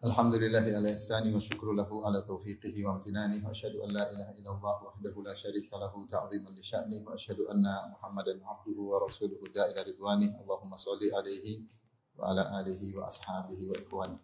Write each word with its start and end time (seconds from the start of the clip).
Alhamdulillahi 0.00 0.72
ala 0.72 0.88
ihsani 0.96 1.28
wa 1.28 1.36
syukru 1.36 1.76
lahu 1.76 2.00
ala 2.08 2.24
taufiqihi 2.24 2.80
wa 2.88 2.96
amtinani 2.96 3.36
wa 3.44 3.52
asyhadu 3.52 3.84
an 3.84 3.92
la 3.92 4.08
ilaha 4.08 4.32
illallah 4.32 4.76
wahdahu 4.80 5.20
la 5.20 5.36
syarika 5.36 5.76
lahu 5.76 6.08
ta'ziman 6.08 6.56
li 6.56 6.64
sya'ni 6.64 7.04
wa 7.04 7.12
asyhadu 7.12 7.44
anna 7.52 7.84
Muhammadan 7.92 8.40
abduhu 8.40 8.96
wa 8.96 9.04
rasuluhu 9.04 9.44
da'ila 9.52 9.84
ridwani. 9.84 10.32
Allahumma 10.40 10.80
shalli 10.80 11.12
alaihi 11.12 11.68
wa 12.16 12.32
ala 12.32 12.48
alihi 12.64 12.96
wa 12.96 13.12
ashabihi 13.12 13.68
wa 13.68 13.76
ikhwani. 13.76 14.16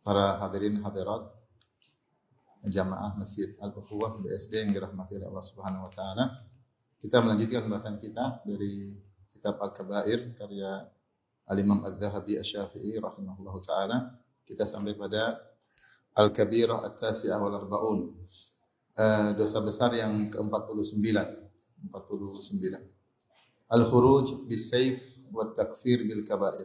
Para 0.00 0.40
hadirin 0.40 0.80
hadirat 0.80 1.36
jamaah 2.64 3.12
Masjid 3.20 3.60
Al-Ukhuwah 3.60 4.24
BSD 4.24 4.56
yang 4.56 4.72
dirahmati 4.72 5.20
oleh 5.20 5.28
Allah 5.28 5.44
Subhanahu 5.44 5.84
wa 5.84 5.92
taala. 5.92 6.48
Kita 6.96 7.20
melanjutkan 7.20 7.68
pembahasan 7.68 8.00
kita 8.00 8.40
dari 8.40 8.88
kitab 9.36 9.60
Al-Kabair 9.60 10.32
karya 10.32 10.80
Al-Imam 11.44 11.84
Al-Zahabi 11.84 12.40
Asy-Syafi'i 12.40 12.96
rahimahullahu 12.96 13.60
taala. 13.60 14.27
Kita 14.48 14.64
sampai 14.64 14.96
pada 14.96 15.36
Al-Kabirah 16.16 16.80
At-Tasi'ah 16.88 17.36
wal 17.36 17.52
Arba'un. 17.52 18.16
Eh, 18.96 19.30
dosa 19.36 19.60
besar 19.60 19.92
yang 19.92 20.32
ke-49. 20.32 21.04
49. 21.92 22.80
Al-Khuruj 23.68 24.48
bis-Saif 24.48 25.28
wa 25.28 25.52
Takfir 25.52 26.08
bil 26.08 26.24
Kabair. 26.24 26.64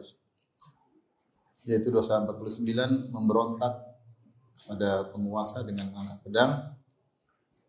Yaitu 1.68 1.92
dosa 1.92 2.24
49 2.24 3.12
memberontak 3.12 3.74
pada 4.64 5.12
penguasa 5.12 5.60
dengan 5.60 5.92
anak 5.92 6.24
pedang 6.24 6.72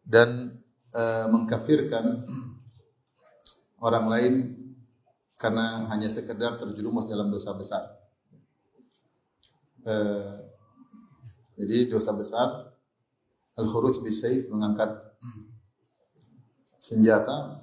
dan 0.07 0.55
eh, 0.95 1.27
mengkafirkan 1.27 2.23
orang 3.83 4.05
lain 4.07 4.33
karena 5.35 5.91
hanya 5.91 6.07
sekedar 6.07 6.55
terjerumus 6.55 7.11
dalam 7.11 7.27
dosa 7.27 7.51
besar. 7.51 7.94
Eh, 9.85 10.35
jadi 11.61 11.93
dosa 11.93 12.09
besar 12.17 12.73
al-khuruj 13.53 14.01
bisayf 14.01 14.49
mengangkat 14.49 14.89
senjata 16.81 17.61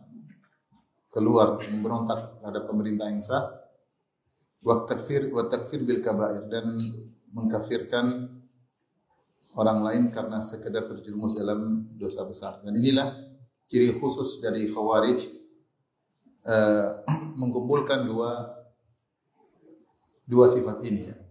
keluar 1.10 1.58
memberontak 1.66 2.38
terhadap 2.38 2.70
pemerintah 2.70 3.10
yang 3.10 3.18
sah 3.18 3.42
wa 4.62 4.86
takfir 4.86 5.34
wa 5.34 5.50
takfir 5.50 5.82
bil 5.82 5.98
kabair 5.98 6.46
dan 6.46 6.78
mengkafirkan 7.34 8.30
orang 9.58 9.82
lain 9.82 10.02
karena 10.14 10.40
sekedar 10.46 10.86
terjerumus 10.86 11.34
dalam 11.34 11.90
dosa 11.98 12.22
besar. 12.22 12.62
Dan 12.62 12.78
inilah 12.78 13.18
ciri 13.66 13.90
khusus 13.98 14.38
dari 14.38 14.70
khawarij 14.70 15.20
eh, 16.46 16.88
mengumpulkan 17.40 18.06
dua 18.06 18.30
dua 20.22 20.46
sifat 20.46 20.86
ini 20.86 21.02
ya. 21.10 21.21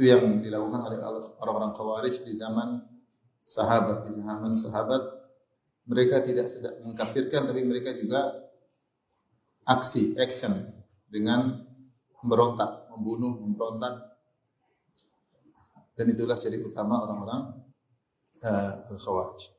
Itu 0.00 0.08
yang 0.08 0.40
dilakukan 0.40 0.80
oleh 0.80 0.96
orang-orang 1.44 1.76
khawarij 1.76 2.24
di 2.24 2.32
zaman 2.32 2.80
sahabat, 3.44 4.08
di 4.08 4.16
zaman 4.16 4.56
sahabat 4.56 5.02
mereka 5.84 6.24
tidak 6.24 6.48
sedang 6.48 6.72
mengkafirkan 6.88 7.44
tapi 7.44 7.60
mereka 7.68 7.92
juga 7.92 8.32
aksi, 9.68 10.16
action 10.16 10.72
dengan 11.04 11.52
memberontak, 12.16 12.88
membunuh, 12.96 13.44
memberontak 13.44 14.16
dan 16.00 16.08
itulah 16.08 16.40
ciri 16.40 16.64
utama 16.64 17.04
orang-orang 17.04 17.60
uh, 18.40 18.88
al-khawarij. 18.88 19.52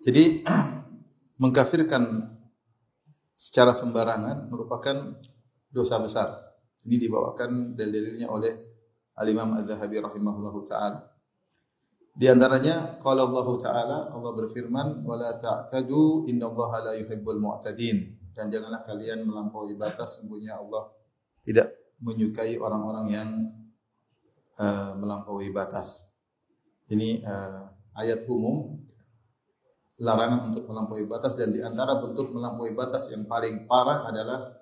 Jadi 0.00 0.48
mengkafirkan 1.44 2.24
secara 3.36 3.76
sembarangan 3.76 4.48
merupakan 4.48 5.20
dosa 5.68 6.00
besar. 6.00 6.51
Ini 6.82 6.96
dibawakan 6.98 7.78
dalil-dalilnya 7.78 8.26
oleh 8.26 8.52
Al-Imam 9.18 9.54
Az-Zahabi 9.54 10.02
rahimahullahu 10.02 10.60
taala. 10.66 11.12
Di 12.12 12.28
antaranya 12.28 13.00
qala 13.00 13.24
Allah 13.24 13.48
taala 13.56 13.98
Allah 14.12 14.32
berfirman 14.36 15.00
wala 15.00 15.32
ta'tadu 15.32 16.28
innallaha 16.28 16.84
la 16.84 16.92
yuhibbul 17.00 17.40
mu'tadin 17.40 18.20
dan 18.36 18.52
janganlah 18.52 18.84
kalian 18.84 19.24
melampaui 19.24 19.72
batas 19.80 20.20
sungguhnya 20.20 20.60
Allah 20.60 20.92
tidak 21.40 21.96
menyukai 22.04 22.60
orang-orang 22.60 23.06
yang 23.08 23.30
uh, 24.60 24.92
melampaui 24.98 25.48
batas. 25.54 26.12
Ini 26.92 27.24
uh, 27.24 27.64
ayat 27.96 28.28
umum 28.28 28.76
larangan 30.02 30.52
untuk 30.52 30.68
melampaui 30.68 31.06
batas 31.06 31.32
dan 31.38 31.54
di 31.54 31.62
antara 31.62 31.96
bentuk 31.96 32.28
melampaui 32.34 32.74
batas 32.76 33.08
yang 33.08 33.24
paling 33.24 33.64
parah 33.70 34.04
adalah 34.04 34.61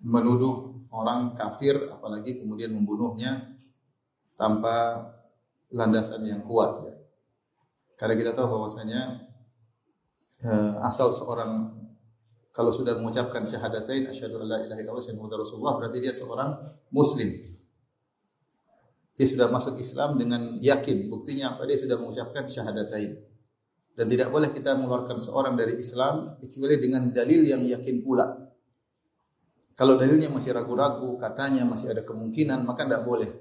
menuduh 0.00 0.84
orang 0.90 1.36
kafir 1.36 1.76
apalagi 1.92 2.40
kemudian 2.40 2.72
membunuhnya 2.74 3.56
tanpa 4.34 5.06
landasan 5.70 6.24
yang 6.26 6.42
kuat 6.42 6.84
ya. 6.84 6.94
Karena 8.00 8.16
kita 8.16 8.32
tahu 8.32 8.56
bahwasanya 8.56 9.28
uh, 10.44 10.88
asal 10.88 11.12
seorang 11.12 11.76
kalau 12.50 12.72
sudah 12.74 12.96
mengucapkan 12.98 13.44
syahadatain 13.46 14.10
asyhadu 14.10 14.42
alla 14.42 14.64
ilaha 14.64 14.80
illallah 14.82 15.04
wa 15.04 15.38
rasulullah 15.38 15.74
berarti 15.78 15.98
dia 16.02 16.10
seorang 16.10 16.58
muslim. 16.90 17.28
Dia 19.20 19.28
sudah 19.28 19.52
masuk 19.52 19.76
Islam 19.76 20.16
dengan 20.16 20.56
yakin. 20.64 21.12
Buktinya 21.12 21.52
apa? 21.52 21.68
Dia 21.68 21.76
sudah 21.76 22.00
mengucapkan 22.00 22.48
syahadatain. 22.48 23.20
Dan 23.92 24.08
tidak 24.08 24.32
boleh 24.32 24.48
kita 24.48 24.72
mengeluarkan 24.80 25.20
seorang 25.20 25.60
dari 25.60 25.76
Islam 25.76 26.40
kecuali 26.40 26.80
dengan 26.80 27.12
dalil 27.12 27.44
yang 27.44 27.60
yakin 27.60 28.00
pula. 28.00 28.24
Kalau 29.80 29.96
dalilnya 29.96 30.28
masih 30.28 30.52
ragu-ragu, 30.52 31.16
katanya 31.16 31.64
masih 31.64 31.96
ada 31.96 32.04
kemungkinan, 32.04 32.68
maka 32.68 32.84
tidak 32.84 33.00
boleh. 33.00 33.32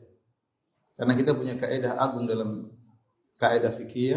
Karena 0.96 1.12
kita 1.20 1.36
punya 1.36 1.60
kaidah 1.60 2.00
agung 2.00 2.24
dalam 2.24 2.72
kaidah 3.36 3.76
fikih 3.76 4.16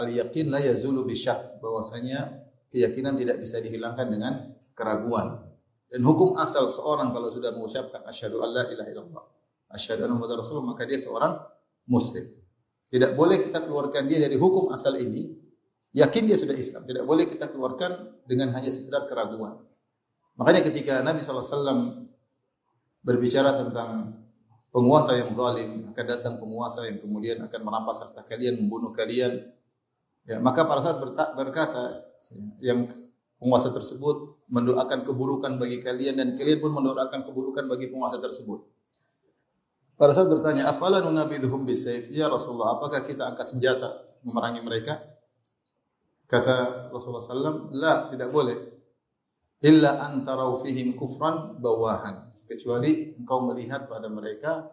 al-yaqin 0.00 0.48
la 0.48 0.64
yazulu 0.64 1.04
bisyak 1.04 1.60
bahwasanya 1.60 2.40
keyakinan 2.72 3.20
tidak 3.20 3.36
bisa 3.36 3.60
dihilangkan 3.60 4.08
dengan 4.08 4.32
keraguan. 4.72 5.44
Dan 5.92 6.00
hukum 6.00 6.40
asal 6.40 6.72
seorang 6.72 7.12
kalau 7.12 7.28
sudah 7.28 7.52
mengucapkan 7.52 8.00
asyhadu 8.08 8.40
alla 8.40 8.64
ilaha 8.72 8.88
illallah, 8.88 9.24
asyhadu 9.76 10.08
anna 10.08 10.16
muhammadar 10.16 10.40
rasulullah 10.40 10.72
maka 10.72 10.88
dia 10.88 10.96
seorang 10.96 11.36
muslim. 11.84 12.24
Tidak 12.88 13.12
boleh 13.12 13.44
kita 13.44 13.60
keluarkan 13.60 14.08
dia 14.08 14.24
dari 14.24 14.40
hukum 14.40 14.72
asal 14.72 14.96
ini, 14.96 15.36
yakin 15.92 16.22
dia 16.24 16.40
sudah 16.40 16.56
Islam. 16.56 16.88
Tidak 16.88 17.04
boleh 17.04 17.28
kita 17.28 17.52
keluarkan 17.52 18.24
dengan 18.24 18.56
hanya 18.56 18.72
sekedar 18.72 19.04
keraguan. 19.04 19.60
Makanya 20.34 20.66
ketika 20.66 20.98
Nabi 21.02 21.22
SAW 21.22 22.06
berbicara 23.04 23.54
tentang 23.54 24.18
penguasa 24.74 25.14
yang 25.14 25.30
zalim, 25.30 25.94
akan 25.94 26.04
datang 26.10 26.34
penguasa 26.42 26.90
yang 26.90 26.98
kemudian 26.98 27.38
akan 27.46 27.60
merampas 27.62 28.02
harta 28.02 28.26
kalian, 28.26 28.58
membunuh 28.66 28.90
kalian. 28.90 29.54
Ya, 30.26 30.42
maka 30.42 30.66
para 30.66 30.82
saat 30.82 30.98
berkata, 31.38 32.02
yang 32.58 32.90
penguasa 33.38 33.70
tersebut 33.70 34.42
mendoakan 34.50 35.06
keburukan 35.06 35.60
bagi 35.60 35.78
kalian 35.78 36.18
dan 36.18 36.28
kalian 36.34 36.58
pun 36.58 36.72
mendoakan 36.74 37.22
keburukan 37.22 37.68
bagi 37.70 37.92
penguasa 37.92 38.18
tersebut. 38.18 38.66
Pada 39.94 40.10
saat 40.10 40.26
bertanya, 40.26 40.66
"Afala 40.66 40.98
nunabidhum 40.98 41.62
bisayf?" 41.62 42.10
Ya 42.10 42.26
Rasulullah, 42.26 42.74
apakah 42.80 43.06
kita 43.06 43.30
angkat 43.30 43.46
senjata 43.46 44.18
memerangi 44.26 44.58
mereka? 44.64 44.98
Kata 46.26 46.90
Rasulullah 46.90 47.22
sallam, 47.22 47.70
"La, 47.76 48.10
tidak 48.10 48.34
boleh. 48.34 48.58
Illa 49.64 49.96
an 50.04 50.20
tarau 50.20 50.60
fihim 50.60 50.92
kufran 50.94 51.56
bawahan." 51.58 52.36
Kecuali 52.44 53.16
engkau 53.16 53.40
melihat 53.48 53.88
pada 53.88 54.12
mereka 54.12 54.68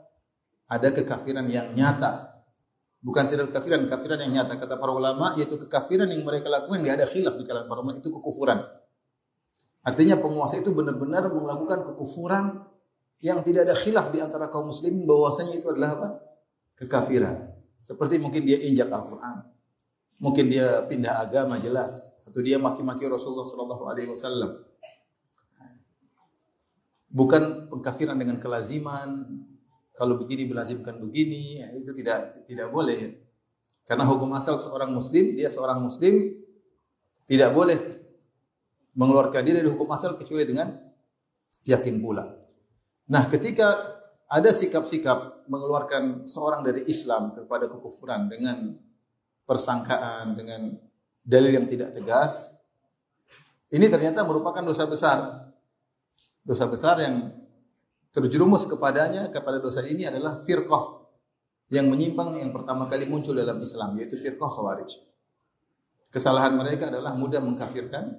ada 0.67 0.91
kekafiran 0.91 1.47
yang 1.47 1.71
nyata. 1.71 2.43
Bukan 3.01 3.23
sekedar 3.25 3.49
kekafiran, 3.49 3.87
kekafiran 3.87 4.19
yang 4.27 4.43
nyata. 4.43 4.59
Kata 4.59 4.77
para 4.77 4.93
ulama, 4.93 5.33
yaitu 5.39 5.57
kekafiran 5.57 6.05
yang 6.11 6.21
mereka 6.21 6.51
lakukan, 6.51 6.83
tidak 6.83 7.01
ada 7.01 7.07
khilaf 7.07 7.33
di 7.39 7.43
kalangan 7.47 7.67
para 7.71 7.79
ulama, 7.81 7.97
itu 7.97 8.09
kekufuran. 8.13 8.59
Artinya 9.81 10.21
penguasa 10.21 10.61
itu 10.61 10.69
benar-benar 10.69 11.33
melakukan 11.33 11.81
kekufuran 11.89 12.61
yang 13.25 13.41
tidak 13.41 13.69
ada 13.69 13.75
khilaf 13.77 14.13
di 14.13 14.21
antara 14.21 14.49
kaum 14.53 14.69
muslimin 14.69 15.09
bahwasanya 15.09 15.57
itu 15.57 15.69
adalah 15.73 15.89
apa? 15.97 16.09
Kekafiran. 16.77 17.49
Seperti 17.81 18.21
mungkin 18.21 18.45
dia 18.45 18.61
injak 18.61 18.93
Al-Qur'an. 18.93 19.41
Mungkin 20.21 20.53
dia 20.53 20.85
pindah 20.85 21.25
agama 21.25 21.57
jelas 21.57 22.05
atau 22.21 22.41
dia 22.45 22.61
maki-maki 22.61 23.09
Rasulullah 23.09 23.45
sallallahu 23.45 23.89
alaihi 23.89 24.13
wasallam. 24.13 24.61
Bukan 27.11 27.67
pengkafiran 27.67 28.15
dengan 28.15 28.39
kelaziman. 28.39 29.43
kalau 29.91 30.17
begini 30.17 30.49
melazimkan 30.49 30.97
begini, 30.97 31.61
ya, 31.61 31.69
itu 31.77 31.93
tidak 31.93 32.41
tidak 32.49 32.73
boleh. 32.73 33.21
Karena 33.85 34.01
hukum 34.09 34.33
asal 34.33 34.57
seorang 34.57 34.89
muslim, 34.89 35.37
dia 35.37 35.45
seorang 35.45 35.77
muslim 35.77 36.41
tidak 37.29 37.53
boleh 37.53 37.77
mengeluarkan 38.97 39.45
diri 39.45 39.61
dari 39.61 39.69
hukum 39.69 39.85
asal 39.93 40.17
kecuali 40.17 40.41
dengan 40.41 40.73
yakin 41.69 42.01
pula. 42.01 42.25
Nah, 43.11 43.27
ketika 43.29 43.67
ada 44.31 44.49
sikap-sikap 44.49 45.47
mengeluarkan 45.51 46.23
seorang 46.23 46.63
dari 46.63 46.87
Islam 46.87 47.35
kepada 47.35 47.67
kekufuran 47.67 48.31
dengan 48.31 48.79
persangkaan, 49.43 50.39
dengan 50.39 50.71
dalil 51.19 51.51
yang 51.59 51.67
tidak 51.67 51.91
tegas, 51.91 52.47
ini 53.71 53.91
ternyata 53.91 54.23
merupakan 54.23 54.63
dosa 54.63 54.87
besar. 54.87 55.50
Dosa 56.41 56.65
besar 56.65 56.97
yang 56.97 57.29
terjerumus 58.11 58.67
kepadanya 58.67 59.29
kepada 59.29 59.61
dosa 59.61 59.85
ini 59.87 60.09
adalah 60.09 60.41
firqah 60.41 61.01
yang 61.71 61.87
menyimpang 61.87 62.35
yang 62.35 62.51
pertama 62.51 62.89
kali 62.91 63.07
muncul 63.07 63.31
dalam 63.31 63.61
Islam 63.63 63.95
yaitu 63.95 64.19
firqah 64.19 64.51
khawarij. 64.51 64.99
Kesalahan 66.11 66.59
mereka 66.59 66.91
adalah 66.91 67.15
mudah 67.15 67.39
mengkafirkan 67.39 68.11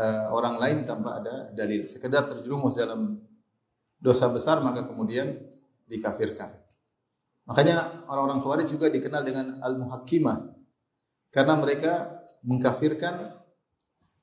uh, 0.00 0.32
orang 0.32 0.56
lain 0.56 0.78
tanpa 0.88 1.20
ada 1.20 1.52
dalil. 1.52 1.84
Sekedar 1.84 2.24
terjerumus 2.24 2.80
dalam 2.80 3.20
dosa 4.00 4.32
besar 4.32 4.64
maka 4.64 4.88
kemudian 4.88 5.36
dikafirkan. 5.84 6.56
Makanya 7.44 8.08
orang-orang 8.08 8.40
khawarij 8.40 8.68
juga 8.72 8.88
dikenal 8.88 9.20
dengan 9.20 9.46
al-muhakkimah 9.60 10.56
karena 11.28 11.54
mereka 11.60 12.24
mengkafirkan 12.40 13.36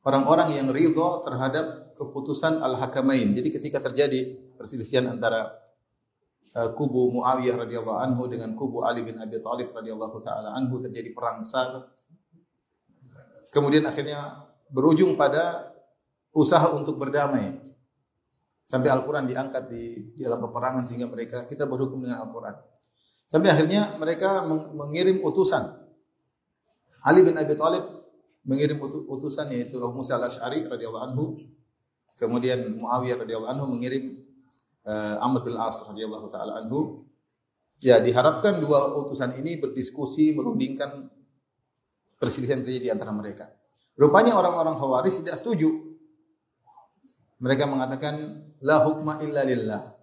orang-orang 0.01 0.57
yang 0.57 0.67
ridho 0.73 1.21
terhadap 1.21 1.80
keputusan 2.01 2.57
al-hakamain. 2.65 3.29
Jadi 3.37 3.53
ketika 3.53 3.77
terjadi 3.77 4.33
perselisihan 4.57 5.05
antara 5.05 5.53
uh, 6.57 6.73
kubu 6.73 7.13
Muawiyah 7.13 7.61
radhiyallahu 7.61 7.99
anhu 8.01 8.25
dengan 8.25 8.57
kubu 8.57 8.81
Ali 8.81 9.05
bin 9.05 9.21
Abi 9.21 9.37
Thalib 9.37 9.69
radhiyallahu 9.69 10.17
taala 10.25 10.57
anhu 10.57 10.81
terjadi 10.81 11.13
perang 11.13 11.45
besar. 11.45 11.93
Kemudian 13.53 13.85
akhirnya 13.85 14.49
berujung 14.73 15.13
pada 15.13 15.75
usaha 16.33 16.73
untuk 16.73 16.97
berdamai. 16.97 17.59
Sampai 18.65 18.87
Al-Qur'an 18.87 19.27
diangkat 19.27 19.67
di, 19.67 20.15
di 20.15 20.21
dalam 20.23 20.39
peperangan 20.47 20.81
sehingga 20.87 21.11
mereka 21.11 21.43
kita 21.43 21.67
berhukum 21.67 22.01
dengan 22.01 22.23
Al-Qur'an. 22.23 22.55
Sampai 23.27 23.51
akhirnya 23.51 23.95
mereka 23.99 24.43
mengirim 24.47 25.23
utusan. 25.23 25.67
Ali 27.03 27.23
bin 27.23 27.35
Abi 27.35 27.55
Thalib 27.55 27.83
mengirim 28.47 28.81
utusan 29.09 29.53
yaitu 29.53 29.77
Abu 29.81 30.01
Musa 30.01 30.17
al-Asy'ari 30.17 30.65
radhiyallahu 30.65 31.05
anhu. 31.11 31.25
Kemudian 32.21 32.77
Muawiyah 32.77 33.25
radhiyallahu 33.25 33.49
anhu 33.49 33.65
mengirim 33.73 34.21
uh, 34.85 35.17
Amr 35.25 35.41
bin 35.41 35.57
As 35.57 35.81
radhiyallahu 35.81 36.29
taala 36.29 36.61
anhu. 36.61 37.01
Ya, 37.81 37.97
diharapkan 37.97 38.61
dua 38.61 38.93
utusan 38.93 39.41
ini 39.41 39.57
berdiskusi 39.57 40.37
merundingkan 40.37 41.09
perselisihan 42.21 42.61
terjadi 42.61 42.79
di 42.85 42.91
antara 42.93 43.09
mereka. 43.09 43.49
Rupanya 43.97 44.37
orang-orang 44.37 44.77
Khawarij 44.77 45.25
tidak 45.25 45.41
setuju. 45.41 45.97
Mereka 47.41 47.65
mengatakan 47.65 48.45
la 48.61 48.85
hukma 48.85 49.17
illa 49.25 49.41
lillah. 49.41 49.97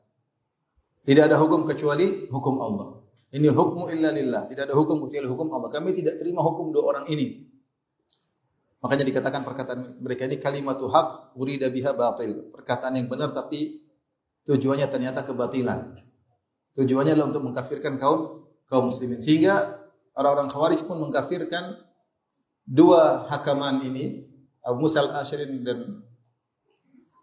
Tidak 1.07 1.31
ada 1.31 1.39
hukum 1.39 1.63
kecuali 1.71 2.27
hukum 2.27 2.59
Allah. 2.59 2.99
Ini 3.31 3.47
hukmu 3.55 3.95
illa 3.95 4.11
lillah. 4.11 4.51
Tidak 4.51 4.67
ada 4.67 4.75
hukum 4.75 5.07
kecuali 5.07 5.31
hukum 5.31 5.55
Allah. 5.55 5.71
Kami 5.71 5.95
tidak 5.95 6.19
terima 6.19 6.43
hukum 6.43 6.75
dua 6.75 6.83
orang 6.83 7.07
ini. 7.07 7.48
Makanya 8.79 9.05
dikatakan 9.11 9.43
perkataan 9.43 9.99
mereka 9.99 10.23
ini 10.31 10.39
kalimatu 10.39 10.87
haq 10.87 11.35
urida 11.35 11.67
biha 11.67 11.95
batil. 11.99 12.55
Perkataan 12.55 12.95
yang 12.95 13.11
benar 13.11 13.35
tapi 13.35 13.83
tujuannya 14.47 14.87
ternyata 14.87 15.27
kebatilan. 15.27 15.99
Tujuannya 16.79 17.19
adalah 17.19 17.29
untuk 17.35 17.43
mengkafirkan 17.43 17.99
kaum 17.99 18.47
kaum 18.71 18.87
muslimin. 18.87 19.19
Sehingga 19.19 19.83
orang-orang 20.15 20.47
Khawarij 20.47 20.87
pun 20.87 21.03
mengkafirkan 21.03 21.75
dua 22.63 23.27
hakaman 23.27 23.83
ini, 23.83 24.23
Abu 24.63 24.87
Musa 24.87 25.03
al-Ashrin 25.03 25.67
dan 25.67 26.07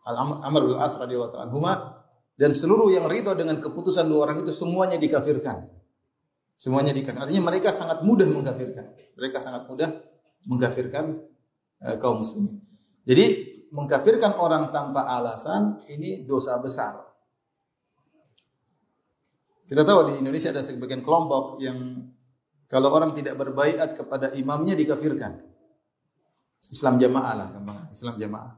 Al-Amr 0.06 0.62
bin 0.70 0.78
As 0.78 1.00
radhiyallahu 1.00 1.40
anhuma 1.40 2.04
dan 2.36 2.52
seluruh 2.52 2.92
yang 2.92 3.08
ridho 3.08 3.32
dengan 3.32 3.64
keputusan 3.64 4.12
dua 4.12 4.28
orang 4.28 4.44
itu 4.44 4.52
semuanya 4.52 5.00
dikafirkan. 5.00 5.72
Semuanya 6.60 6.92
dikafirkan. 6.92 7.24
Artinya 7.24 7.48
mereka 7.48 7.72
sangat 7.72 8.04
mudah 8.04 8.28
mengkafirkan. 8.28 8.92
Mereka 9.16 9.38
sangat 9.40 9.72
mudah 9.72 9.90
mengkafirkan 10.44 11.24
uh, 11.84 11.96
kaum 12.00 12.24
muslimin. 12.24 12.62
Jadi 13.06 13.26
mengkafirkan 13.76 14.38
orang 14.40 14.72
tanpa 14.72 15.04
alasan 15.10 15.84
ini 15.92 16.24
dosa 16.24 16.56
besar. 16.62 17.02
Kita 19.66 19.82
tahu 19.82 20.14
di 20.14 20.14
Indonesia 20.22 20.54
ada 20.54 20.62
sebagian 20.62 21.02
kelompok 21.02 21.58
yang 21.60 22.06
kalau 22.70 22.94
orang 22.94 23.14
tidak 23.18 23.38
berbaiat 23.38 23.98
kepada 23.98 24.34
imamnya 24.38 24.78
dikafirkan. 24.78 25.42
Islam 26.70 26.98
jamaah 26.98 27.34
lah. 27.34 27.48
Islam 27.90 28.18
jamaah. 28.18 28.58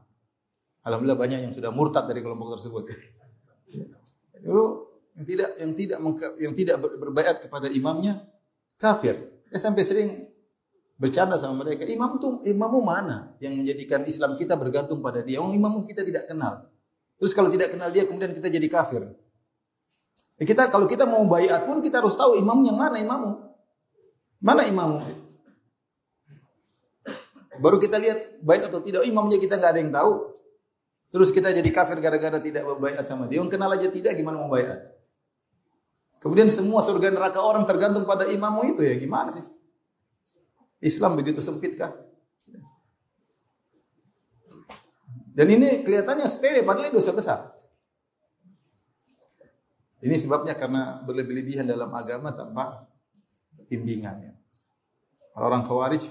Alhamdulillah 0.84 1.20
banyak 1.20 1.38
yang 1.48 1.52
sudah 1.52 1.68
murtad 1.68 2.08
dari 2.08 2.24
kelompok 2.24 2.56
tersebut. 2.56 2.82
Dulu 4.40 4.64
yang 5.18 5.26
tidak 5.26 5.50
yang 5.60 5.72
tidak 5.76 5.98
yang 6.40 6.52
tidak 6.56 6.76
berbaiat 6.80 7.36
kepada 7.44 7.68
imamnya 7.68 8.24
kafir. 8.80 9.18
Saya 9.52 9.60
sampai 9.72 9.82
sering 9.84 10.08
bercanda 10.98 11.38
sama 11.38 11.62
mereka. 11.62 11.86
Imam 11.86 12.18
tuh 12.18 12.42
imammu 12.42 12.82
mana 12.82 13.32
yang 13.38 13.54
menjadikan 13.54 14.02
Islam 14.04 14.34
kita 14.34 14.58
bergantung 14.58 14.98
pada 14.98 15.22
dia? 15.22 15.38
Oh, 15.38 15.54
imammu 15.54 15.86
kita 15.86 16.02
tidak 16.02 16.26
kenal. 16.26 16.66
Terus 17.16 17.32
kalau 17.32 17.48
tidak 17.48 17.72
kenal 17.72 17.88
dia 17.94 18.04
kemudian 18.04 18.34
kita 18.34 18.50
jadi 18.50 18.66
kafir. 18.66 19.06
Ya 20.38 20.44
kita 20.44 20.70
kalau 20.70 20.86
kita 20.86 21.06
mau 21.06 21.22
baiat 21.26 21.66
pun 21.66 21.82
kita 21.82 22.02
harus 22.02 22.14
tahu 22.18 22.38
imam 22.38 22.62
yang 22.66 22.78
mana 22.78 22.98
imammu. 22.98 23.32
Mana 24.38 24.62
imammu? 24.66 25.00
Baru 27.58 27.82
kita 27.82 27.98
lihat 27.98 28.38
baik 28.42 28.70
atau 28.70 28.78
tidak. 28.78 29.02
Imamnya 29.02 29.38
kita 29.38 29.58
nggak 29.58 29.70
ada 29.74 29.80
yang 29.82 29.90
tahu. 29.90 30.34
Terus 31.10 31.34
kita 31.34 31.50
jadi 31.50 31.70
kafir 31.74 31.98
gara-gara 31.98 32.38
tidak 32.38 32.62
berbaiat 32.62 33.02
sama 33.02 33.26
dia. 33.26 33.42
Yang 33.42 33.58
kenal 33.58 33.72
aja 33.72 33.88
tidak, 33.90 34.14
gimana 34.14 34.38
mau 34.38 34.52
baiat? 34.52 34.78
Kemudian 36.22 36.46
semua 36.52 36.84
surga 36.86 37.10
neraka 37.10 37.42
orang 37.42 37.66
tergantung 37.66 38.06
pada 38.06 38.30
imammu 38.30 38.76
itu 38.76 38.86
ya. 38.86 38.94
Gimana 38.94 39.34
sih? 39.34 39.57
Islam 40.78 41.18
begitu 41.18 41.42
sempit 41.42 41.74
kah? 41.74 41.90
Dan 45.38 45.46
ini 45.54 45.86
kelihatannya 45.86 46.26
sepele, 46.26 46.66
padahal 46.66 46.90
dosa 46.90 47.14
besar. 47.14 47.54
Ini 50.02 50.14
sebabnya 50.18 50.58
karena 50.58 50.98
berlebih-lebihan 51.06 51.62
dalam 51.62 51.94
agama 51.94 52.34
tanpa 52.34 52.90
bimbingannya. 53.70 54.34
Orang-orang 55.38 55.62
khawarij 55.62 56.04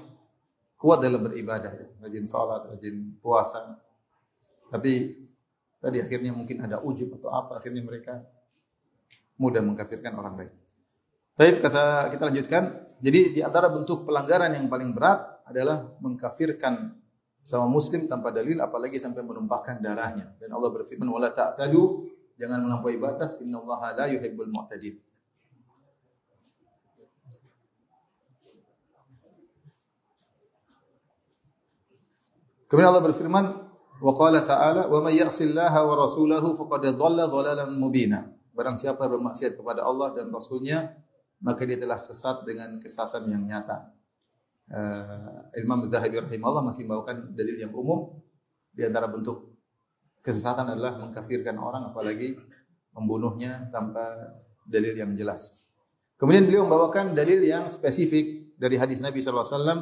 kuat 0.79 1.03
dalam 1.03 1.27
beribadah, 1.27 1.75
rajin 1.99 2.23
salat, 2.23 2.71
rajin 2.71 3.19
puasa. 3.19 3.75
Tapi 4.71 5.19
tadi 5.83 5.99
akhirnya 5.99 6.31
mungkin 6.31 6.63
ada 6.63 6.79
ujub 6.79 7.19
atau 7.19 7.27
apa, 7.31 7.59
akhirnya 7.59 7.83
mereka 7.83 8.23
mudah 9.35 9.59
mengkafirkan 9.59 10.15
orang 10.15 10.39
lain. 10.39 10.53
Tapi 11.35 11.59
kata 11.59 12.07
kita 12.15 12.23
lanjutkan, 12.31 12.86
jadi 13.03 13.21
di 13.33 13.41
antara 13.45 13.69
bentuk 13.69 14.05
pelanggaran 14.05 14.53
yang 14.53 14.65
paling 14.71 14.93
berat 14.93 15.43
adalah 15.45 15.95
mengkafirkan 16.01 16.97
sama 17.39 17.69
muslim 17.69 18.09
tanpa 18.09 18.33
dalil 18.33 18.59
apalagi 18.59 18.99
sampai 18.99 19.23
menumpahkan 19.23 19.79
darahnya. 19.79 20.35
Dan 20.35 20.51
Allah 20.51 20.73
berfirman 20.73 21.07
wala 21.07 21.31
ta'tadu 21.31 22.15
Jangan 22.37 22.69
melampaui 22.69 23.01
batas. 23.01 23.41
Innallaha 23.41 23.97
la 23.97 24.05
yuhibbul 24.13 24.49
mu'tadin. 24.53 25.01
Kemudian 32.67 32.91
Allah 32.91 33.05
berfirman, 33.09 33.45
wa 34.03 34.13
qala 34.13 34.43
ta'ala, 34.43 34.91
"Wa 34.91 34.99
may 34.99 35.17
ya'sillaha 35.17 35.87
wa 35.87 35.93
rasulahu 36.03 36.51
faqad 36.53 36.99
dhalla 36.99 37.25
dhalalan 37.31 37.73
mubina." 37.79 38.27
Barang 38.51 38.75
siapa 38.75 39.07
bermaksiat 39.07 39.55
kepada 39.55 39.87
Allah 39.87 40.11
dan 40.11 40.27
Rasulnya, 40.29 40.91
maka 41.41 41.61
dia 41.65 41.77
telah 41.77 42.01
sesat 42.01 42.43
dengan 42.43 42.81
kesatan 42.81 43.29
yang 43.29 43.43
nyata. 43.45 43.93
Uh, 44.67 45.47
Imam 45.63 45.87
Zahabi 45.87 46.19
rahimahullah 46.19 46.65
masih 46.65 46.83
membawakan 46.83 47.31
dalil 47.31 47.55
yang 47.55 47.71
umum 47.71 48.19
di 48.75 48.83
antara 48.83 49.07
bentuk 49.07 49.55
kesesatan 50.19 50.75
adalah 50.75 50.99
mengkafirkan 50.99 51.55
orang 51.55 51.87
apalagi 51.87 52.35
membunuhnya 52.91 53.71
tanpa 53.71 54.03
dalil 54.67 54.91
yang 54.91 55.15
jelas. 55.15 55.71
Kemudian 56.19 56.49
beliau 56.49 56.67
membawakan 56.67 57.15
dalil 57.15 57.39
yang 57.45 57.63
spesifik 57.69 58.57
dari 58.59 58.75
hadis 58.75 58.99
Nabi 58.99 59.21
sallallahu 59.23 59.47
alaihi. 59.47 59.81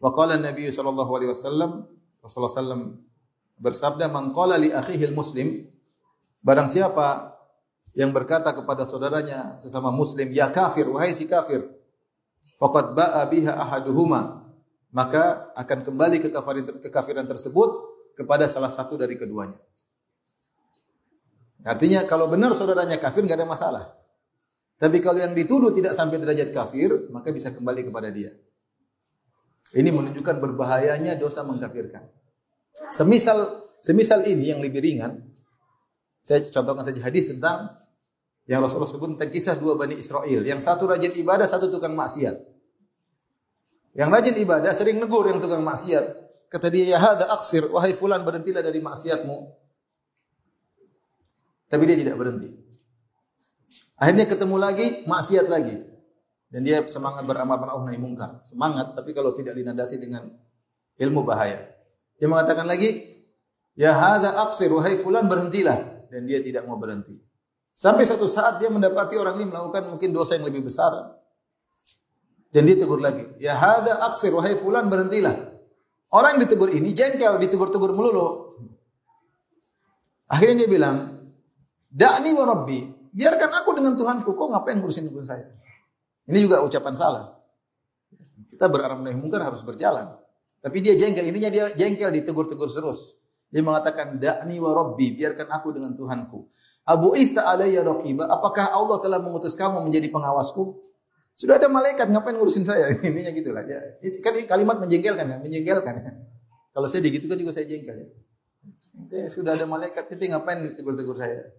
Wa 0.00 0.10
qala 0.10 0.40
Nabi 0.40 0.72
wasallam 0.72 1.86
Rasulullah 2.24 2.52
sallam 2.52 3.04
bersabda 3.60 4.08
man 4.08 4.32
qala 4.32 4.56
li 4.56 4.72
akhihi 4.72 5.12
muslim 5.12 5.68
barang 6.40 6.68
siapa 6.68 7.33
yang 7.94 8.10
berkata 8.10 8.50
kepada 8.50 8.82
saudaranya 8.82 9.54
sesama 9.56 9.94
muslim 9.94 10.30
ya 10.34 10.50
kafir 10.50 10.90
wahai 10.90 11.14
si 11.14 11.30
kafir 11.30 11.62
faqad 12.58 12.94
ba'a 12.94 13.22
biha 13.30 13.54
ahaduhuma 13.54 14.44
maka 14.94 15.50
akan 15.58 15.82
kembali 15.82 16.22
ke 16.22 16.28
kekafiran 16.86 17.26
tersebut 17.26 17.70
kepada 18.14 18.46
salah 18.46 18.70
satu 18.70 18.94
dari 18.94 19.18
keduanya. 19.18 19.58
Artinya 21.66 22.06
kalau 22.06 22.30
benar 22.30 22.54
saudaranya 22.54 23.02
kafir 23.02 23.26
nggak 23.26 23.42
ada 23.42 23.48
masalah. 23.48 23.84
Tapi 24.78 25.02
kalau 25.02 25.18
yang 25.18 25.34
dituduh 25.34 25.74
tidak 25.74 25.98
sampai 25.98 26.22
derajat 26.22 26.54
kafir, 26.54 27.10
maka 27.10 27.34
bisa 27.34 27.50
kembali 27.50 27.90
kepada 27.90 28.10
dia. 28.14 28.30
Ini 29.74 29.90
menunjukkan 29.90 30.38
berbahayanya 30.38 31.18
dosa 31.18 31.42
mengkafirkan. 31.42 32.06
Semisal 32.94 33.66
semisal 33.82 34.22
ini 34.30 34.54
yang 34.54 34.62
lebih 34.62 34.78
ringan, 34.78 35.34
saya 36.22 36.46
contohkan 36.54 36.86
saja 36.86 37.02
hadis 37.02 37.34
tentang 37.34 37.74
yang 38.44 38.60
Rasulullah 38.60 38.88
sebut 38.88 39.16
tentang 39.16 39.32
kisah 39.32 39.56
dua 39.56 39.72
Bani 39.76 39.96
Israel. 39.96 40.44
Yang 40.44 40.60
satu 40.68 40.84
rajin 40.84 41.16
ibadah, 41.16 41.48
satu 41.48 41.72
tukang 41.72 41.96
maksiat. 41.96 42.36
Yang 43.96 44.08
rajin 44.12 44.34
ibadah 44.44 44.72
sering 44.76 45.00
negur 45.00 45.24
yang 45.30 45.40
tukang 45.40 45.64
maksiat. 45.64 46.04
Kata 46.52 46.68
dia, 46.68 46.94
ya 46.94 46.98
hadza 47.00 47.24
aksir, 47.32 47.66
wahai 47.72 47.96
fulan 47.96 48.20
berhentilah 48.20 48.60
dari 48.60 48.78
maksiatmu. 48.84 49.36
Tapi 51.72 51.82
dia 51.88 51.96
tidak 51.96 52.20
berhenti. 52.20 52.52
Akhirnya 53.96 54.28
ketemu 54.28 54.56
lagi, 54.60 54.86
maksiat 55.08 55.46
lagi. 55.48 55.80
Dan 56.52 56.62
dia 56.62 56.84
semangat 56.86 57.26
beramal 57.26 57.58
ma'ruf 57.58 57.82
nahi 57.82 57.98
mungkar. 57.98 58.44
Semangat, 58.46 58.94
tapi 58.94 59.10
kalau 59.16 59.34
tidak 59.34 59.56
dinandasi 59.58 59.98
dengan 59.98 60.30
ilmu 61.00 61.26
bahaya. 61.26 61.64
Dia 62.20 62.30
mengatakan 62.30 62.68
lagi, 62.68 63.14
Ya 63.74 63.90
hadza 63.90 64.38
aksir, 64.38 64.70
wahai 64.70 64.94
fulan 64.94 65.26
berhentilah. 65.26 66.06
Dan 66.06 66.30
dia 66.30 66.38
tidak 66.38 66.62
mau 66.70 66.78
berhenti. 66.78 67.18
Sampai 67.74 68.06
satu 68.06 68.30
saat 68.30 68.62
dia 68.62 68.70
mendapati 68.70 69.18
orang 69.18 69.42
ini 69.42 69.50
melakukan 69.50 69.90
mungkin 69.90 70.14
dosa 70.14 70.38
yang 70.38 70.46
lebih 70.46 70.62
besar. 70.62 70.94
Dan 72.54 72.70
dia 72.70 72.78
tegur 72.78 73.02
lagi, 73.02 73.26
Ya 73.42 73.58
hadza 73.58 73.98
aksir, 74.06 74.30
wahai 74.30 74.54
fulan 74.54 74.86
berhentilah. 74.86 75.34
Orang 76.14 76.38
yang 76.38 76.46
ditegur 76.46 76.70
ini 76.70 76.94
jengkel, 76.94 77.42
ditegur-tegur 77.42 77.90
melulu. 77.90 78.54
Akhirnya 80.30 80.62
dia 80.62 80.70
bilang, 80.70 81.26
Da'ni 81.90 82.30
wa 82.30 82.46
rabbi. 82.46 82.78
Biarkan 83.14 83.50
aku 83.62 83.70
dengan 83.78 83.94
Tuhanku. 83.98 84.34
Kok 84.34 84.48
ngapain 84.54 84.78
ngurusin 84.78 85.10
ngurusin 85.10 85.26
saya? 85.26 85.46
Ini 86.26 86.38
juga 86.42 86.62
ucapan 86.66 86.94
salah. 86.94 87.24
Kita 88.50 88.66
beraram 88.66 89.02
nahi 89.02 89.14
mungkar 89.14 89.42
harus 89.42 89.62
berjalan. 89.62 90.14
Tapi 90.58 90.78
dia 90.82 90.98
jengkel. 90.98 91.26
Intinya 91.30 91.50
dia 91.50 91.64
jengkel 91.74 92.10
ditegur-tegur 92.10 92.66
terus. 92.70 93.14
Dia 93.50 93.62
mengatakan 93.62 94.18
da'ni 94.18 94.58
wa 94.58 94.74
rabbi. 94.74 95.14
Biarkan 95.14 95.46
aku 95.54 95.74
dengan 95.74 95.94
Tuhanku. 95.94 96.50
Abu 96.84 97.16
Ista 97.16 97.48
alayya 97.48 97.80
raqiba. 97.80 98.28
Apakah 98.28 98.68
Allah 98.72 99.00
telah 99.00 99.16
mengutus 99.16 99.56
kamu 99.56 99.80
menjadi 99.80 100.12
pengawasku? 100.12 100.80
Sudah 101.34 101.58
ada 101.58 101.66
malaikat 101.66 102.12
ngapain 102.12 102.36
ngurusin 102.36 102.62
saya? 102.62 102.92
Intinya 103.08 103.32
gitulah. 103.34 103.64
Ya, 103.66 103.80
kan 104.22 104.36
kalimat 104.46 104.78
menjengkelkan 104.78 105.26
ya, 105.26 105.36
menjengkelkan 105.40 105.94
ya. 105.98 106.12
Kalau 106.74 106.86
saya 106.86 107.02
digitukan 107.02 107.40
juga 107.40 107.50
saya 107.50 107.66
jengkel 107.66 108.04
ya. 108.04 108.08
Sudah 109.30 109.54
ada 109.58 109.66
malaikat, 109.66 110.10
itu 110.14 110.30
ngapain 110.30 110.78
tegur-tegur 110.78 111.16
saya? 111.16 111.50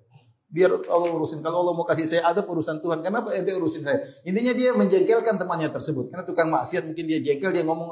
Biar 0.52 0.72
Allah 0.72 1.10
urusin. 1.12 1.42
Kalau 1.42 1.66
Allah 1.66 1.74
mau 1.76 1.84
kasih 1.84 2.08
saya 2.08 2.22
ada 2.24 2.46
urusan 2.46 2.80
Tuhan. 2.80 3.02
Kenapa 3.04 3.34
ente 3.36 3.52
urusin 3.52 3.84
saya? 3.84 4.06
Intinya 4.24 4.54
dia 4.56 4.72
menjengkelkan 4.78 5.36
temannya 5.36 5.68
tersebut. 5.74 6.14
Karena 6.14 6.24
tukang 6.24 6.48
maksiat 6.54 6.86
mungkin 6.88 7.06
dia 7.10 7.20
jengkel, 7.20 7.52
dia 7.52 7.66
ngomong 7.66 7.92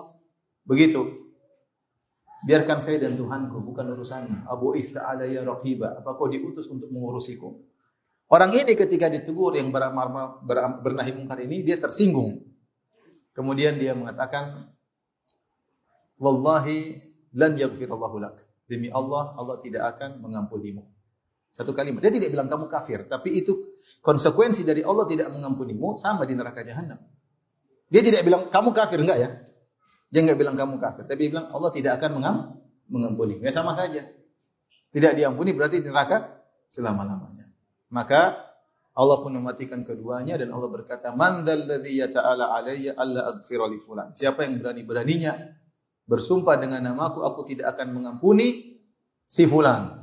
begitu. 0.63 1.22
Biarkan 2.43 2.83
saya 2.83 2.99
dan 2.99 3.15
Tuhanku, 3.15 3.63
bukan 3.63 3.95
urusanmu. 3.95 4.51
Abu 4.51 4.75
ista'ala 4.75 5.23
ya 5.23 5.47
raqiba. 5.47 6.03
Apa 6.03 6.19
kau 6.19 6.27
diutus 6.27 6.67
untuk 6.67 6.91
mengurusiku? 6.91 7.55
Orang 8.27 8.51
ini 8.51 8.75
ketika 8.75 9.07
ditegur 9.07 9.55
yang 9.55 9.71
beramal 9.71 10.35
bernahi 10.83 11.15
mungkar 11.15 11.39
ini, 11.39 11.63
dia 11.63 11.79
tersinggung. 11.79 12.43
Kemudian 13.31 13.79
dia 13.79 13.95
mengatakan, 13.95 14.67
Wallahi 16.19 16.99
lan 17.35 17.55
yaghfirallahu 17.55 18.19
lak. 18.19 18.37
Demi 18.67 18.91
Allah, 18.91 19.35
Allah 19.39 19.57
tidak 19.59 19.95
akan 19.95 20.23
mengampunimu. 20.23 20.83
Satu 21.53 21.69
kalimat. 21.71 22.01
Dia 22.01 22.09
tidak 22.09 22.33
bilang 22.33 22.49
kamu 22.49 22.65
kafir, 22.65 23.05
tapi 23.05 23.39
itu 23.39 23.77
konsekuensi 24.01 24.65
dari 24.65 24.81
Allah 24.81 25.05
tidak 25.05 25.29
mengampunimu 25.29 25.93
sama 25.95 26.25
di 26.25 26.33
neraka 26.33 26.65
jahanam. 26.65 26.97
Dia 27.93 28.01
tidak 28.01 28.25
bilang 28.25 28.49
kamu 28.49 28.73
kafir 28.73 28.97
enggak 28.97 29.19
ya? 29.21 29.29
Dia 30.13 30.21
enggak 30.21 30.37
bilang 30.37 30.53
kamu 30.53 30.77
kafir, 30.77 31.09
tapi 31.09 31.25
dia 31.25 31.29
bilang 31.33 31.49
Allah 31.49 31.73
tidak 31.73 31.97
akan 31.97 32.21
mengam, 32.21 32.35
mengampuni. 32.85 33.41
Ya 33.41 33.49
sama 33.49 33.73
saja. 33.73 34.05
Tidak 34.93 35.17
diampuni 35.17 35.57
berarti 35.57 35.81
neraka 35.81 36.45
selama-lamanya. 36.69 37.49
Maka 37.89 38.37
Allah 38.93 39.17
pun 39.25 39.33
mematikan 39.33 39.81
keduanya 39.81 40.37
dan 40.37 40.53
Allah 40.53 40.69
berkata, 40.69 41.09
"Man 41.17 41.41
dzalladzi 41.41 41.97
yata'ala 41.97 42.53
alayya 42.53 42.93
alla 42.93 43.33
aghfira 43.33 43.65
li 43.65 43.81
fulan." 43.81 44.13
Siapa 44.13 44.45
yang 44.45 44.61
berani-beraninya 44.61 45.33
bersumpah 46.05 46.61
dengan 46.61 46.85
namaku 46.85 47.25
aku 47.25 47.41
tidak 47.49 47.73
akan 47.73 47.97
mengampuni 47.97 48.77
si 49.25 49.49
fulan. 49.49 49.97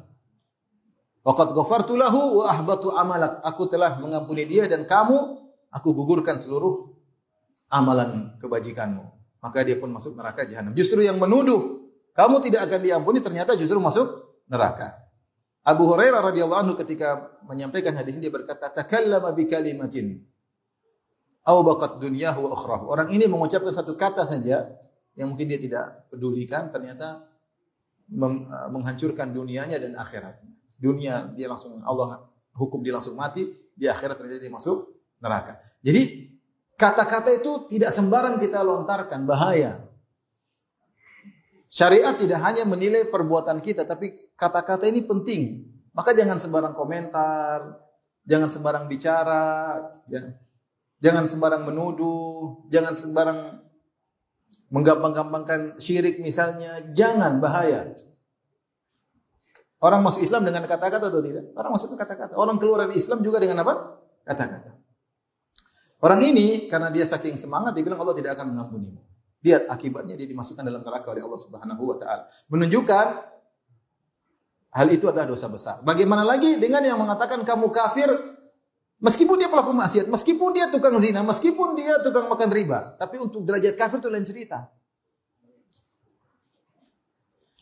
Waqad 1.23 1.55
ghafartu 1.55 1.95
lahu 1.95 2.43
wa 2.43 2.51
ahbatu 2.51 2.91
amalak. 2.99 3.47
Aku 3.47 3.71
telah 3.71 3.95
mengampuni 4.03 4.43
dia 4.43 4.67
dan 4.67 4.83
kamu 4.83 5.39
aku 5.71 5.95
gugurkan 5.95 6.43
seluruh 6.43 6.91
amalan 7.71 8.35
kebajikanmu. 8.43 9.20
Maka 9.41 9.65
dia 9.65 9.77
pun 9.81 9.89
masuk 9.89 10.17
neraka 10.17 10.45
jahanam. 10.45 10.77
Justru 10.77 11.01
yang 11.01 11.17
menuduh 11.17 11.81
kamu 12.13 12.45
tidak 12.45 12.69
akan 12.69 12.81
diampuni 12.85 13.19
ternyata 13.25 13.57
justru 13.57 13.81
masuk 13.81 14.41
neraka. 14.49 14.97
Abu 15.65 15.89
Hurairah 15.89 16.21
radhiyallahu 16.33 16.61
anhu 16.61 16.75
ketika 16.77 17.37
menyampaikan 17.45 17.93
hadis 17.97 18.17
ini 18.21 18.29
dia 18.29 18.35
berkata, 18.35 18.73
"Takallama 18.73 19.33
bi 19.33 19.45
kalimatin 19.45 20.21
aw 21.45 21.57
baqat 21.65 22.01
dunyahu 22.01 22.49
wa 22.49 22.51
ukhrahu." 22.57 22.85
Orang 22.89 23.09
ini 23.13 23.29
mengucapkan 23.29 23.73
satu 23.73 23.97
kata 23.97 24.25
saja 24.25 24.73
yang 25.17 25.29
mungkin 25.33 25.49
dia 25.49 25.61
tidak 25.61 26.09
pedulikan 26.09 26.73
ternyata 26.73 27.29
menghancurkan 28.73 29.31
dunianya 29.31 29.79
dan 29.79 29.95
akhiratnya 29.95 30.51
dunia 30.81 31.29
dia 31.37 31.47
langsung 31.47 31.85
Allah 31.85 32.25
hukum 32.57 32.81
dia 32.81 32.97
langsung 32.97 33.15
mati, 33.15 33.47
di 33.77 33.87
akhirat 33.87 34.17
terjadi 34.17 34.49
dia 34.49 34.53
masuk 34.53 34.89
neraka. 35.21 35.61
Jadi 35.85 36.33
kata-kata 36.81 37.37
itu 37.37 37.69
tidak 37.69 37.93
sembarang 37.93 38.41
kita 38.41 38.65
lontarkan, 38.65 39.29
bahaya. 39.29 39.85
Syariat 41.69 42.17
tidak 42.17 42.41
hanya 42.41 42.65
menilai 42.65 43.05
perbuatan 43.13 43.61
kita, 43.61 43.85
tapi 43.85 44.33
kata-kata 44.33 44.89
ini 44.89 45.05
penting. 45.05 45.69
Maka 45.93 46.17
jangan 46.17 46.41
sembarang 46.41 46.73
komentar, 46.73 47.77
jangan 48.25 48.49
sembarang 48.49 48.89
bicara, 48.89 49.77
ya. 50.09 50.33
jangan 51.05 51.29
sembarang 51.29 51.69
menuduh, 51.69 52.65
jangan 52.73 52.97
sembarang 52.97 53.39
menggampang-gampangkan 54.73 55.77
syirik 55.77 56.19
misalnya, 56.25 56.81
jangan 56.97 57.39
bahaya. 57.39 57.93
Orang 59.81 60.01
masuk 60.05 60.25
Islam 60.25 60.49
dengan 60.49 60.65
kata-kata 60.65 61.13
atau 61.13 61.21
tidak? 61.25 61.53
Orang 61.57 61.73
masuk 61.77 61.93
kata-kata. 61.97 62.37
Orang 62.37 62.61
keluar 62.61 62.85
dari 62.85 62.97
Islam 63.01 63.25
juga 63.25 63.41
dengan 63.41 63.65
apa? 63.65 64.01
Kata-kata. 64.29 64.80
Orang 66.01 66.25
ini 66.25 66.65
karena 66.65 66.89
dia 66.89 67.05
saking 67.05 67.37
semangat 67.37 67.77
dia 67.77 67.85
bilang 67.85 68.01
Allah 68.01 68.17
tidak 68.17 68.37
akan 68.37 68.57
mengampunimu. 68.57 69.01
Lihat 69.41 69.69
akibatnya 69.69 70.17
dia 70.17 70.29
dimasukkan 70.29 70.65
dalam 70.65 70.81
neraka 70.85 71.13
oleh 71.13 71.25
Allah 71.25 71.41
Subhanahu 71.41 71.83
wa 71.85 71.97
taala. 71.97 72.25
Menunjukkan 72.49 73.07
hal 74.77 74.89
itu 74.93 75.05
adalah 75.09 75.29
dosa 75.29 75.49
besar. 75.49 75.81
Bagaimana 75.81 76.25
lagi 76.25 76.57
dengan 76.61 76.85
yang 76.85 77.01
mengatakan 77.01 77.41
kamu 77.45 77.73
kafir 77.73 78.09
meskipun 79.01 79.41
dia 79.41 79.49
pelaku 79.49 79.73
maksiat, 79.73 80.07
meskipun 80.13 80.53
dia 80.53 80.69
tukang 80.69 80.97
zina, 81.01 81.25
meskipun 81.25 81.73
dia 81.73 82.01
tukang 82.05 82.29
makan 82.29 82.49
riba, 82.53 83.01
tapi 83.01 83.17
untuk 83.17 83.45
derajat 83.49 83.77
kafir 83.77 84.01
itu 84.01 84.09
lain 84.13 84.25
cerita. 84.29 84.69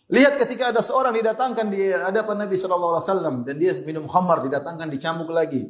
Lihat 0.08 0.40
ketika 0.40 0.72
ada 0.72 0.80
seorang 0.80 1.12
didatangkan 1.14 1.66
di 1.68 1.92
hadapan 1.92 2.48
Nabi 2.48 2.56
sallallahu 2.56 2.96
alaihi 2.96 3.06
wasallam 3.06 3.34
dan 3.44 3.54
dia 3.60 3.76
minum 3.84 4.08
khamar 4.08 4.40
didatangkan 4.40 4.88
dicambuk 4.88 5.28
lagi. 5.28 5.68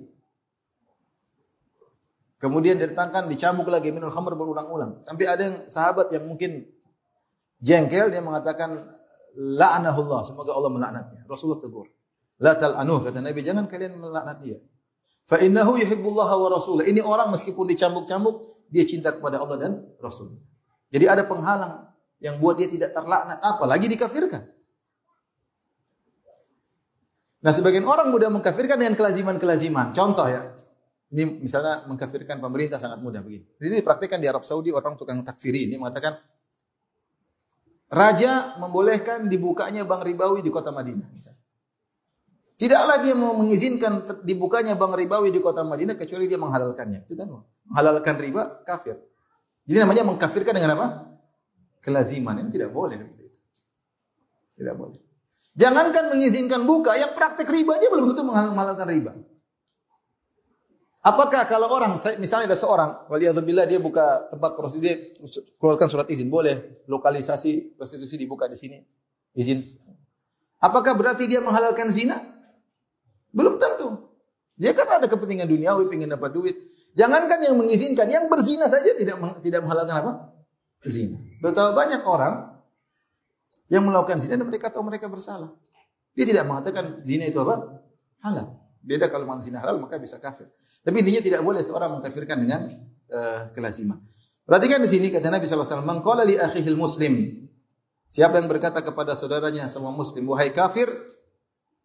Kemudian 2.38 2.78
didatangkan 2.78 3.26
dicambuk 3.26 3.66
lagi 3.66 3.90
minum 3.90 4.14
khamar 4.14 4.38
berulang-ulang. 4.38 5.02
Sampai 5.02 5.26
ada 5.26 5.42
yang 5.42 5.56
sahabat 5.66 6.14
yang 6.14 6.30
mungkin 6.30 6.70
jengkel 7.58 8.14
dia 8.14 8.22
mengatakan 8.22 8.86
la'anahullah, 9.34 10.22
semoga 10.22 10.54
Allah 10.54 10.70
melaknatnya. 10.70 11.26
Rasulullah 11.26 11.58
tegur. 11.58 11.90
La 12.38 12.54
tal'anuh 12.54 13.02
kata 13.02 13.18
Nabi, 13.18 13.42
jangan 13.42 13.66
kalian 13.66 13.98
melaknat 13.98 14.38
dia. 14.38 14.58
Fa 15.26 15.42
innahu 15.42 15.82
yuhibbullaha 15.82 16.34
wa 16.38 16.48
rasulah. 16.54 16.86
Ini 16.86 17.02
orang 17.02 17.28
meskipun 17.34 17.66
dicambuk-cambuk, 17.74 18.46
dia 18.70 18.86
cinta 18.86 19.10
kepada 19.10 19.42
Allah 19.42 19.58
dan 19.58 19.72
Rasul. 19.98 20.38
Jadi 20.94 21.04
ada 21.04 21.26
penghalang 21.26 21.90
yang 22.22 22.38
buat 22.38 22.56
dia 22.56 22.70
tidak 22.70 22.94
terlaknat, 22.94 23.42
apalagi 23.42 23.90
dikafirkan. 23.90 24.42
Nah, 27.38 27.54
sebagian 27.54 27.86
orang 27.86 28.10
mudah 28.10 28.30
mengkafirkan 28.34 28.82
dengan 28.82 28.98
kelaziman-kelaziman. 28.98 29.94
Contoh 29.94 30.26
ya, 30.26 30.57
ini 31.08 31.40
misalnya 31.40 31.88
mengkafirkan 31.88 32.36
pemerintah 32.36 32.76
sangat 32.76 33.00
mudah 33.00 33.24
begini. 33.24 33.48
Ini 33.60 33.80
dipraktikkan 33.80 34.20
di 34.20 34.28
Arab 34.28 34.44
Saudi 34.44 34.68
orang 34.68 34.96
tukang 34.96 35.20
takfiri 35.24 35.68
ini 35.68 35.80
mengatakan 35.80 36.20
raja 37.88 38.60
membolehkan 38.60 39.24
dibukanya 39.24 39.88
bank 39.88 40.04
ribawi 40.04 40.44
di 40.44 40.52
kota 40.52 40.68
Madinah 40.68 41.08
misalnya. 41.08 41.40
Tidaklah 42.58 42.96
dia 43.00 43.14
mau 43.14 43.32
mengizinkan 43.38 44.04
dibukanya 44.26 44.74
bank 44.76 44.98
ribawi 44.98 45.32
di 45.32 45.40
kota 45.40 45.64
Madinah 45.64 45.96
kecuali 45.96 46.28
dia 46.28 46.36
menghalalkannya. 46.36 47.06
Itu 47.08 47.16
kan 47.16 47.30
menghalalkan 47.70 48.14
riba 48.20 48.66
kafir. 48.66 49.00
Jadi 49.64 49.78
namanya 49.80 50.02
mengkafirkan 50.04 50.52
dengan 50.52 50.76
apa? 50.76 50.88
kelaziman 51.88 52.42
ini 52.42 52.50
tidak 52.52 52.74
boleh 52.74 52.98
seperti 52.98 53.22
itu. 53.32 53.40
Tidak 54.58 54.74
boleh. 54.76 55.00
Jangankan 55.58 56.12
mengizinkan 56.12 56.62
buka, 56.68 56.94
yang 56.94 57.16
praktek 57.16 57.48
riba 57.50 57.78
aja 57.78 57.86
belum 57.90 58.12
tentu 58.12 58.22
menghalalkan 58.26 58.86
riba. 58.86 59.12
Apakah 60.98 61.46
kalau 61.46 61.70
orang, 61.70 61.94
misalnya 62.18 62.50
ada 62.50 62.58
seorang, 62.58 63.06
waliyadzubillah 63.06 63.70
dia 63.70 63.78
buka 63.78 64.28
tempat 64.34 64.58
prostitusi, 64.58 64.82
dia 64.82 64.94
keluarkan 65.62 65.86
surat 65.86 66.10
izin, 66.10 66.26
boleh 66.26 66.82
lokalisasi 66.90 67.78
prostitusi 67.78 68.18
dibuka 68.18 68.50
di 68.50 68.58
sini, 68.58 68.82
izin. 69.38 69.62
Apakah 70.58 70.98
berarti 70.98 71.30
dia 71.30 71.38
menghalalkan 71.38 71.86
zina? 71.86 72.18
Belum 73.30 73.54
tentu. 73.62 74.10
Dia 74.58 74.74
kan 74.74 74.90
ada 74.98 75.06
kepentingan 75.06 75.46
duniawi, 75.46 75.86
ingin 75.94 76.18
dapat 76.18 76.34
duit. 76.34 76.58
Jangankan 76.98 77.46
yang 77.46 77.54
mengizinkan, 77.54 78.10
yang 78.10 78.26
berzina 78.26 78.66
saja 78.66 78.90
tidak 78.98 79.22
tidak 79.38 79.60
menghalalkan 79.62 80.02
apa? 80.02 80.12
Zina. 80.82 81.22
Betapa 81.38 81.78
banyak 81.78 82.02
orang 82.02 82.58
yang 83.70 83.86
melakukan 83.86 84.18
zina 84.18 84.34
dan 84.34 84.50
mereka 84.50 84.66
tahu 84.66 84.82
mereka 84.82 85.06
bersalah. 85.06 85.54
Dia 86.18 86.26
tidak 86.26 86.42
mengatakan 86.50 86.98
zina 87.06 87.22
itu 87.30 87.38
apa? 87.38 87.86
Halal. 88.18 88.57
Beda 88.78 89.10
kalau 89.10 89.26
memang 89.26 89.42
zina 89.42 89.58
halal 89.60 89.82
maka 89.82 89.98
bisa 89.98 90.16
kafir. 90.22 90.48
Tapi 90.82 90.96
intinya 91.02 91.20
tidak 91.20 91.40
boleh 91.42 91.60
seorang 91.60 91.98
mengkafirkan 91.98 92.36
dengan 92.38 92.70
uh, 93.10 93.50
kelaziman. 93.52 93.98
Perhatikan 94.48 94.80
di 94.80 94.88
sini 94.88 95.12
kata 95.12 95.28
Nabi 95.28 95.44
wasallam, 95.44 95.84
"Man 95.84 96.00
li 96.24 96.40
akhihil 96.40 96.78
muslim" 96.78 97.44
Siapa 98.08 98.40
yang 98.40 98.48
berkata 98.48 98.80
kepada 98.80 99.12
saudaranya 99.12 99.68
semua 99.68 99.92
muslim, 99.92 100.24
"Wahai 100.32 100.48
kafir," 100.48 100.88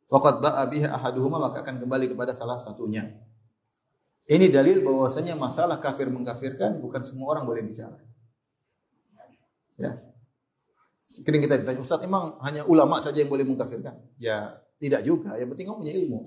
faqad 0.07 0.39
ba'a 0.39 0.63
biha 0.71 0.88
ahaduhuma 0.95 1.35
maka 1.35 1.67
akan 1.67 1.83
kembali 1.83 2.15
kepada 2.15 2.31
salah 2.31 2.55
satunya. 2.55 3.12
Ini 4.23 4.47
dalil 4.47 4.79
bahwasanya 4.88 5.35
masalah 5.35 5.83
kafir 5.83 6.07
mengkafirkan 6.07 6.79
bukan 6.79 7.03
semua 7.03 7.35
orang 7.35 7.43
boleh 7.43 7.59
bicara. 7.67 8.00
Ya. 9.75 10.00
Sering 11.03 11.43
kita 11.43 11.59
ditanya, 11.59 11.83
Ustaz, 11.83 12.00
emang 12.00 12.39
hanya 12.39 12.63
ulama 12.63 13.03
saja 13.03 13.19
yang 13.19 13.27
boleh 13.27 13.43
mengkafirkan? 13.43 14.00
Ya, 14.15 14.63
tidak 14.79 15.03
juga. 15.03 15.35
Yang 15.35 15.53
penting 15.53 15.65
kamu 15.67 15.77
punya 15.83 15.93
ilmu. 16.00 16.19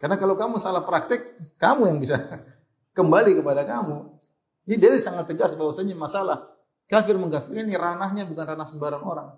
Karena 0.00 0.16
kalau 0.16 0.32
kamu 0.32 0.56
salah 0.56 0.80
praktek, 0.80 1.36
kamu 1.60 1.92
yang 1.92 1.98
bisa 2.00 2.16
kembali 2.98 3.36
kepada 3.36 3.68
kamu. 3.68 4.16
Ini 4.64 4.80
dalil 4.80 4.96
sangat 4.96 5.28
tegas 5.28 5.52
bahwasanya 5.52 5.92
masalah 5.92 6.56
kafir 6.88 7.20
mengkafirkan 7.20 7.68
ini 7.68 7.76
ranahnya 7.76 8.24
bukan 8.24 8.56
ranah 8.56 8.64
sembarang 8.64 9.04
orang. 9.04 9.28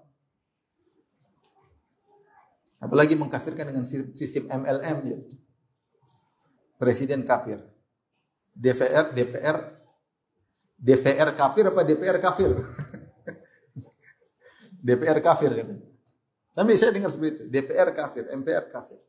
Apalagi 2.79 3.19
mengkafirkan 3.19 3.75
dengan 3.75 3.83
sistem 3.87 4.47
MLM 4.47 4.99
ya. 5.07 5.19
Presiden 6.79 7.27
kafir. 7.27 7.59
DPR 8.55 9.15
DPR 9.15 9.57
DPR 10.79 11.31
kafir 11.35 11.65
apa 11.71 11.81
DPR 11.87 12.19
kafir? 12.23 12.51
DPR 14.87 15.19
kafir 15.23 15.51
kan. 15.59 15.69
Sampai 16.53 16.77
saya 16.77 16.93
dengar 16.93 17.09
seperti 17.09 17.33
itu, 17.33 17.43
DPR 17.49 17.89
kafir, 17.97 18.29
MPR 18.29 18.69
kafir. 18.69 19.01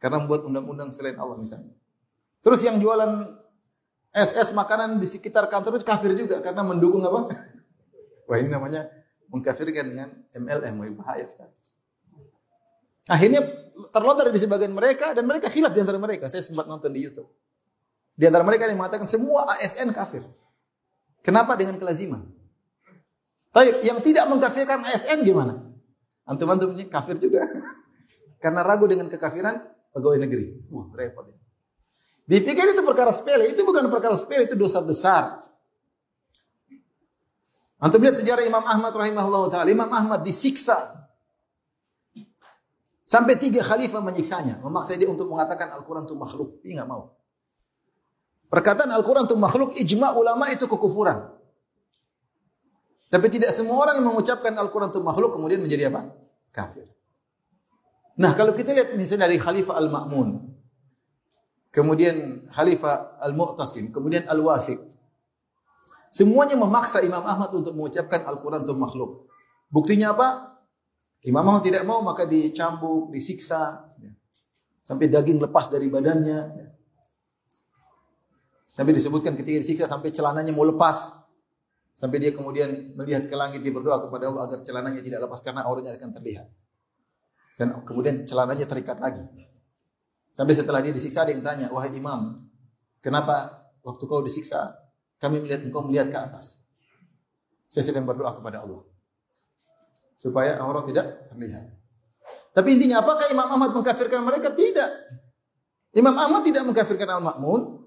Karena 0.00 0.16
membuat 0.16 0.48
undang-undang 0.48 0.88
selain 0.88 1.20
Allah 1.20 1.36
misalnya. 1.36 1.76
Terus 2.40 2.64
yang 2.64 2.80
jualan 2.80 3.36
SS 4.10 4.56
makanan 4.56 4.96
di 4.96 5.06
sekitar 5.06 5.46
kantor 5.46 5.78
itu 5.78 5.86
kafir 5.86 6.16
juga 6.16 6.40
karena 6.40 6.64
mendukung 6.64 7.04
apa? 7.04 7.28
Wah 8.28 8.36
ini 8.40 8.48
namanya 8.48 8.88
mengkafirkan 9.30 9.84
dengan 9.86 10.08
MLM, 10.34 10.74
wah 10.74 10.90
bahaya 11.04 11.22
sekali. 11.22 11.54
Akhirnya 13.06 13.42
terlontar 13.90 14.30
di 14.30 14.38
sebagian 14.38 14.74
mereka 14.74 15.14
dan 15.14 15.26
mereka 15.26 15.50
khilaf 15.50 15.74
di 15.74 15.80
antara 15.82 15.98
mereka. 15.98 16.26
Saya 16.26 16.42
sempat 16.42 16.66
nonton 16.66 16.90
di 16.90 17.06
YouTube. 17.06 17.30
Di 18.14 18.26
antara 18.26 18.42
mereka 18.46 18.66
yang 18.66 18.78
mengatakan 18.78 19.06
semua 19.06 19.50
ASN 19.58 19.90
kafir. 19.90 20.22
Kenapa 21.22 21.58
dengan 21.58 21.78
kelaziman? 21.78 22.26
Tapi 23.50 23.82
yang 23.82 23.98
tidak 23.98 24.30
mengkafirkan 24.30 24.86
ASN 24.86 25.26
gimana? 25.26 25.58
Antum-antum 26.26 26.74
ini 26.78 26.86
kafir 26.86 27.18
juga. 27.18 27.46
Karena 28.42 28.62
ragu 28.62 28.86
dengan 28.86 29.10
kekafiran 29.10 29.58
pegawai 29.94 30.18
negeri. 30.22 30.58
Wah, 30.70 30.88
repot 30.94 31.26
ini. 31.30 31.40
Dipikir 32.30 32.74
itu 32.74 32.82
perkara 32.86 33.10
sepele, 33.10 33.50
itu 33.50 33.62
bukan 33.66 33.90
perkara 33.90 34.14
sepele, 34.14 34.46
itu 34.46 34.54
dosa 34.54 34.78
besar. 34.82 35.42
Antum 37.80 37.98
lihat 38.04 38.18
sejarah 38.18 38.44
Imam 38.44 38.62
Ahmad 38.62 38.92
rahimahullah 38.92 39.50
taala. 39.50 39.68
Imam 39.72 39.88
Ahmad 39.88 40.20
disiksa 40.22 41.00
Sampai 43.10 43.34
tiga 43.42 43.58
khalifah 43.66 43.98
menyiksanya, 43.98 44.62
memaksa 44.62 44.94
dia 44.94 45.10
untuk 45.10 45.26
mengatakan 45.26 45.66
Al-Quran 45.74 46.06
itu 46.06 46.14
makhluk. 46.14 46.62
Dia 46.62 46.78
nggak 46.78 46.86
mau. 46.94 47.10
Perkataan 48.46 48.86
Al-Quran 48.94 49.26
itu 49.26 49.34
makhluk, 49.34 49.74
ijma 49.74 50.14
ulama 50.14 50.46
itu 50.54 50.70
kekufuran. 50.70 51.26
Tapi 53.10 53.26
tidak 53.26 53.50
semua 53.50 53.82
orang 53.82 53.98
yang 53.98 54.14
mengucapkan 54.14 54.54
Al-Quran 54.54 54.94
itu 54.94 55.02
makhluk 55.02 55.34
kemudian 55.34 55.58
menjadi 55.58 55.90
apa? 55.90 56.06
Kafir. 56.54 56.86
Nah 58.18 58.34
kalau 58.34 58.56
kita 58.56 58.74
lihat 58.74 58.98
misalnya 58.98 59.30
dari 59.30 59.38
Khalifah 59.38 59.78
Al-Ma'mun, 59.78 60.50
kemudian 61.70 62.46
Khalifah 62.50 63.22
Al-Mu'tasim, 63.22 63.94
kemudian 63.94 64.26
Al-Wathiq. 64.26 64.82
Semuanya 66.10 66.58
memaksa 66.58 67.06
Imam 67.06 67.22
Ahmad 67.22 67.54
untuk 67.54 67.70
mengucapkan 67.70 68.26
Al-Quran 68.26 68.66
itu 68.66 68.74
makhluk. 68.74 69.30
Buktinya 69.70 70.10
apa? 70.10 70.58
Imam 71.22 71.46
Ahmad 71.46 71.62
tidak 71.62 71.86
mau 71.86 72.02
maka 72.02 72.26
dicambuk, 72.26 73.14
disiksa, 73.14 73.94
ya. 74.02 74.10
sampai 74.82 75.06
daging 75.06 75.38
lepas 75.38 75.70
dari 75.70 75.86
badannya. 75.86 76.40
Ya. 76.58 76.66
Sampai 78.74 78.96
disebutkan 78.96 79.38
ketika 79.38 79.60
disiksa 79.60 79.84
sampai 79.86 80.10
celananya 80.10 80.50
mau 80.50 80.66
lepas. 80.66 81.14
Sampai 81.94 82.16
dia 82.16 82.32
kemudian 82.32 82.96
melihat 82.96 83.28
ke 83.28 83.36
langit, 83.36 83.60
dia 83.60 83.70
berdoa 83.76 84.00
kepada 84.00 84.32
Allah 84.32 84.48
agar 84.48 84.64
celananya 84.64 85.04
tidak 85.04 85.20
lepas 85.28 85.44
karena 85.44 85.68
auranya 85.68 85.92
akan 86.00 86.10
terlihat. 86.16 86.48
Dan 87.60 87.76
kemudian 87.84 88.24
celananya 88.24 88.64
terikat 88.64 88.96
lagi. 88.96 89.20
Sampai 90.32 90.56
setelah 90.56 90.80
dia 90.80 90.96
disiksa, 90.96 91.28
dia 91.28 91.36
yang 91.36 91.44
tanya, 91.44 91.68
wahai 91.68 91.92
imam, 91.92 92.40
kenapa 93.04 93.68
waktu 93.84 94.00
kau 94.08 94.24
disiksa, 94.24 94.72
kami 95.20 95.44
melihat 95.44 95.68
engkau 95.68 95.84
melihat 95.84 96.08
ke 96.08 96.16
atas. 96.16 96.64
Saya 97.68 97.92
sedang 97.92 98.08
berdoa 98.08 98.32
kepada 98.32 98.64
Allah 98.64 98.80
supaya 100.20 100.56
aurat 100.60 100.84
tidak 100.88 101.28
terlihat. 101.32 101.64
Tapi 102.52 102.76
intinya 102.76 103.00
apakah 103.00 103.32
Imam 103.32 103.48
Ahmad 103.48 103.72
mengkafirkan 103.72 104.20
mereka? 104.20 104.52
Tidak. 104.52 104.90
Imam 105.96 106.12
Ahmad 106.12 106.44
tidak 106.44 106.68
mengkafirkan 106.68 107.08
Al-Ma'mun, 107.08 107.80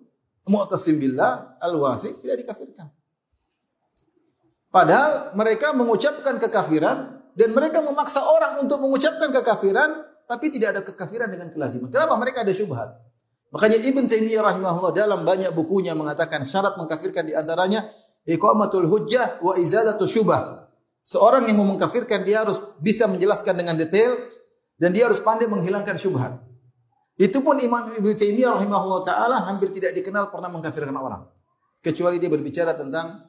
Mu'tasim 0.49 0.97
billah, 0.97 1.62
Al-Wathiq 1.62 2.25
tidak 2.25 2.41
dikafirkan. 2.41 2.89
Padahal 4.73 5.38
mereka 5.38 5.77
mengucapkan 5.77 6.41
kekafiran 6.41 7.12
dan 7.34 7.50
mereka 7.54 7.82
memaksa 7.82 8.22
orang 8.22 8.62
untuk 8.62 8.82
mengucapkan 8.82 9.34
kekafiran 9.34 10.06
tapi 10.30 10.50
tidak 10.50 10.78
ada 10.78 10.82
kekafiran 10.82 11.30
dengan 11.30 11.52
kelaziman. 11.52 11.91
Kenapa 11.91 12.15
mereka 12.15 12.41
ada 12.46 12.54
syubhat? 12.56 12.96
Makanya 13.54 13.78
Ibn 13.86 14.04
Taimiyah 14.10 14.41
rahimahullah 14.41 14.93
dalam 14.98 15.22
banyak 15.22 15.54
bukunya 15.54 15.93
mengatakan 15.93 16.41
syarat 16.41 16.74
mengkafirkan 16.74 17.30
di 17.30 17.38
antaranya 17.38 17.86
iqamatul 18.26 18.89
hujjah 18.89 19.43
wa 19.46 19.54
izalatu 19.62 20.10
syubah. 20.10 20.65
Seorang 21.04 21.46
yang 21.52 21.62
mau 21.62 21.67
mengkafirkan 21.69 22.26
dia 22.26 22.41
harus 22.41 22.63
bisa 22.82 23.06
menjelaskan 23.06 23.54
dengan 23.54 23.78
detail 23.78 24.17
dan 24.80 24.89
dia 24.89 25.06
harus 25.06 25.22
pandai 25.22 25.46
menghilangkan 25.46 26.00
syubhat. 26.00 26.34
Itu 27.13 27.46
pun 27.46 27.62
Imam 27.62 27.93
Ibnu 27.93 28.17
Taimiyah 28.17 28.58
rahimahullah 28.58 29.06
taala 29.06 29.38
hampir 29.46 29.69
tidak 29.69 29.93
dikenal 29.93 30.34
pernah 30.34 30.50
mengkafirkan 30.50 30.96
orang. 30.98 31.30
Kecuali 31.84 32.17
dia 32.17 32.32
berbicara 32.32 32.74
tentang 32.74 33.22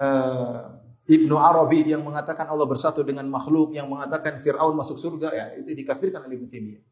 uh, 0.00 0.79
Ibnu 1.10 1.34
Arabi 1.34 1.82
yang 1.90 2.06
mengatakan 2.06 2.46
Allah 2.46 2.70
bersatu 2.70 3.02
dengan 3.02 3.26
makhluk, 3.26 3.74
yang 3.74 3.90
mengatakan 3.90 4.38
Firaun 4.38 4.78
masuk 4.78 4.94
surga, 4.94 5.28
ya 5.34 5.44
itu 5.58 5.74
dikafirkan 5.74 6.22
oleh 6.22 6.38
Ibnu 6.38 6.46
Taimiyah. 6.46 6.82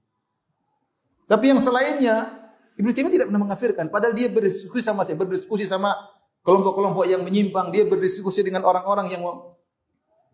Tapi 1.30 1.44
yang 1.54 1.62
selainnya 1.62 2.26
Ibnu 2.74 2.90
Taimiyah 2.90 3.14
tidak 3.14 3.26
pernah 3.30 3.42
mengkafirkan, 3.46 3.86
padahal 3.94 4.18
dia 4.18 4.26
berdiskusi 4.26 4.82
sama 4.82 5.06
saya, 5.06 5.14
berdiskusi 5.14 5.70
sama 5.70 5.94
kelompok-kelompok 6.42 7.06
yang 7.06 7.22
menyimpang, 7.22 7.70
dia 7.70 7.86
berdiskusi 7.86 8.42
dengan 8.42 8.66
orang-orang 8.66 9.06
yang 9.06 9.22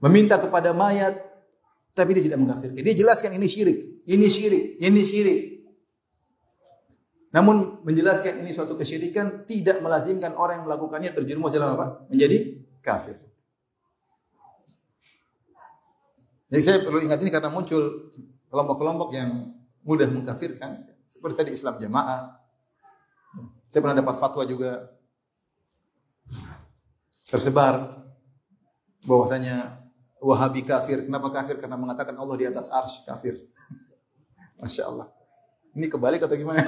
meminta 0.00 0.40
kepada 0.40 0.72
mayat, 0.72 1.20
tapi 1.92 2.16
dia 2.16 2.32
tidak 2.32 2.40
mengkafirkan. 2.40 2.80
Dia 2.80 2.96
jelaskan 2.96 3.36
ini 3.36 3.44
syirik, 3.44 3.78
ini 4.08 4.26
syirik, 4.32 4.64
ini 4.80 5.02
syirik. 5.04 5.40
Namun 7.36 7.82
menjelaskan 7.82 8.46
ini 8.46 8.54
suatu 8.54 8.78
kesyirikan 8.78 9.44
tidak 9.44 9.82
melazimkan 9.82 10.32
orang 10.38 10.62
yang 10.62 10.66
melakukannya 10.70 11.10
terjerumus 11.10 11.52
dalam 11.52 11.74
apa? 11.74 12.06
Menjadi 12.06 12.62
kafir. 12.78 13.23
Jadi 16.54 16.62
saya 16.62 16.78
perlu 16.86 17.02
ingat 17.02 17.18
ini 17.18 17.34
karena 17.34 17.50
muncul 17.50 18.14
kelompok-kelompok 18.46 19.10
yang 19.10 19.50
mudah 19.82 20.06
mengkafirkan 20.06 20.86
seperti 21.02 21.34
tadi 21.34 21.50
Islam 21.50 21.82
jamaah. 21.82 22.38
Saya 23.66 23.82
pernah 23.82 23.98
dapat 23.98 24.14
fatwa 24.14 24.46
juga 24.46 24.86
tersebar 27.26 27.90
bahwasanya 29.02 29.82
Wahabi 30.24 30.64
kafir. 30.64 31.04
Kenapa 31.04 31.28
kafir? 31.28 31.60
Karena 31.60 31.76
mengatakan 31.76 32.16
Allah 32.16 32.36
di 32.40 32.48
atas 32.48 32.72
arsh 32.72 33.04
kafir. 33.04 33.36
Masya 34.62 34.88
Allah. 34.88 35.12
Ini 35.76 35.84
kebalik 35.92 36.24
atau 36.24 36.32
gimana? 36.32 36.64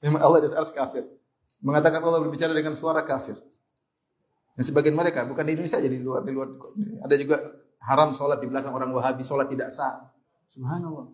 Allah 0.24 0.38
di 0.42 0.46
atas 0.50 0.56
arsh 0.58 0.74
kafir. 0.74 1.06
Mengatakan 1.62 2.02
Allah 2.02 2.26
berbicara 2.26 2.50
dengan 2.50 2.74
suara 2.74 3.06
kafir. 3.06 3.38
Dan 4.58 4.64
sebagian 4.66 4.98
mereka, 4.98 5.22
bukan 5.22 5.46
di 5.46 5.54
Indonesia, 5.54 5.78
jadi 5.78 5.94
di 5.94 6.02
luar, 6.02 6.26
di 6.26 6.34
luar. 6.34 6.50
Ada 7.06 7.14
juga 7.14 7.38
haram 7.84 8.12
sholat 8.12 8.38
di 8.42 8.46
belakang 8.50 8.74
orang 8.76 8.92
Wahabi, 8.92 9.24
sholat 9.24 9.48
tidak 9.48 9.72
sah. 9.72 10.12
Subhanallah. 10.52 11.08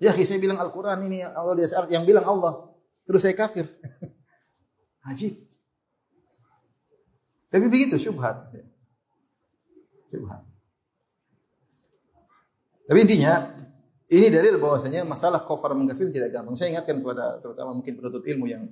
Ya, 0.00 0.16
saya 0.16 0.40
bilang 0.40 0.56
Al-Quran 0.56 0.96
ini 1.06 1.20
Allah 1.20 1.54
di 1.54 1.64
yang 1.92 2.08
bilang 2.08 2.24
Allah. 2.24 2.72
Terus 3.04 3.20
saya 3.20 3.36
kafir. 3.36 3.68
Ajib. 5.10 5.36
Tapi 7.50 7.66
begitu 7.68 8.00
syubhat. 8.00 8.48
Syubhat. 10.08 10.40
Tapi 12.86 12.98
intinya 13.02 13.60
ini 14.10 14.26
dalil 14.30 14.58
bahwasanya 14.58 15.06
masalah 15.06 15.44
kafir 15.44 15.74
mengkafir 15.76 16.08
tidak 16.10 16.32
gampang. 16.32 16.56
Saya 16.56 16.74
ingatkan 16.74 16.98
kepada 16.98 17.38
terutama 17.38 17.76
mungkin 17.76 17.92
penuntut 17.98 18.24
ilmu 18.24 18.46
yang 18.48 18.66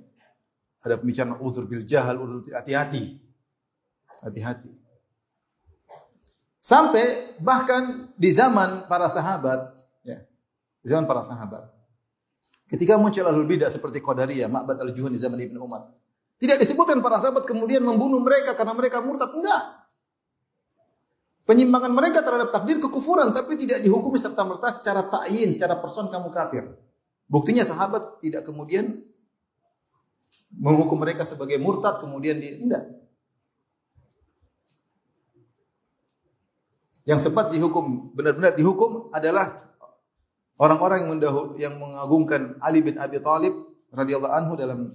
ada 0.79 0.95
pembicaraan 0.95 1.39
udzur 1.43 1.67
bil 1.67 1.83
jahal, 1.83 2.15
udzur 2.23 2.41
hati-hati. 2.55 3.19
Hati-hati. 4.23 4.78
Sampai 6.59 7.39
bahkan 7.39 8.11
di 8.19 8.27
zaman 8.35 8.83
para 8.91 9.07
sahabat, 9.07 9.79
ya, 10.03 10.19
di 10.83 10.87
zaman 10.91 11.07
para 11.07 11.23
sahabat, 11.23 11.71
ketika 12.67 12.99
muncul 12.99 13.23
ahlul 13.23 13.47
bidah 13.47 13.71
seperti 13.71 14.03
Qadariyah, 14.03 14.51
Ma'bad 14.51 14.75
al-Juhani 14.83 15.15
di 15.15 15.23
zaman 15.23 15.39
Ibnu 15.39 15.55
Umar, 15.55 15.87
tidak 16.35 16.59
disebutkan 16.59 16.99
para 16.99 17.15
sahabat 17.15 17.47
kemudian 17.47 17.79
membunuh 17.79 18.19
mereka 18.19 18.59
karena 18.59 18.75
mereka 18.75 18.99
murtad. 18.99 19.31
Enggak. 19.31 19.87
Penyimpangan 21.47 21.91
mereka 21.95 22.19
terhadap 22.21 22.51
takdir 22.53 22.77
kekufuran 22.77 23.33
tapi 23.33 23.57
tidak 23.57 23.81
dihukumi 23.81 24.19
serta 24.19 24.43
merta 24.45 24.69
secara 24.69 25.01
ta'yin, 25.07 25.49
secara 25.55 25.79
person 25.79 26.11
kamu 26.11 26.29
kafir. 26.29 26.67
Buktinya 27.25 27.63
sahabat 27.63 28.19
tidak 28.19 28.45
kemudian 28.45 28.99
menghukum 30.53 30.99
mereka 30.99 31.23
sebagai 31.23 31.55
murtad 31.55 32.03
kemudian 32.03 32.35
di 32.37 32.67
enggak. 32.67 32.98
Yang 37.09 37.25
sempat 37.25 37.49
dihukum 37.49 38.13
benar-benar 38.13 38.53
dihukum 38.53 39.09
adalah 39.09 39.57
orang-orang 40.61 41.01
yang 41.01 41.11
mendahul, 41.17 41.47
yang 41.57 41.73
mengagungkan 41.81 42.61
Ali 42.61 42.85
bin 42.85 43.01
Abi 43.01 43.17
Thalib 43.17 43.49
radhiyallahu 43.89 44.29
anhu 44.29 44.53
dalam 44.53 44.93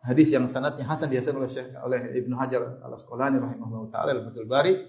hadis 0.00 0.32
yang 0.32 0.48
sanadnya 0.48 0.88
hasan 0.88 1.12
dihasan 1.12 1.36
oleh 1.36 1.44
Syekh 1.44 1.76
oleh 1.84 2.00
Ibnu 2.24 2.32
Hajar 2.40 2.80
Al-Asqalani 2.80 3.36
rahimahullah 3.36 3.84
taala 3.92 4.16
dalam 4.16 4.24
Fathul 4.24 4.48
Bari 4.48 4.80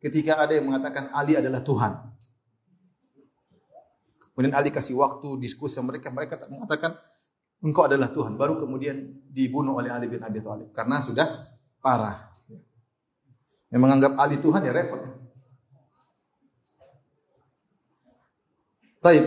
ketika 0.00 0.40
ada 0.40 0.56
yang 0.56 0.72
mengatakan 0.72 1.12
Ali 1.12 1.36
adalah 1.36 1.60
Tuhan. 1.60 1.92
Kemudian 4.32 4.56
Ali 4.56 4.72
kasih 4.72 4.96
waktu 4.96 5.36
diskusi 5.36 5.76
sama 5.76 5.92
mereka, 5.92 6.08
mereka 6.08 6.40
tak 6.40 6.48
mengatakan 6.48 6.96
engkau 7.60 7.84
adalah 7.84 8.08
Tuhan. 8.08 8.40
Baru 8.40 8.56
kemudian 8.56 9.20
dibunuh 9.28 9.76
oleh 9.76 9.92
Ali 9.92 10.08
bin 10.08 10.24
Abi 10.24 10.40
Thalib 10.40 10.72
karena 10.72 10.96
sudah 11.04 11.26
parah. 11.84 12.24
Yang 13.68 13.80
menganggap 13.84 14.16
Ali 14.16 14.40
Tuhan 14.40 14.64
ya 14.64 14.72
repot 14.72 15.02
ya. 15.04 15.17
Taib. 19.08 19.24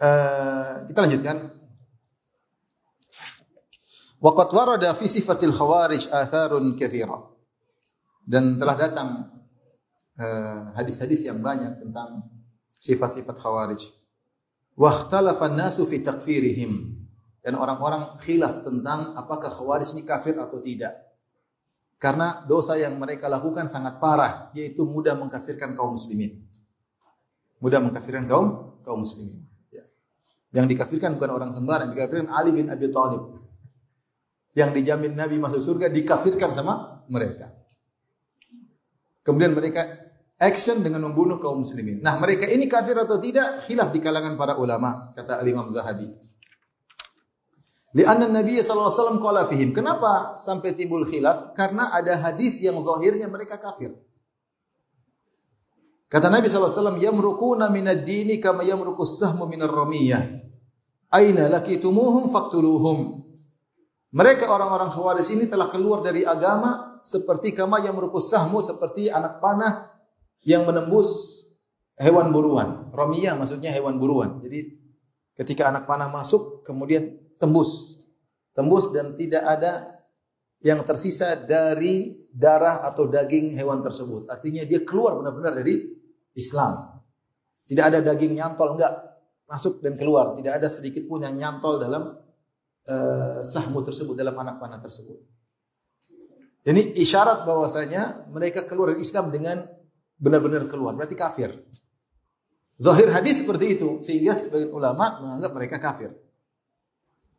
Uh, 0.00 0.88
kita 0.88 0.98
lanjutkan. 1.04 1.36
Waqat 4.16 4.48
warada 4.56 4.96
fi 4.96 5.12
sifatil 5.12 5.52
khawarij 5.52 6.08
atharun 6.08 6.72
katsira. 6.80 7.20
Dan 8.24 8.56
telah 8.56 8.78
datang 8.80 9.32
Eh, 10.12 10.60
hadis-hadis 10.76 11.24
yang 11.24 11.40
banyak 11.40 11.80
tentang 11.80 12.28
sifat-sifat 12.76 13.32
khawarij. 13.40 13.80
Wa 14.76 14.92
ikhtalafa 14.92 15.48
nasu 15.48 15.88
fi 15.88 16.04
takfirihim. 16.04 17.00
Dan 17.42 17.58
orang-orang 17.58 18.20
khilaf 18.20 18.60
tentang 18.62 19.16
apakah 19.16 19.48
khawarij 19.50 19.96
ini 19.96 20.04
kafir 20.04 20.36
atau 20.36 20.60
tidak. 20.60 20.94
Karena 21.98 22.44
dosa 22.46 22.76
yang 22.78 23.00
mereka 23.00 23.26
lakukan 23.26 23.66
sangat 23.66 23.98
parah, 23.98 24.52
yaitu 24.54 24.86
mudah 24.86 25.16
mengkafirkan 25.18 25.74
kaum 25.74 25.98
muslimin. 25.98 26.38
Mudah 27.62 27.78
mengkafirkan 27.78 28.26
kaum 28.26 28.74
kaum 28.82 29.06
muslimin. 29.06 29.46
Ya. 29.70 29.86
Yang 30.50 30.74
dikafirkan 30.74 31.14
bukan 31.14 31.30
orang 31.30 31.50
sembarang, 31.54 31.94
dikafirkan 31.94 32.26
Ali 32.34 32.50
bin 32.50 32.66
Abi 32.66 32.90
Thalib. 32.90 33.38
Yang 34.52 34.70
dijamin 34.82 35.14
Nabi 35.14 35.38
masuk 35.38 35.62
surga 35.62 35.86
dikafirkan 35.88 36.50
sama 36.50 37.06
mereka. 37.06 37.54
Kemudian 39.22 39.54
mereka 39.54 39.86
action 40.42 40.82
dengan 40.82 41.06
membunuh 41.06 41.38
kaum 41.38 41.62
muslimin. 41.62 42.02
Nah, 42.02 42.18
mereka 42.18 42.50
ini 42.50 42.66
kafir 42.66 42.98
atau 42.98 43.16
tidak? 43.22 43.62
Khilaf 43.62 43.94
di 43.94 44.02
kalangan 44.02 44.34
para 44.34 44.58
ulama, 44.58 45.14
kata 45.14 45.38
Al-Imam 45.38 45.70
Zahabi. 45.70 46.10
Lianna 47.92 48.26
Nabi 48.26 48.58
sallallahu 48.58 48.90
alaihi 48.90 48.98
wasallam 48.98 49.18
qala 49.22 49.42
fihim. 49.46 49.70
Kenapa 49.70 50.34
sampai 50.34 50.74
timbul 50.74 51.06
khilaf? 51.06 51.52
Karena 51.54 51.92
ada 51.92 52.18
hadis 52.18 52.58
yang 52.64 52.80
zahirnya 52.82 53.28
mereka 53.28 53.60
kafir. 53.60 53.94
Kata 56.12 56.28
Nabi 56.28 56.44
wasallam, 56.44 57.00
"Yamruquna 57.00 57.72
minad 57.72 58.04
dini 58.04 58.36
kama 58.36 58.60
yamruqus 58.68 59.16
sahmu 59.16 59.48
minar 59.48 59.72
ramiyah. 59.72 60.20
Aina 61.08 61.48
lakitumuhum 61.48 62.28
faqtuluhum." 62.28 63.24
Mereka 64.12 64.44
orang-orang 64.44 64.92
Khawarij 64.92 65.24
ini 65.32 65.48
telah 65.48 65.72
keluar 65.72 66.04
dari 66.04 66.20
agama 66.20 67.00
seperti 67.00 67.56
kama 67.56 67.80
yang 67.80 67.96
merupakan 67.96 68.20
sahmu 68.20 68.60
seperti 68.60 69.08
anak 69.08 69.40
panah 69.40 69.88
yang 70.44 70.68
menembus 70.68 71.40
hewan 71.96 72.28
buruan. 72.28 72.92
Romiyah 72.92 73.32
maksudnya 73.40 73.72
hewan 73.72 73.96
buruan. 73.96 74.36
Jadi 74.44 74.68
ketika 75.32 75.72
anak 75.72 75.88
panah 75.88 76.12
masuk 76.12 76.60
kemudian 76.60 77.08
tembus. 77.40 78.04
Tembus 78.52 78.92
dan 78.92 79.16
tidak 79.16 79.48
ada 79.48 79.96
yang 80.60 80.84
tersisa 80.84 81.32
dari 81.40 82.28
darah 82.28 82.84
atau 82.84 83.08
daging 83.08 83.56
hewan 83.56 83.80
tersebut. 83.80 84.28
Artinya 84.28 84.60
dia 84.68 84.84
keluar 84.84 85.16
benar-benar 85.16 85.56
dari 85.56 85.91
Islam. 86.36 87.02
Tidak 87.66 87.84
ada 87.84 87.98
daging 88.02 88.36
nyantol 88.36 88.76
enggak 88.76 88.92
masuk 89.48 89.84
dan 89.84 89.94
keluar. 89.96 90.32
Tidak 90.36 90.52
ada 90.60 90.68
sedikit 90.68 91.04
pun 91.04 91.22
yang 91.22 91.36
nyantol 91.36 91.78
dalam 91.80 92.16
uh, 92.88 93.38
sahmu 93.44 93.84
tersebut 93.84 94.16
dalam 94.16 94.34
anak 94.38 94.58
panah 94.58 94.80
tersebut. 94.80 95.18
Jadi 96.62 96.94
isyarat 97.02 97.42
bahwasanya 97.42 98.30
mereka 98.30 98.62
keluar 98.62 98.94
dari 98.94 99.02
Islam 99.02 99.34
dengan 99.34 99.66
benar-benar 100.14 100.70
keluar, 100.70 100.94
berarti 100.94 101.18
kafir. 101.18 101.50
Zahir 102.78 103.10
hadis 103.10 103.42
seperti 103.42 103.78
itu, 103.78 103.98
sehingga 103.98 104.30
sebagian 104.30 104.70
ulama 104.70 105.18
menganggap 105.18 105.50
mereka 105.54 105.76
kafir. 105.82 106.14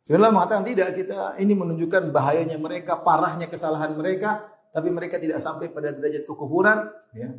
Sebenarnya 0.04 0.36
mengatakan 0.36 0.64
tidak, 0.68 0.92
kita 0.92 1.40
ini 1.40 1.56
menunjukkan 1.56 2.12
bahayanya 2.12 2.60
mereka, 2.60 3.00
parahnya 3.00 3.48
kesalahan 3.48 3.96
mereka, 3.96 4.44
tapi 4.68 4.92
mereka 4.92 5.16
tidak 5.16 5.40
sampai 5.40 5.72
pada 5.72 5.96
derajat 5.96 6.28
kekufuran, 6.28 6.92
ya. 7.16 7.32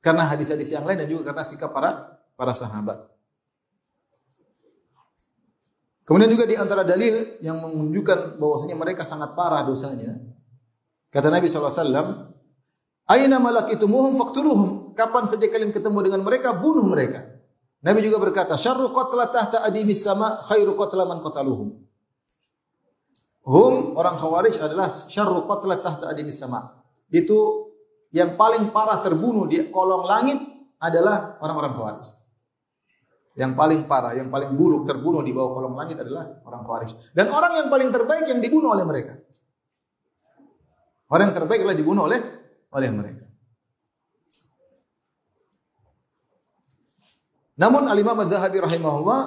Karena 0.00 0.24
hadis-hadis 0.28 0.72
yang 0.72 0.88
lain 0.88 1.04
dan 1.04 1.08
juga 1.08 1.32
karena 1.32 1.44
sikap 1.44 1.70
para 1.76 2.16
para 2.36 2.56
sahabat. 2.56 3.04
Kemudian 6.08 6.32
juga 6.32 6.48
di 6.48 6.58
antara 6.58 6.82
dalil 6.82 7.38
yang 7.44 7.60
menunjukkan 7.62 8.40
bahwasanya 8.40 8.74
mereka 8.74 9.06
sangat 9.06 9.38
parah 9.38 9.62
dosanya 9.62 10.18
Kata 11.10 11.26
Nabi 11.26 11.50
SAW, 11.50 12.30
Aina 13.10 13.42
malakitumuhum 13.42 14.14
faktuluhum. 14.14 14.94
Kapan 14.94 15.26
saja 15.26 15.50
kalian 15.50 15.74
ketemu 15.74 16.06
dengan 16.06 16.22
mereka, 16.22 16.54
bunuh 16.54 16.86
mereka. 16.86 17.26
Nabi 17.82 18.06
juga 18.06 18.22
berkata, 18.22 18.54
Syarru 18.54 18.94
qatla 18.94 19.26
tahta 19.26 19.66
adimis 19.66 20.06
sama 20.06 20.38
khairu 20.46 20.78
qatla 20.78 21.10
man 21.10 21.18
qataluhum. 21.18 21.74
Hum, 23.42 23.98
orang 23.98 24.14
khawarij 24.14 24.62
adalah 24.62 24.86
syarru 24.86 25.42
qatla 25.48 25.82
tahta 25.82 26.06
adimis 26.06 26.38
sama. 26.38 26.78
Itu 27.10 27.69
yang 28.10 28.34
paling 28.34 28.74
parah 28.74 28.98
terbunuh 28.98 29.46
di 29.46 29.70
kolong 29.70 30.04
langit 30.06 30.38
adalah 30.82 31.38
orang-orang 31.38 31.72
khawarij. 31.78 32.08
Yang 33.38 33.52
paling 33.54 33.80
parah, 33.86 34.12
yang 34.18 34.28
paling 34.28 34.58
buruk 34.58 34.82
terbunuh 34.82 35.22
di 35.22 35.30
bawah 35.30 35.54
kolong 35.54 35.74
langit 35.78 36.02
adalah 36.02 36.42
orang 36.42 36.66
khawarij. 36.66 36.90
Dan 37.14 37.30
orang 37.30 37.52
yang 37.62 37.68
paling 37.70 37.88
terbaik 37.94 38.26
yang 38.26 38.42
dibunuh 38.42 38.74
oleh 38.74 38.82
mereka. 38.82 39.14
Orang 41.10 41.30
yang 41.30 41.36
terbaik 41.38 41.62
adalah 41.62 41.78
dibunuh 41.78 42.02
oleh 42.06 42.20
oleh 42.70 42.90
mereka. 42.90 43.26
Namun 47.60 47.86
Al-Imam 47.92 48.16
Az-Zahabi 48.24 48.56
rahimahullah 48.56 49.20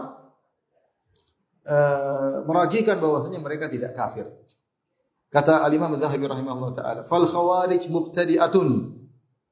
uh, 1.70 2.36
merajikan 2.50 2.98
bahwasanya 2.98 3.40
mereka 3.40 3.70
tidak 3.70 3.94
kafir. 3.94 4.26
Kata 5.34 5.66
Al-Imam 5.66 5.90
Az-Zahabi 5.98 6.30
rahimahullah 6.30 6.72
taala, 6.78 7.02
"Fal 7.02 7.26
khawarij 7.26 7.90
mubtadi'atun." 7.90 8.70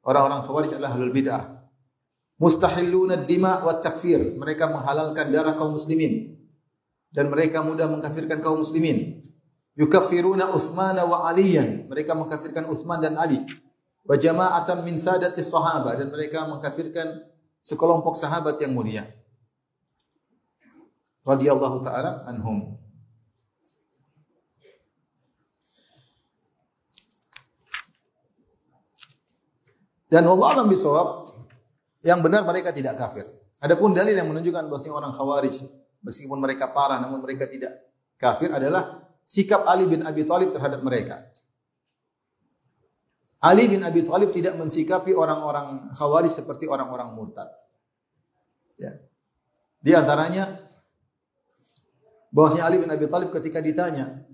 Orang-orang 0.06 0.46
khawarij 0.46 0.78
adalah 0.78 0.94
ahlul 0.94 1.10
bid'ah. 1.10 1.66
Mustahilluna 2.38 3.26
ad-dima' 3.26 3.66
wa 3.66 3.82
takfir. 3.82 4.38
Mereka 4.38 4.70
menghalalkan 4.70 5.34
darah 5.34 5.58
kaum 5.58 5.74
muslimin 5.78 6.38
dan 7.12 7.28
mereka 7.28 7.62
mudah 7.62 7.92
mengkafirkan 7.92 8.40
kaum 8.40 8.64
muslimin. 8.64 9.26
Yukaffiruna 9.76 10.52
Uthman 10.54 10.98
wa 11.02 11.28
Aliyan. 11.30 11.90
Mereka 11.90 12.14
mengkafirkan 12.18 12.66
Uthman 12.70 13.02
dan 13.04 13.20
Ali. 13.20 13.42
Wa 14.06 14.18
jama'atan 14.18 14.82
min 14.82 14.98
sadatis 14.98 15.54
sahabah 15.54 15.98
dan 15.98 16.10
mereka 16.10 16.46
mengkafirkan 16.50 17.26
sekelompok 17.62 18.18
sahabat 18.18 18.58
yang 18.58 18.74
mulia. 18.74 19.06
Radiyallahu 21.22 21.78
taala 21.86 22.26
anhum. 22.26 22.81
Dan 30.12 30.28
Allah 30.28 30.48
alam 30.60 30.68
bisawab, 30.68 31.32
yang 32.04 32.20
benar 32.20 32.44
mereka 32.44 32.76
tidak 32.76 33.00
kafir. 33.00 33.24
Adapun 33.64 33.96
dalil 33.96 34.12
yang 34.12 34.28
menunjukkan 34.28 34.68
bahwasanya 34.68 34.96
orang 35.00 35.14
khawarij 35.16 35.56
meskipun 36.04 36.36
mereka 36.42 36.74
parah 36.74 36.98
namun 36.98 37.22
mereka 37.22 37.46
tidak 37.48 37.78
kafir 38.18 38.50
adalah 38.50 39.06
sikap 39.22 39.64
Ali 39.70 39.86
bin 39.86 40.02
Abi 40.02 40.26
Thalib 40.26 40.50
terhadap 40.50 40.82
mereka. 40.82 41.30
Ali 43.40 43.70
bin 43.70 43.86
Abi 43.86 44.02
Thalib 44.02 44.34
tidak 44.34 44.58
mensikapi 44.58 45.14
orang-orang 45.14 45.94
khawarij 45.94 46.34
seperti 46.34 46.66
orang-orang 46.68 47.14
murtad. 47.16 47.48
Ya. 48.82 48.98
Di 49.80 49.94
antaranya 49.94 50.58
bahwasanya 52.34 52.66
Ali 52.68 52.82
bin 52.82 52.90
Abi 52.90 53.06
Thalib 53.06 53.30
ketika 53.30 53.62
ditanya, 53.62 54.26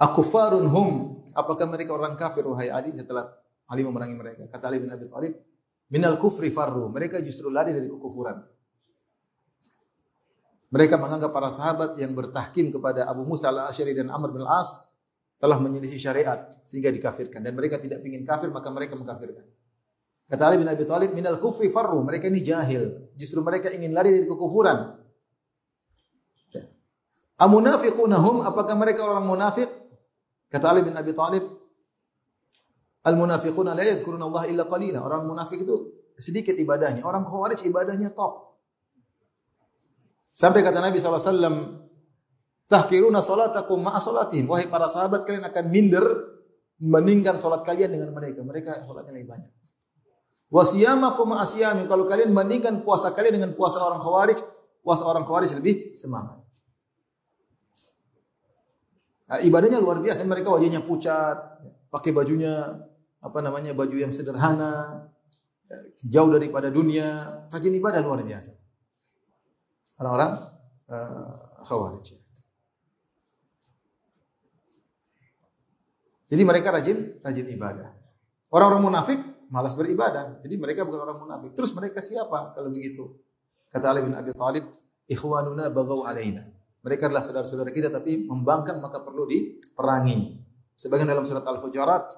"Akufarun 0.00 0.70
hum?" 0.70 0.90
Apakah 1.32 1.64
mereka 1.64 1.96
orang 1.96 2.12
kafir 2.12 2.44
wahai 2.44 2.68
Ali 2.68 2.92
setelah 2.92 3.41
Ali 3.72 3.82
memerangi 3.82 4.12
mereka? 4.12 4.44
Kata 4.52 4.68
Ali 4.68 4.84
bin 4.84 4.92
Abi 4.92 5.08
Thalib, 5.08 5.32
"Minal 5.88 6.20
kufri 6.20 6.52
farru." 6.52 6.92
Mereka 6.92 7.24
justru 7.24 7.48
lari 7.48 7.72
dari 7.72 7.88
kekufuran. 7.88 8.36
Mereka 10.72 11.00
menganggap 11.00 11.32
para 11.32 11.48
sahabat 11.48 11.96
yang 11.96 12.12
bertahkim 12.12 12.72
kepada 12.72 13.08
Abu 13.08 13.24
Musa 13.24 13.48
al-Asy'ari 13.48 13.92
dan 13.92 14.08
Amr 14.08 14.32
bin 14.32 14.44
al-As 14.44 14.80
telah 15.36 15.60
menyelisih 15.60 16.00
syariat 16.00 16.48
sehingga 16.64 16.88
dikafirkan 16.88 17.44
dan 17.44 17.52
mereka 17.52 17.76
tidak 17.76 18.00
ingin 18.04 18.24
kafir 18.24 18.48
maka 18.48 18.72
mereka 18.72 18.96
mengkafirkan. 18.96 19.44
Kata 20.32 20.48
Ali 20.48 20.64
bin 20.64 20.68
Abi 20.72 20.88
Thalib, 20.88 21.12
"Minal 21.12 21.36
kufri 21.36 21.68
farru." 21.68 22.00
Mereka 22.00 22.32
ini 22.32 22.40
jahil. 22.40 23.12
Justru 23.20 23.44
mereka 23.44 23.68
ingin 23.68 23.92
lari 23.92 24.16
dari 24.16 24.24
kekufuran. 24.24 24.96
Ya. 26.56 26.72
Amunafiqunahum, 27.36 28.40
apakah 28.40 28.72
mereka 28.80 29.04
orang 29.04 29.28
munafik? 29.28 29.68
Kata 30.48 30.72
Ali 30.72 30.88
bin 30.88 30.96
Abi 30.96 31.12
Thalib, 31.12 31.44
Al-munafiquna 33.02 33.74
la 33.74 33.82
yadhkuruna 33.82 34.24
Allah 34.30 34.44
illa 34.46 34.64
qalila. 34.70 35.02
Orang 35.02 35.26
munafik 35.26 35.66
itu 35.66 35.74
sedikit 36.14 36.54
ibadahnya. 36.54 37.02
Orang 37.02 37.26
khawarij 37.26 37.66
ibadahnya 37.66 38.14
top. 38.14 38.54
Sampai 40.32 40.64
kata 40.64 40.78
Nabi 40.80 40.96
SAW, 41.02 41.82
Tahkiruna 42.72 43.20
salatakum 43.20 43.84
ma'a 43.84 44.00
salatihim. 44.00 44.48
Wahai 44.48 44.64
para 44.64 44.88
sahabat, 44.88 45.28
kalian 45.28 45.44
akan 45.44 45.64
minder 45.68 46.04
membandingkan 46.80 47.36
salat 47.36 47.60
kalian 47.68 47.92
dengan 47.92 48.16
mereka. 48.16 48.40
Mereka 48.40 48.88
salatnya 48.88 49.12
lebih 49.12 49.28
banyak. 49.28 49.52
Wasiyamakum 50.48 51.36
ma'asiyamim. 51.36 51.84
Kalau 51.84 52.08
kalian 52.08 52.32
bandingkan 52.32 52.80
puasa 52.80 53.12
kalian 53.12 53.40
dengan 53.40 53.50
puasa 53.52 53.76
orang 53.82 54.00
khawarij, 54.00 54.40
puasa 54.80 55.04
orang 55.04 55.28
khawarij 55.28 55.52
lebih 55.60 55.92
semangat. 55.92 56.40
Nah, 59.28 59.38
ibadahnya 59.44 59.76
luar 59.76 60.00
biasa. 60.00 60.24
Mereka 60.24 60.48
wajahnya 60.48 60.80
pucat, 60.84 61.36
pakai 61.92 62.12
bajunya 62.16 62.72
apa 63.22 63.38
namanya 63.38 63.70
baju 63.72 63.94
yang 63.94 64.10
sederhana, 64.10 65.06
jauh 66.02 66.30
daripada 66.34 66.68
dunia, 66.68 67.46
rajin 67.48 67.72
ibadah 67.78 68.02
luar 68.02 68.26
biasa. 68.26 68.52
Orang-orang 70.02 70.32
uh, 70.90 71.62
khawarij. 71.62 72.18
Jadi 76.32 76.42
mereka 76.42 76.74
rajin 76.74 77.22
rajin 77.22 77.46
ibadah. 77.46 77.92
Orang-orang 78.50 78.82
munafik 78.82 79.20
malas 79.52 79.76
beribadah. 79.76 80.40
Jadi 80.40 80.56
mereka 80.56 80.82
bukan 80.82 81.04
orang 81.04 81.20
munafik. 81.20 81.52
Terus 81.52 81.76
mereka 81.76 82.00
siapa 82.00 82.56
kalau 82.56 82.72
begitu? 82.72 83.20
Kata 83.68 83.92
Ali 83.92 84.04
bin 84.04 84.16
Abi 84.16 84.32
Thalib, 84.32 84.64
ikhwanuna 85.08 85.68
bagaw 85.68 86.08
alaina. 86.08 86.44
Mereka 86.82 87.08
adalah 87.08 87.22
saudara-saudara 87.22 87.70
kita 87.70 87.88
tapi 87.92 88.26
membangkang 88.26 88.80
maka 88.80 89.04
perlu 89.04 89.28
diperangi. 89.28 90.40
Sebagian 90.74 91.06
dalam 91.06 91.22
surat 91.22 91.46
Al-Hujurat, 91.46 92.10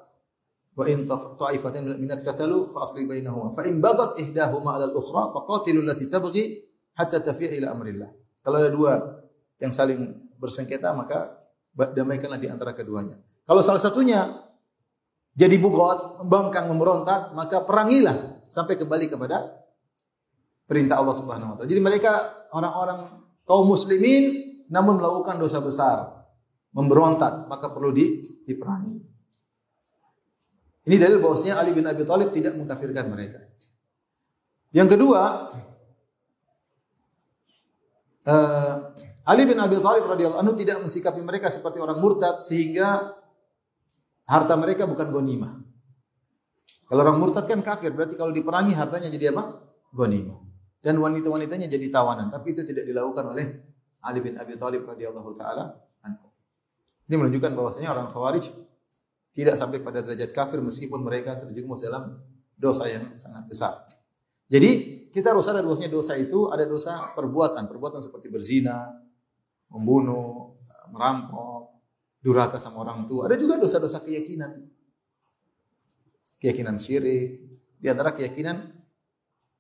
wa 0.75 0.85
in 0.91 1.07
ta'ifatin 1.07 1.87
minat 1.99 2.27
katalu 2.27 2.67
fa 2.71 2.83
asli 2.83 3.07
bainahuma 3.07 3.55
fa 3.55 3.63
in 3.63 3.79
babat 3.79 4.19
ihdahuma 4.19 4.75
'ala 4.75 4.91
al-ukhra 4.91 5.31
faqatilu 5.31 5.87
allati 5.87 6.11
tabghi 6.11 6.45
hatta 6.99 7.23
tafi'a 7.23 7.55
ila 7.63 7.71
amrillah. 7.75 8.11
Kalau 8.43 8.57
ada 8.59 8.71
dua 8.71 8.93
yang 9.63 9.71
saling 9.71 10.31
bersengketa 10.39 10.91
maka 10.93 11.47
damaikanlah 11.75 12.39
di 12.39 12.51
antara 12.51 12.75
keduanya. 12.75 13.19
Kalau 13.47 13.63
salah 13.63 13.83
satunya 13.83 14.45
jadi 15.35 15.59
bugot, 15.59 16.23
membangkang, 16.23 16.71
memberontak, 16.71 17.35
maka 17.35 17.67
perangilah 17.67 18.47
sampai 18.47 18.79
kembali 18.79 19.11
kepada 19.11 19.67
perintah 20.65 21.03
Allah 21.03 21.17
Subhanahu 21.19 21.55
wa 21.55 21.57
taala. 21.59 21.71
Jadi 21.71 21.83
mereka 21.83 22.13
orang-orang 22.55 23.19
kaum 23.43 23.67
muslimin 23.67 24.55
namun 24.71 24.97
melakukan 24.97 25.37
dosa 25.37 25.59
besar, 25.61 26.25
memberontak, 26.73 27.51
maka 27.51 27.69
perlu 27.75 27.91
di, 27.91 28.23
diperangi. 28.47 29.14
Ini 30.85 30.97
dalil 31.01 31.17
bahwasanya 31.17 31.65
Ali 31.65 31.73
bin 31.73 31.89
Abi 31.89 32.05
Thalib 32.05 32.29
tidak 32.29 32.61
mengkafirkan 32.61 33.09
mereka. 33.09 33.41
Yang 34.75 34.99
kedua, 34.99 35.49
uh, 38.29 38.75
Ali 39.25 39.49
bin 39.49 39.57
Abi 39.57 39.81
Thalib 39.81 40.05
radhiyallahu 40.05 40.45
anhu 40.45 40.53
tidak 40.53 40.85
mensikapi 40.85 41.25
mereka 41.25 41.49
seperti 41.49 41.81
orang 41.81 41.97
murtad 41.97 42.37
sehingga 42.37 43.17
harta 44.29 44.55
mereka 44.61 44.85
bukan 44.85 45.09
gonimah. 45.09 45.65
Kalau 46.85 47.01
orang 47.01 47.17
murtad 47.17 47.49
kan 47.49 47.65
kafir, 47.65 47.97
berarti 47.97 48.21
kalau 48.21 48.29
diperangi 48.37 48.77
hartanya 48.77 49.09
jadi 49.09 49.33
apa? 49.33 49.65
Gonimah. 49.89 50.37
Dan 50.85 51.01
wanita-wanitanya 51.01 51.65
jadi 51.65 51.89
tawanan, 51.89 52.29
tapi 52.29 52.53
itu 52.53 52.61
tidak 52.61 52.85
dilakukan 52.85 53.25
oleh 53.33 53.47
Ali 54.05 54.21
bin 54.21 54.37
Abi 54.37 54.53
Thalib 54.53 54.85
radhiyallahu 54.85 55.33
taala 55.33 55.81
anhu. 56.05 56.29
Ini 57.09 57.17
menunjukkan 57.17 57.57
bahwasanya 57.57 57.89
orang 57.89 58.13
Khawarij 58.13 58.53
tidak 59.35 59.59
sampai 59.59 59.83
pada 59.83 59.99
derajat 60.01 60.31
kafir 60.31 60.63
meskipun 60.63 61.03
mereka 61.03 61.35
terjerumus 61.35 61.83
dalam 61.83 62.23
dosa 62.55 62.87
yang 62.87 63.19
sangat 63.19 63.45
besar. 63.51 63.83
Jadi 64.47 64.71
kita 65.11 65.35
harus 65.35 65.43
sadar 65.43 65.67
bahwasanya 65.67 65.91
dosa 65.91 66.15
itu 66.15 66.47
ada 66.55 66.63
dosa 66.63 67.11
perbuatan, 67.19 67.67
perbuatan 67.67 67.99
seperti 67.99 68.31
berzina, 68.31 68.95
membunuh, 69.75 70.63
merampok, 70.95 71.83
durhaka 72.23 72.57
sama 72.63 72.87
orang 72.87 73.05
tua. 73.11 73.27
Ada 73.27 73.35
juga 73.35 73.59
dosa-dosa 73.59 74.01
keyakinan. 74.07 74.63
Keyakinan 76.39 76.79
syirik. 76.79 77.43
Di 77.83 77.91
antara 77.91 78.15
keyakinan 78.15 78.71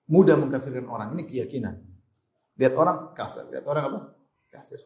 mudah 0.09 0.39
mengkafirkan 0.39 0.87
orang. 0.87 1.19
Ini 1.19 1.27
keyakinan. 1.27 1.75
Lihat 2.55 2.75
orang 2.79 3.11
kafir. 3.13 3.51
Lihat 3.51 3.67
orang 3.67 3.85
apa? 3.91 4.01
Kafir. 4.49 4.81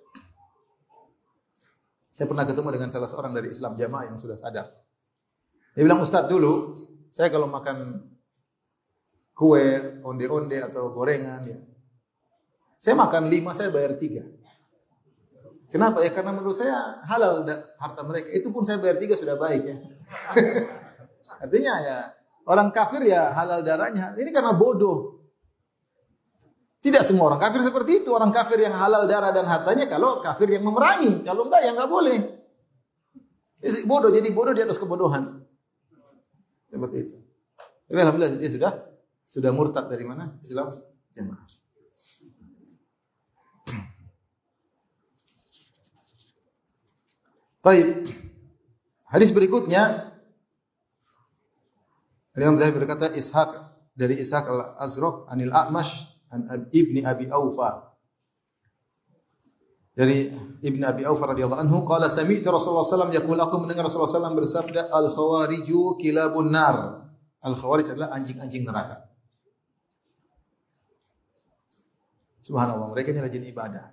Saya 2.18 2.26
pernah 2.26 2.42
ketemu 2.42 2.74
dengan 2.74 2.90
salah 2.90 3.06
seorang 3.06 3.30
dari 3.30 3.54
Islam 3.54 3.78
jamaah 3.78 4.10
yang 4.10 4.18
sudah 4.18 4.34
sadar. 4.34 4.66
Dia 5.78 5.86
bilang, 5.86 6.02
Ustadz 6.02 6.26
dulu, 6.26 6.74
saya 7.14 7.30
kalau 7.30 7.46
makan 7.46 7.94
kue, 9.38 10.02
onde-onde 10.02 10.58
atau 10.58 10.90
gorengan, 10.90 11.46
ya, 11.46 11.62
saya 12.74 12.98
makan 12.98 13.30
lima, 13.30 13.54
saya 13.54 13.70
bayar 13.70 13.94
tiga. 14.02 14.26
Kenapa? 15.70 16.02
Ya 16.02 16.10
karena 16.10 16.34
menurut 16.34 16.58
saya 16.58 17.02
halal 17.06 17.46
harta 17.78 18.02
mereka. 18.02 18.34
Itu 18.34 18.50
pun 18.50 18.66
saya 18.66 18.82
bayar 18.82 18.98
tiga 18.98 19.14
sudah 19.14 19.38
baik 19.38 19.62
ya. 19.62 19.76
Artinya 21.46 21.74
ya 21.86 21.98
orang 22.50 22.74
kafir 22.74 23.06
ya 23.06 23.30
halal 23.30 23.62
darahnya. 23.62 24.16
Ini 24.18 24.30
karena 24.34 24.58
bodoh. 24.58 25.17
Tidak 26.78 27.02
semua 27.02 27.34
orang 27.34 27.42
kafir 27.42 27.60
seperti 27.66 28.04
itu. 28.04 28.14
Orang 28.14 28.30
kafir 28.30 28.62
yang 28.62 28.74
halal 28.78 29.10
darah 29.10 29.34
dan 29.34 29.44
hartanya 29.50 29.90
kalau 29.90 30.22
kafir 30.22 30.46
yang 30.46 30.62
memerangi. 30.62 31.26
Kalau 31.26 31.50
enggak 31.50 31.60
ya 31.66 31.70
enggak 31.74 31.90
boleh. 31.90 32.18
Bodoh 33.90 34.14
jadi 34.14 34.30
bodoh 34.30 34.54
di 34.54 34.62
atas 34.62 34.78
kebodohan. 34.78 35.42
Seperti 36.70 36.96
itu. 37.02 37.16
Tapi 37.90 37.98
alhamdulillah 37.98 38.38
dia 38.38 38.50
sudah 38.54 38.72
sudah 39.26 39.50
murtad 39.50 39.90
dari 39.90 40.06
mana? 40.06 40.30
Islam 40.40 40.70
jemaah. 41.12 41.42
Taib. 47.58 48.06
Hadis 49.08 49.32
berikutnya 49.34 50.14
Imam 52.38 52.54
Zahabi 52.54 52.80
berkata 52.80 53.10
Ishaq 53.12 53.50
dari 53.98 54.14
Ishaq 54.20 54.46
al-Azraq 54.46 55.26
anil 55.28 55.50
A'mash 55.50 56.07
an 56.32 56.68
ibni 56.72 57.04
Abi 57.04 57.28
Aufa. 57.30 57.88
Dari 59.98 60.30
Ibn 60.62 60.82
Abi 60.86 61.02
Aufa 61.02 61.34
radhiyallahu 61.34 61.58
anhu 61.58 61.82
qala 61.82 62.06
sami'tu 62.06 62.54
Rasulullah 62.54 62.86
sallallahu 62.86 63.10
alaihi 63.10 63.18
wasallam 63.18 63.46
aku 63.50 63.56
mendengar 63.58 63.82
Rasulullah 63.82 64.06
sallallahu 64.14 64.38
bersabda 64.38 64.94
al 64.94 65.10
khawariju 65.10 65.98
kilabun 65.98 66.54
nar 66.54 67.02
al 67.42 67.54
khawarij 67.58 67.98
adalah 67.98 68.14
anjing-anjing 68.14 68.62
neraka. 68.62 69.10
Subhanallah 72.46 72.94
mereka 72.94 73.10
ini 73.10 73.20
rajin 73.20 73.44
ibadah. 73.50 73.90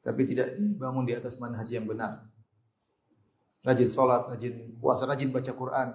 Tapi 0.00 0.24
tidak 0.24 0.56
dibangun 0.56 1.04
di 1.04 1.12
atas 1.12 1.36
manhaj 1.36 1.68
yang 1.68 1.84
benar. 1.84 2.24
Rajin 3.60 3.92
sholat, 3.92 4.32
rajin 4.32 4.80
puasa, 4.80 5.04
rajin 5.04 5.28
baca 5.28 5.52
Quran. 5.52 5.88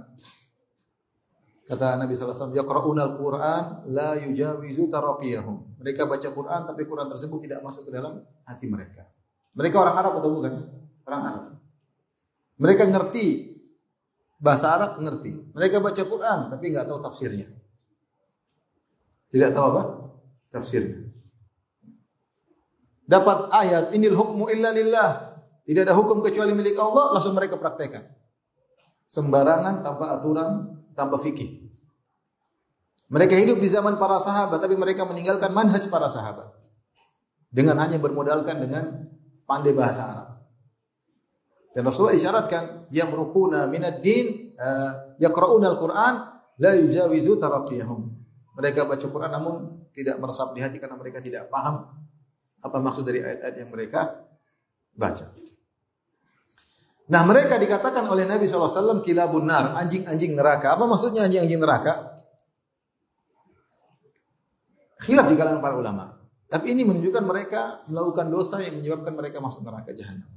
Kata 1.66 1.98
Nabi 1.98 2.14
SAW, 2.14 2.54
Yaqra'una 2.54 3.10
al-Quran 3.10 3.90
la 3.90 4.14
yujawizu 4.22 4.86
taraqiyahum. 4.86 5.82
Mereka 5.82 6.06
baca 6.06 6.30
Quran 6.30 6.62
tapi 6.62 6.86
Quran 6.86 7.10
tersebut 7.10 7.42
tidak 7.42 7.66
masuk 7.66 7.90
ke 7.90 7.92
dalam 7.92 8.22
hati 8.46 8.70
mereka. 8.70 9.10
Mereka 9.58 9.74
orang 9.82 9.96
Arab 9.98 10.14
atau 10.22 10.30
bukan? 10.30 10.54
Orang 11.10 11.22
Arab. 11.26 11.44
Mereka 12.62 12.86
ngerti 12.86 13.26
bahasa 14.38 14.78
Arab 14.78 15.02
ngerti. 15.02 15.58
Mereka 15.58 15.82
baca 15.82 16.04
Quran 16.06 16.40
tapi 16.54 16.66
nggak 16.70 16.86
tahu 16.86 17.00
tafsirnya. 17.02 17.50
Tidak 19.34 19.50
tahu 19.50 19.66
apa? 19.74 19.84
Tafsirnya. 20.54 21.02
Dapat 23.06 23.54
ayat 23.54 23.86
inil 23.98 24.14
hukmu 24.14 24.54
illa 24.54 24.70
lillah. 24.70 25.10
Tidak 25.66 25.82
ada 25.82 25.98
hukum 25.98 26.22
kecuali 26.22 26.54
milik 26.54 26.78
Allah, 26.78 27.18
langsung 27.18 27.34
mereka 27.34 27.58
praktekkan. 27.58 28.06
Sembarangan 29.06 29.86
tanpa 29.86 30.18
aturan, 30.18 30.76
tanpa 30.98 31.22
fikih. 31.22 31.66
Mereka 33.06 33.38
hidup 33.38 33.62
di 33.62 33.70
zaman 33.70 34.02
para 34.02 34.18
sahabat 34.18 34.58
tapi 34.58 34.74
mereka 34.74 35.06
meninggalkan 35.06 35.54
manhaj 35.54 35.86
para 35.88 36.10
sahabat. 36.10 36.50
Dengan 37.54 37.78
hanya 37.80 38.02
bermodalkan 38.02 38.60
dengan 38.60 39.08
pandai 39.46 39.72
bahasa 39.72 40.02
Arab. 40.10 40.28
Dan 41.76 41.84
Rasulullah 41.86 42.16
isyaratkan 42.16 42.88
yang 42.90 43.12
rukuna 43.12 43.68
minad 43.68 44.00
din 44.00 44.56
uh, 44.56 45.16
yaqrauna 45.20 45.76
al-Qur'an 45.76 46.14
la 46.60 46.72
yujawizu 46.76 47.36
taraqiyahum. 47.36 48.16
Mereka 48.56 48.88
baca 48.88 49.04
Quran 49.04 49.32
namun 49.32 49.56
tidak 49.92 50.16
meresap 50.20 50.56
di 50.56 50.64
hati 50.64 50.80
karena 50.80 50.96
mereka 50.96 51.20
tidak 51.20 51.52
paham 51.52 51.92
apa 52.64 52.78
maksud 52.80 53.04
dari 53.04 53.20
ayat-ayat 53.20 53.56
yang 53.60 53.70
mereka 53.70 54.24
baca. 54.96 55.36
Nah 57.06 57.22
mereka 57.22 57.62
dikatakan 57.62 58.10
oleh 58.10 58.26
Nabi 58.26 58.50
SAW 58.50 59.06
kilabun 59.06 59.46
nar, 59.46 59.78
anjing-anjing 59.78 60.34
neraka. 60.34 60.74
Apa 60.74 60.90
maksudnya 60.90 61.30
anjing-anjing 61.30 61.62
neraka? 61.62 62.18
Khilaf 65.06 65.30
di 65.30 65.38
kalangan 65.38 65.62
para 65.62 65.78
ulama. 65.78 66.18
Tapi 66.50 66.74
ini 66.74 66.82
menunjukkan 66.82 67.24
mereka 67.26 67.86
melakukan 67.86 68.26
dosa 68.34 68.58
yang 68.62 68.82
menyebabkan 68.82 69.14
mereka 69.14 69.38
masuk 69.38 69.62
neraka 69.62 69.94
jahanam. 69.94 70.30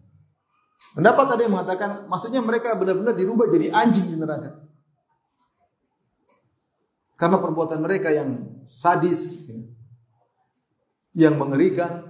Pendapat 0.93 1.27
ada 1.37 1.41
yang 1.45 1.53
mengatakan, 1.53 1.91
maksudnya 2.09 2.41
mereka 2.45 2.77
benar-benar 2.77 3.17
dirubah 3.17 3.49
jadi 3.49 3.73
anjing 3.73 4.09
di 4.13 4.17
neraka. 4.17 4.61
Karena 7.19 7.37
perbuatan 7.41 7.81
mereka 7.83 8.13
yang 8.15 8.61
sadis, 8.63 9.43
yang 11.17 11.35
mengerikan. 11.35 12.07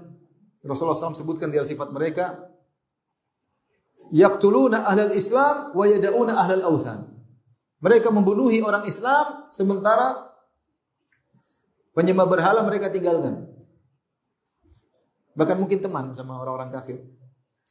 Rasulullah 0.59 0.99
SAW 0.99 1.17
sebutkan 1.17 1.49
di 1.49 1.57
sifat 1.63 1.89
mereka, 1.95 2.48
Yaktuluna 4.09 4.89
ahlal 4.89 5.13
Islam 5.13 5.77
wa 5.77 5.85
yada'una 5.85 6.33
ahlal 6.37 6.65
awthan. 6.65 7.05
Mereka 7.79 8.11
membunuhi 8.11 8.59
orang 8.65 8.89
Islam 8.89 9.47
sementara 9.53 10.35
penyembah 11.95 12.27
berhala 12.27 12.67
mereka 12.67 12.91
tinggalkan. 12.91 13.47
Bahkan 15.39 15.57
mungkin 15.61 15.79
teman 15.79 16.11
sama 16.17 16.43
orang-orang 16.43 16.75
kafir. 16.75 16.99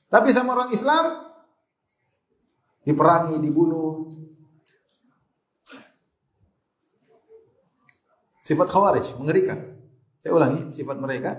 Tapi 0.08 0.32
sama 0.32 0.56
orang 0.56 0.72
Islam 0.72 1.28
diperangi, 2.88 3.44
dibunuh. 3.44 4.08
Sifat 8.40 8.72
khawarij, 8.72 9.20
mengerikan. 9.20 9.76
Saya 10.24 10.32
ulangi, 10.32 10.72
sifat 10.72 10.96
mereka. 11.04 11.36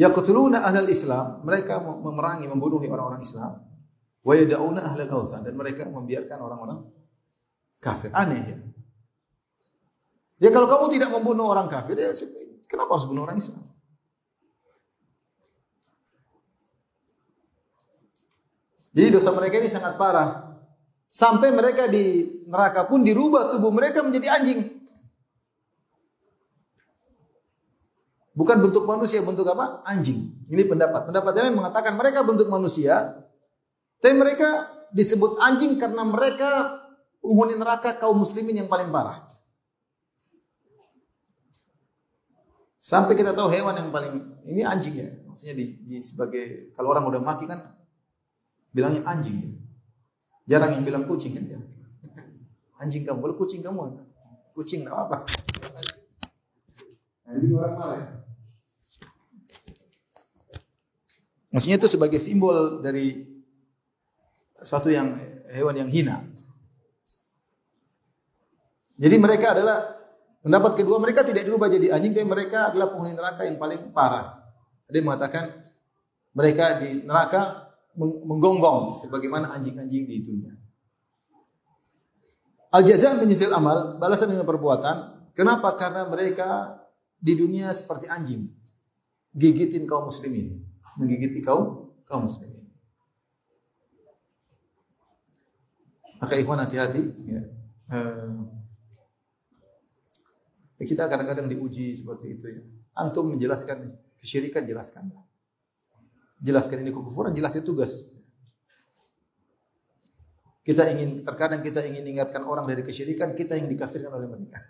Yaqtuluna 0.00 0.64
ahlal 0.64 0.88
Islam, 0.88 1.44
mereka 1.44 1.84
memerangi, 1.84 2.48
membunuh 2.48 2.80
orang-orang 2.80 3.20
Islam. 3.20 3.69
Wa 4.20 4.36
yada'una 4.36 4.84
ahlal 4.84 5.08
dan 5.24 5.54
mereka 5.56 5.88
membiarkan 5.88 6.38
orang-orang 6.40 6.78
kafir. 7.80 8.12
Aneh 8.12 8.40
ya. 8.44 8.56
Ya 10.40 10.48
kalau 10.48 10.68
kamu 10.68 10.86
tidak 10.92 11.12
membunuh 11.12 11.52
orang 11.52 11.68
kafir, 11.68 12.00
ya 12.00 12.12
kenapa 12.64 12.96
harus 12.96 13.04
bunuh 13.04 13.28
orang 13.28 13.36
Islam? 13.36 13.60
Jadi 18.90 19.08
dosa 19.12 19.30
mereka 19.36 19.60
ini 19.60 19.68
sangat 19.70 19.94
parah. 20.00 20.50
Sampai 21.10 21.50
mereka 21.50 21.90
di 21.90 22.22
neraka 22.46 22.86
pun 22.86 23.02
dirubah 23.02 23.56
tubuh 23.58 23.74
mereka 23.74 24.02
menjadi 24.02 24.30
anjing. 24.30 24.80
Bukan 28.30 28.56
bentuk 28.62 28.86
manusia, 28.86 29.20
bentuk 29.20 29.44
apa? 29.50 29.82
Anjing. 29.84 30.32
Ini 30.48 30.64
pendapat. 30.64 31.10
Pendapat 31.10 31.32
yang 31.36 31.58
mengatakan 31.58 31.98
mereka 31.98 32.22
bentuk 32.24 32.46
manusia, 32.46 33.26
tapi 34.00 34.14
mereka 34.16 34.48
disebut 34.96 35.36
anjing 35.38 35.76
karena 35.76 36.02
mereka 36.08 36.80
penghuni 37.20 37.54
neraka 37.54 38.00
kaum 38.00 38.16
muslimin 38.16 38.64
yang 38.64 38.68
paling 38.68 38.88
parah. 38.88 39.20
Sampai 42.80 43.12
kita 43.12 43.36
tahu 43.36 43.52
hewan 43.52 43.76
yang 43.76 43.92
paling 43.92 44.40
ini 44.48 44.64
anjing 44.64 44.96
ya. 44.96 45.08
Maksudnya 45.28 45.52
di, 45.52 45.76
di 45.84 45.96
sebagai 46.00 46.72
kalau 46.72 46.96
orang 46.96 47.04
udah 47.12 47.20
mati 47.20 47.44
kan 47.44 47.76
bilangnya 48.72 49.04
anjing. 49.04 49.60
Jarang 50.48 50.74
yang 50.74 50.82
bilang 50.88 51.04
kucing 51.04 51.36
kan 51.36 51.44
ya. 51.44 51.60
Anjing 52.80 53.04
kamu, 53.04 53.20
boleh 53.20 53.36
kucing 53.36 53.60
kamu. 53.60 54.00
Kucing 54.56 54.88
enggak 54.88 54.96
apa. 54.96 55.16
Anjing 57.28 57.52
orang 57.52 57.74
marah. 57.76 58.20
Maksudnya 61.52 61.76
itu 61.76 61.88
sebagai 61.90 62.16
simbol 62.16 62.80
dari 62.80 63.29
suatu 64.62 64.88
yang 64.92 65.16
hewan 65.52 65.76
yang 65.76 65.90
hina. 65.90 66.16
Jadi 69.00 69.16
mereka 69.16 69.56
adalah 69.56 69.96
pendapat 70.44 70.72
kedua 70.76 71.00
mereka 71.00 71.24
tidak 71.24 71.48
dirubah 71.48 71.72
jadi 71.72 71.96
anjing 71.96 72.12
tapi 72.12 72.28
mereka 72.28 72.72
adalah 72.72 72.92
penghuni 72.92 73.16
neraka 73.16 73.48
yang 73.48 73.56
paling 73.56 73.92
parah. 73.96 74.44
Yang 74.92 75.04
mengatakan 75.06 75.44
mereka 76.36 76.82
di 76.82 77.06
neraka 77.08 77.72
menggonggong 78.00 78.96
sebagaimana 79.00 79.50
anjing-anjing 79.56 80.04
di 80.06 80.16
dunia. 80.22 80.52
Al 82.70 82.86
jaza 82.86 83.18
menyisil 83.18 83.50
amal, 83.50 83.98
balasan 83.98 84.30
dengan 84.30 84.46
perbuatan. 84.46 85.26
Kenapa? 85.34 85.74
Karena 85.74 86.06
mereka 86.06 86.78
di 87.18 87.34
dunia 87.34 87.74
seperti 87.74 88.06
anjing. 88.06 88.46
Gigitin 89.34 89.86
kaum 89.90 90.10
muslimin, 90.10 90.58
menggigiti 90.98 91.42
kaum 91.42 91.90
kaum 92.06 92.26
muslimin. 92.30 92.59
Maka 96.20 96.36
ikhwan 96.36 96.60
hati-hati 96.60 97.02
ya. 97.24 97.42
Eh, 100.80 100.84
kita 100.84 101.08
kadang-kadang 101.08 101.48
diuji 101.48 101.96
seperti 101.96 102.36
itu 102.36 102.46
ya. 102.48 102.60
Antum 103.00 103.32
menjelaskan 103.32 103.88
kesyirikan 104.20 104.68
jelaskan. 104.68 105.08
Jelaskan 106.40 106.84
ini 106.84 106.92
kekufuran, 106.92 107.32
jelasnya 107.36 107.60
tugas. 107.60 108.08
Kita 110.60 110.88
ingin 110.92 111.24
terkadang 111.24 111.64
kita 111.64 111.84
ingin 111.84 112.04
ingatkan 112.16 112.44
orang 112.44 112.68
dari 112.68 112.84
kesyirikan, 112.84 113.32
kita 113.32 113.56
yang 113.56 113.68
dikafirkan 113.68 114.12
oleh 114.12 114.28
mereka. 114.28 114.60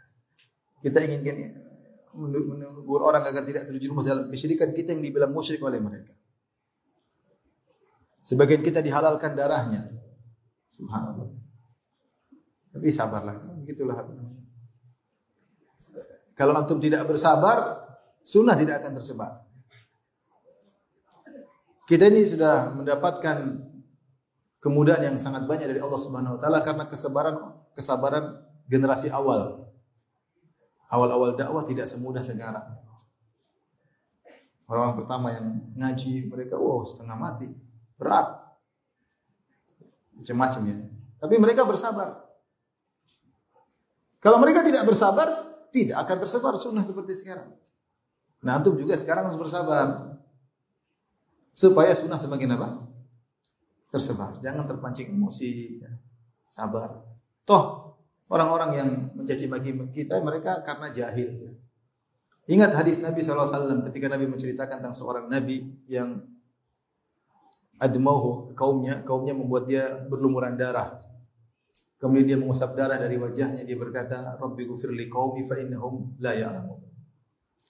Kita 0.82 0.98
ingin 1.02 1.20
menegur 2.14 3.02
orang 3.06 3.22
agar 3.26 3.46
tidak 3.46 3.70
terjerumus 3.70 4.06
dalam 4.06 4.30
kesyirikan, 4.30 4.74
kita 4.74 4.94
yang 4.94 5.02
dibilang 5.02 5.30
musyrik 5.30 5.62
oleh 5.62 5.78
mereka. 5.82 6.14
Sebagian 8.22 8.62
kita 8.62 8.82
dihalalkan 8.82 9.34
darahnya. 9.34 9.90
Subhanallah. 10.74 11.39
Tapi 12.70 12.87
sabarlah, 12.94 13.42
begitulah. 13.66 13.98
Kalau 16.38 16.54
antum 16.56 16.78
tidak 16.78 17.04
bersabar, 17.04 17.83
sunnah 18.22 18.54
tidak 18.54 18.80
akan 18.80 18.92
tersebar. 18.96 19.44
Kita 21.90 22.06
ini 22.06 22.22
sudah 22.22 22.70
mendapatkan 22.70 23.66
kemudahan 24.62 25.11
yang 25.11 25.16
sangat 25.18 25.50
banyak 25.50 25.66
dari 25.66 25.83
Allah 25.83 25.98
Subhanahu 25.98 26.38
wa 26.38 26.40
taala 26.40 26.62
karena 26.62 26.87
kesabaran 26.87 27.37
kesabaran 27.74 28.24
generasi 28.70 29.11
awal. 29.11 29.66
Awal-awal 30.87 31.35
dakwah 31.35 31.66
tidak 31.66 31.90
semudah 31.90 32.22
sekarang. 32.22 32.78
Orang-orang 34.70 34.96
pertama 35.02 35.26
yang 35.35 35.66
ngaji 35.74 36.30
mereka 36.30 36.54
wow 36.54 36.87
setengah 36.87 37.18
mati, 37.18 37.50
berat. 37.98 38.38
Macam-macam 40.14 40.62
ya. 40.70 40.76
Tapi 41.18 41.35
mereka 41.42 41.66
bersabar. 41.66 42.30
Kalau 44.20 44.37
mereka 44.37 44.61
tidak 44.61 44.85
bersabar, 44.85 45.28
tidak 45.72 45.96
akan 46.04 46.16
tersebar 46.20 46.54
sunnah 46.61 46.85
seperti 46.85 47.16
sekarang. 47.16 47.50
Nah, 48.45 48.61
antum 48.61 48.76
juga 48.76 48.97
sekarang 48.97 49.28
harus 49.28 49.40
bersabar. 49.40 50.16
Supaya 51.57 51.92
sunnah 51.97 52.20
semakin 52.20 52.57
apa? 52.57 52.68
Tersebar. 53.88 54.38
Jangan 54.45 54.64
terpancing 54.68 55.12
emosi. 55.12 55.80
Ya. 55.80 55.90
Sabar. 56.53 57.01
Toh, 57.49 57.97
orang-orang 58.28 58.70
yang 58.76 58.88
mencaci 59.16 59.49
maki 59.49 59.72
kita, 59.92 60.20
mereka 60.20 60.61
karena 60.64 60.92
jahil. 60.92 61.30
Ya. 61.49 61.53
Ingat 62.51 62.74
hadis 62.74 62.99
Nabi 62.99 63.22
SAW 63.22 63.86
ketika 63.88 64.11
Nabi 64.11 64.26
menceritakan 64.26 64.82
tentang 64.82 64.97
seorang 64.97 65.30
Nabi 65.30 65.70
yang 65.86 66.18
admauhu 67.78 68.53
kaumnya, 68.59 69.01
kaumnya 69.07 69.32
membuat 69.32 69.70
dia 69.70 69.86
berlumuran 70.11 70.59
darah. 70.59 70.99
Kemudian 72.01 72.26
dia 72.32 72.38
mengusap 72.40 72.72
darah 72.72 72.96
dari 72.96 73.20
wajahnya. 73.20 73.61
Dia 73.61 73.76
berkata, 73.76 74.40
Rabbi 74.40 74.64
gufirli 74.64 75.12
qaumi 75.12 75.44
fa 75.44 75.61
innahum 75.61 76.16
la 76.16 76.32
ya'lamun. 76.32 76.80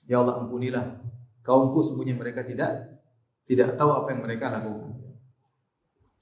Ya 0.07 0.22
Allah 0.22 0.39
ampunilah 0.39 1.03
kaumku 1.43 1.83
sembunyi 1.83 2.14
mereka 2.14 2.47
tidak 2.47 3.03
tidak 3.43 3.74
tahu 3.74 3.91
apa 3.91 4.14
yang 4.14 4.22
mereka 4.22 4.47
lakukan. 4.55 4.95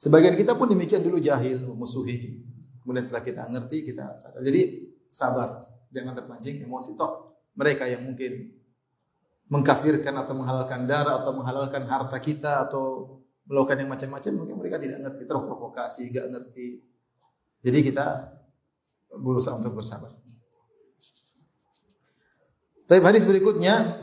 Sebagian 0.01 0.33
kita 0.41 0.57
pun 0.57 0.73
demikian 0.73 1.05
dulu 1.05 1.21
jahil, 1.21 1.69
musuhi. 1.77 2.41
Kemudian 2.81 3.05
setelah 3.05 3.25
kita 3.29 3.43
ngerti, 3.53 3.85
kita 3.93 4.17
sadar. 4.17 4.41
Jadi 4.41 4.89
sabar, 5.13 5.61
jangan 5.93 6.17
terpancing 6.17 6.65
emosi. 6.65 6.97
Toh 6.97 7.37
mereka 7.53 7.85
yang 7.85 8.07
mungkin 8.07 8.57
mengkafirkan 9.53 10.15
atau 10.17 10.33
menghalalkan 10.39 10.87
darah 10.89 11.21
atau 11.21 11.37
menghalalkan 11.37 11.85
harta 11.85 12.17
kita 12.23 12.65
atau 12.65 13.19
melakukan 13.49 13.81
yang 13.81 13.91
macam-macam, 13.91 14.33
mungkin 14.37 14.57
mereka 14.61 14.77
tidak 14.77 14.99
ngerti, 15.03 15.23
terprovokasi, 15.25 16.03
gak 16.13 16.27
ngerti. 16.31 16.85
Jadi 17.63 17.79
kita 17.83 18.39
berusaha 19.19 19.59
untuk 19.59 19.75
bersabar. 19.75 20.15
Tapi 22.89 23.05
hadis 23.05 23.29
berikutnya 23.29 24.01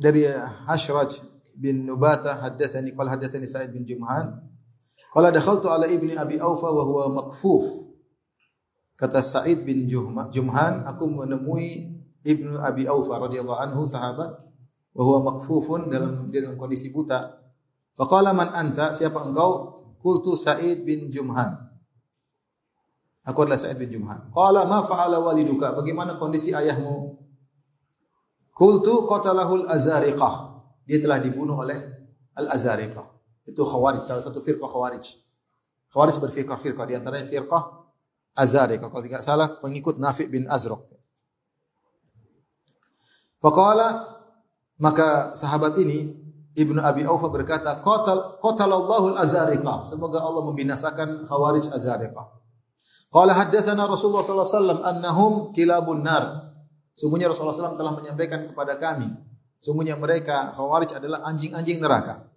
dari 0.00 0.24
Hashraj 0.64 1.20
bin 1.52 1.84
Nubata 1.84 2.40
haddatsani 2.40 2.96
qala 2.96 3.14
haddatsani 3.14 3.44
Sa'id 3.44 3.70
bin 3.70 3.84
Jumhan 3.84 4.40
qala 5.12 5.28
dakhaltu 5.28 5.68
ala 5.68 5.84
ibni 5.84 6.16
Abi 6.16 6.40
Aufa 6.40 6.72
wa 6.72 6.82
huwa 6.88 7.04
makfuf 7.20 7.62
kata 8.96 9.20
Sa'id 9.20 9.62
bin 9.68 9.84
Jumhan 9.86 10.88
aku 10.88 11.04
menemui 11.04 12.00
ibnu 12.24 12.56
Abi 12.64 12.88
Aufa 12.88 13.20
radhiyallahu 13.20 13.60
anhu 13.60 13.84
sahabat 13.84 14.40
wa 14.96 15.02
huwa 15.04 15.36
makfufun 15.36 15.92
dalam 15.92 16.30
dalam 16.32 16.56
kondisi 16.56 16.88
buta. 16.94 17.44
Faqala 17.94 18.32
man 18.34 18.50
anta? 18.56 18.90
Siapa 18.90 19.22
engkau? 19.22 19.78
Qultu 20.00 20.32
Sa'id 20.32 20.82
bin 20.82 21.12
Jumhan 21.12 21.73
Aku 23.24 23.40
adalah 23.40 23.56
Sa'id 23.56 23.80
bin 23.80 23.88
Jumhan. 23.88 24.28
Qala 24.36 24.68
ma 24.68 24.84
fa'ala 24.84 25.16
waliduka? 25.16 25.72
Bagaimana 25.72 26.20
kondisi 26.20 26.52
ayahmu? 26.52 27.16
Qultu 28.52 29.08
qatalahul 29.08 29.64
azariqah. 29.64 30.60
Dia 30.84 31.00
telah 31.00 31.16
dibunuh 31.16 31.56
oleh 31.56 31.80
al-azariqah. 32.36 33.02
Itu 33.48 33.64
khawarij, 33.64 34.04
salah 34.04 34.20
satu 34.20 34.44
firqah 34.44 34.68
khawarij. 34.68 35.04
Khawarij 35.88 36.20
berfirqah-firqah. 36.20 36.84
Di 36.84 36.94
antaranya 37.00 37.24
firqah 37.24 37.62
azariqah. 38.36 38.92
Kalau 38.92 39.04
tidak 39.04 39.24
salah, 39.24 39.48
pengikut 39.56 39.96
Nafi' 39.96 40.28
bin 40.28 40.44
Azraq. 40.44 40.84
Faqala 43.40 44.20
maka 44.80 45.32
sahabat 45.32 45.80
ini 45.80 46.12
Ibnu 46.54 46.78
Abi 46.78 47.08
Aufa 47.08 47.32
berkata, 47.32 47.80
"Qatal 47.80 48.38
qatalallahu 48.38 49.16
al-azariqah." 49.16 49.88
Semoga 49.88 50.20
Allah 50.20 50.44
membinasakan 50.44 51.24
Khawarij 51.24 51.72
azariqah. 51.72 52.43
Qala 53.14 53.30
haddatsana 53.30 53.86
Rasulullah 53.86 54.26
sallallahu 54.26 54.42
alaihi 54.42 54.58
wasallam 54.58 54.80
annahum 54.82 55.32
kilabun 55.54 56.02
nar. 56.02 56.50
Sungguhnya 56.94 57.30
Rasulullah 57.30 57.54
SAW 57.54 57.78
telah 57.78 57.94
menyampaikan 57.94 58.46
kepada 58.46 58.78
kami, 58.78 59.10
sungguhnya 59.58 59.98
mereka 59.98 60.54
Khawarij 60.54 60.98
adalah 60.98 61.26
anjing-anjing 61.26 61.82
neraka. 61.82 62.30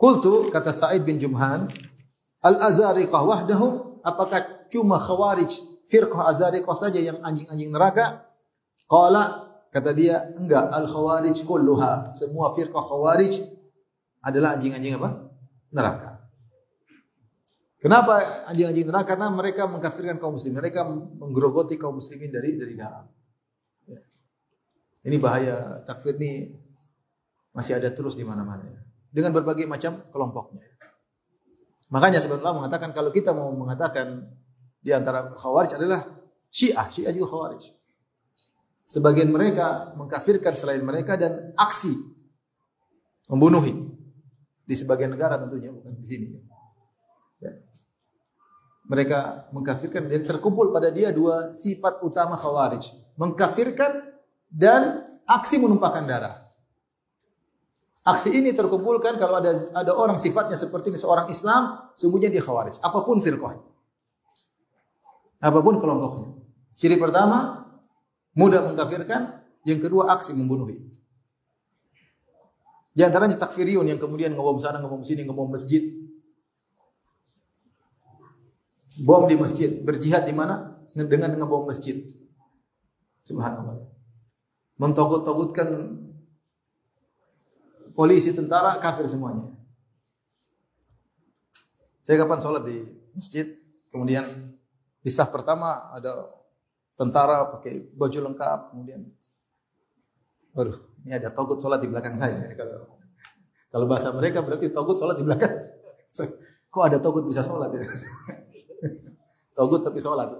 Kultu 0.00 0.48
kata 0.48 0.72
Sa'id 0.72 1.04
bin 1.04 1.20
Jumhan, 1.20 1.68
al-azariqah 2.40 3.20
wahdahum, 3.20 4.00
apakah 4.00 4.68
cuma 4.72 4.96
Khawarij 4.96 5.60
firqah 5.92 6.24
azariqah 6.24 6.72
saja 6.72 6.96
yang 7.00 7.20
anjing-anjing 7.20 7.68
neraka? 7.68 8.24
Qala 8.88 9.48
kata 9.68 9.92
dia, 9.92 10.32
enggak, 10.40 10.72
al-khawarij 10.72 11.36
kulluha. 11.44 12.16
Semua 12.16 12.52
firqah 12.56 12.80
Khawarij 12.80 13.44
adalah 14.24 14.56
anjing-anjing 14.56 14.96
apa? 14.96 15.28
Neraka. 15.68 16.21
Kenapa 17.82 18.46
anjing-anjing 18.46 18.86
neraka? 18.86 19.18
Karena 19.18 19.26
mereka 19.34 19.66
mengkafirkan 19.66 20.22
kaum 20.22 20.38
muslimin. 20.38 20.62
Mereka 20.62 20.86
menggerogoti 21.18 21.74
kaum 21.74 21.98
muslimin 21.98 22.30
dari 22.30 22.54
dari 22.54 22.78
dalam. 22.78 23.10
Ya. 23.90 23.98
Ini 25.10 25.16
bahaya 25.18 25.82
takfir 25.82 26.14
ini 26.14 26.54
masih 27.50 27.82
ada 27.82 27.90
terus 27.90 28.14
di 28.14 28.22
mana-mana. 28.22 28.70
Dengan 29.10 29.34
berbagai 29.34 29.66
macam 29.66 29.98
kelompoknya. 30.14 30.62
Makanya 31.90 32.22
sebenarnya 32.22 32.54
mengatakan 32.54 32.94
kalau 32.94 33.10
kita 33.10 33.34
mau 33.34 33.50
mengatakan 33.50 34.30
di 34.78 34.94
antara 34.94 35.34
khawarij 35.34 35.74
adalah 35.74 36.06
syiah. 36.54 36.86
Syiah 36.86 37.10
juga 37.10 37.34
khawarij. 37.34 37.66
Sebagian 38.86 39.26
mereka 39.34 39.90
mengkafirkan 39.98 40.54
selain 40.54 40.86
mereka 40.86 41.18
dan 41.18 41.50
aksi 41.58 41.98
membunuhi 43.26 43.74
di 44.62 44.74
sebagian 44.78 45.10
negara 45.10 45.34
tentunya 45.34 45.74
bukan 45.74 45.98
di 45.98 46.06
sini. 46.06 46.51
Mereka 48.86 49.46
mengkafirkan. 49.54 50.10
Jadi 50.10 50.24
terkumpul 50.26 50.74
pada 50.74 50.90
dia 50.90 51.14
dua 51.14 51.50
sifat 51.52 52.02
utama 52.02 52.34
khawarij. 52.34 52.90
Mengkafirkan 53.16 54.02
dan 54.50 55.06
aksi 55.26 55.62
menumpahkan 55.62 56.04
darah. 56.06 56.34
Aksi 58.02 58.34
ini 58.34 58.50
terkumpulkan 58.50 59.14
kalau 59.14 59.38
ada 59.38 59.70
ada 59.70 59.92
orang 59.94 60.18
sifatnya 60.18 60.58
seperti 60.58 60.90
ini 60.90 60.98
seorang 60.98 61.30
Islam 61.30 61.92
sungguhnya 61.94 62.28
dia 62.32 62.42
khawarij. 62.42 62.82
Apa 62.82 63.06
pun 63.06 63.22
firqah 63.22 63.72
apa 65.42 65.58
pun 65.58 65.82
kelompoknya. 65.82 66.38
Ciri 66.70 66.94
pertama 66.96 67.66
mudah 68.38 68.62
mengkafirkan. 68.62 69.42
Yang 69.62 69.86
kedua 69.86 70.10
aksi 70.14 70.34
membunuhi. 70.34 70.74
Di 72.90 73.06
antaranya 73.06 73.38
takfiriyun 73.38 73.86
yang 73.86 74.02
kemudian 74.02 74.34
ngebom 74.34 74.58
sana 74.58 74.82
ngebom 74.82 75.06
sini 75.06 75.22
ngebom 75.22 75.54
masjid 75.54 76.01
bom 79.00 79.24
di 79.24 79.38
masjid, 79.38 79.80
berjihad 79.80 80.28
di 80.28 80.34
mana? 80.36 80.82
Dengan 80.92 81.32
ngebom 81.32 81.64
masjid. 81.64 82.04
Subhanallah. 83.24 83.88
Mentogut-togutkan 84.76 85.68
polisi, 87.96 88.34
tentara, 88.36 88.76
kafir 88.76 89.08
semuanya. 89.08 89.48
Saya 92.02 92.18
kapan 92.26 92.42
sholat 92.42 92.66
di 92.66 92.82
masjid, 93.14 93.46
kemudian 93.94 94.26
di 95.00 95.10
pertama 95.30 95.94
ada 95.94 96.12
tentara 96.98 97.46
pakai 97.46 97.94
baju 97.94 98.18
lengkap, 98.32 98.74
kemudian 98.74 99.06
Waduh, 100.52 100.76
ini 101.08 101.16
ada 101.16 101.32
togut 101.32 101.56
sholat 101.56 101.80
di 101.80 101.88
belakang 101.88 102.12
saya. 102.12 102.36
Kalau, 102.52 103.00
kalau 103.72 103.86
bahasa 103.88 104.12
mereka 104.12 104.44
berarti 104.44 104.68
togut 104.68 105.00
sholat 105.00 105.16
di 105.16 105.24
belakang. 105.24 105.48
Kok 106.72 106.84
ada 106.84 107.00
togut 107.00 107.24
bisa 107.24 107.40
sholat 107.40 107.72
ya? 107.72 107.88
Togut 109.52 109.80
tapi 109.84 110.02
sholat. 110.02 110.32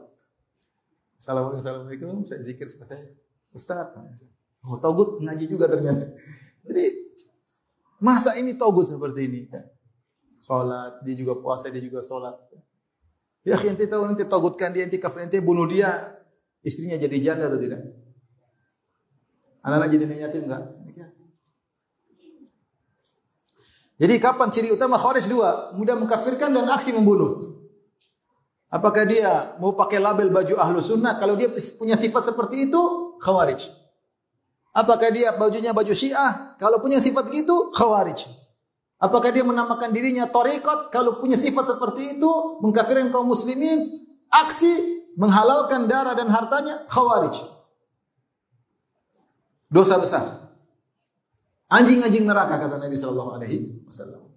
Assalamualaikum, 1.21 1.61
Assalamualaikum, 1.63 2.17
saya 2.27 2.43
zikir 2.43 2.67
selesai. 2.67 3.15
Ustaz, 3.55 3.95
oh 4.67 4.81
togut 4.83 5.23
ngaji 5.23 5.45
juga 5.47 5.71
ternyata. 5.71 6.17
Jadi 6.67 6.85
masa 8.03 8.35
ini 8.41 8.59
togut 8.59 8.89
seperti 8.89 9.21
ini? 9.29 9.41
Sholat, 10.43 11.07
dia 11.07 11.15
juga 11.15 11.39
puasa, 11.39 11.71
dia 11.71 11.79
juga 11.79 12.03
sholat. 12.03 12.35
Ya, 13.47 13.59
ente 13.59 13.87
tahu 13.87 14.07
nanti 14.07 14.27
togutkan 14.27 14.75
dia, 14.75 14.87
nanti 14.87 14.99
kafir, 14.99 15.27
nanti 15.27 15.39
bunuh 15.39 15.67
dia, 15.67 15.91
istrinya 16.63 16.99
jadi 16.99 17.17
janda 17.23 17.47
atau 17.51 17.59
tidak? 17.59 17.83
Anak-anak 19.63 19.89
jadi 19.95 20.05
yatim 20.27 20.43
enggak? 20.51 20.63
Jadi 24.03 24.15
kapan 24.19 24.49
ciri 24.51 24.75
utama 24.75 24.99
khawarij 24.99 25.31
dua? 25.31 25.71
Mudah 25.79 25.95
mengkafirkan 25.95 26.51
dan 26.51 26.67
aksi 26.67 26.91
membunuh. 26.91 27.52
Apakah 28.73 29.05
dia 29.05 29.53
mau 29.61 29.77
pakai 29.77 30.01
label 30.01 30.33
baju 30.33 30.57
ahlu 30.57 30.81
sunnah? 30.81 31.21
Kalau 31.21 31.37
dia 31.37 31.53
punya 31.77 31.93
sifat 31.93 32.33
seperti 32.33 32.73
itu, 32.73 32.81
khawarij. 33.21 33.69
Apakah 34.73 35.13
dia 35.13 35.37
bajunya 35.37 35.77
baju 35.77 35.93
syiah? 35.93 36.57
Kalau 36.57 36.81
punya 36.81 36.97
sifat 36.97 37.29
gitu, 37.29 37.69
khawarij. 37.77 38.33
Apakah 38.97 39.29
dia 39.29 39.45
menamakan 39.45 39.93
dirinya 39.93 40.25
torikot? 40.25 40.89
Kalau 40.89 41.21
punya 41.21 41.37
sifat 41.37 41.69
seperti 41.69 42.17
itu, 42.17 42.33
mengkafirkan 42.65 43.13
kaum 43.13 43.29
muslimin, 43.29 44.09
aksi 44.33 45.05
menghalalkan 45.21 45.85
darah 45.85 46.17
dan 46.17 46.33
hartanya, 46.33 46.89
khawarij. 46.89 47.45
Dosa 49.69 50.01
besar. 50.01 50.49
Anjing-anjing 51.69 52.25
neraka 52.25 52.57
kata 52.57 52.81
Nabi 52.81 52.97
Wasallam. 52.97 54.33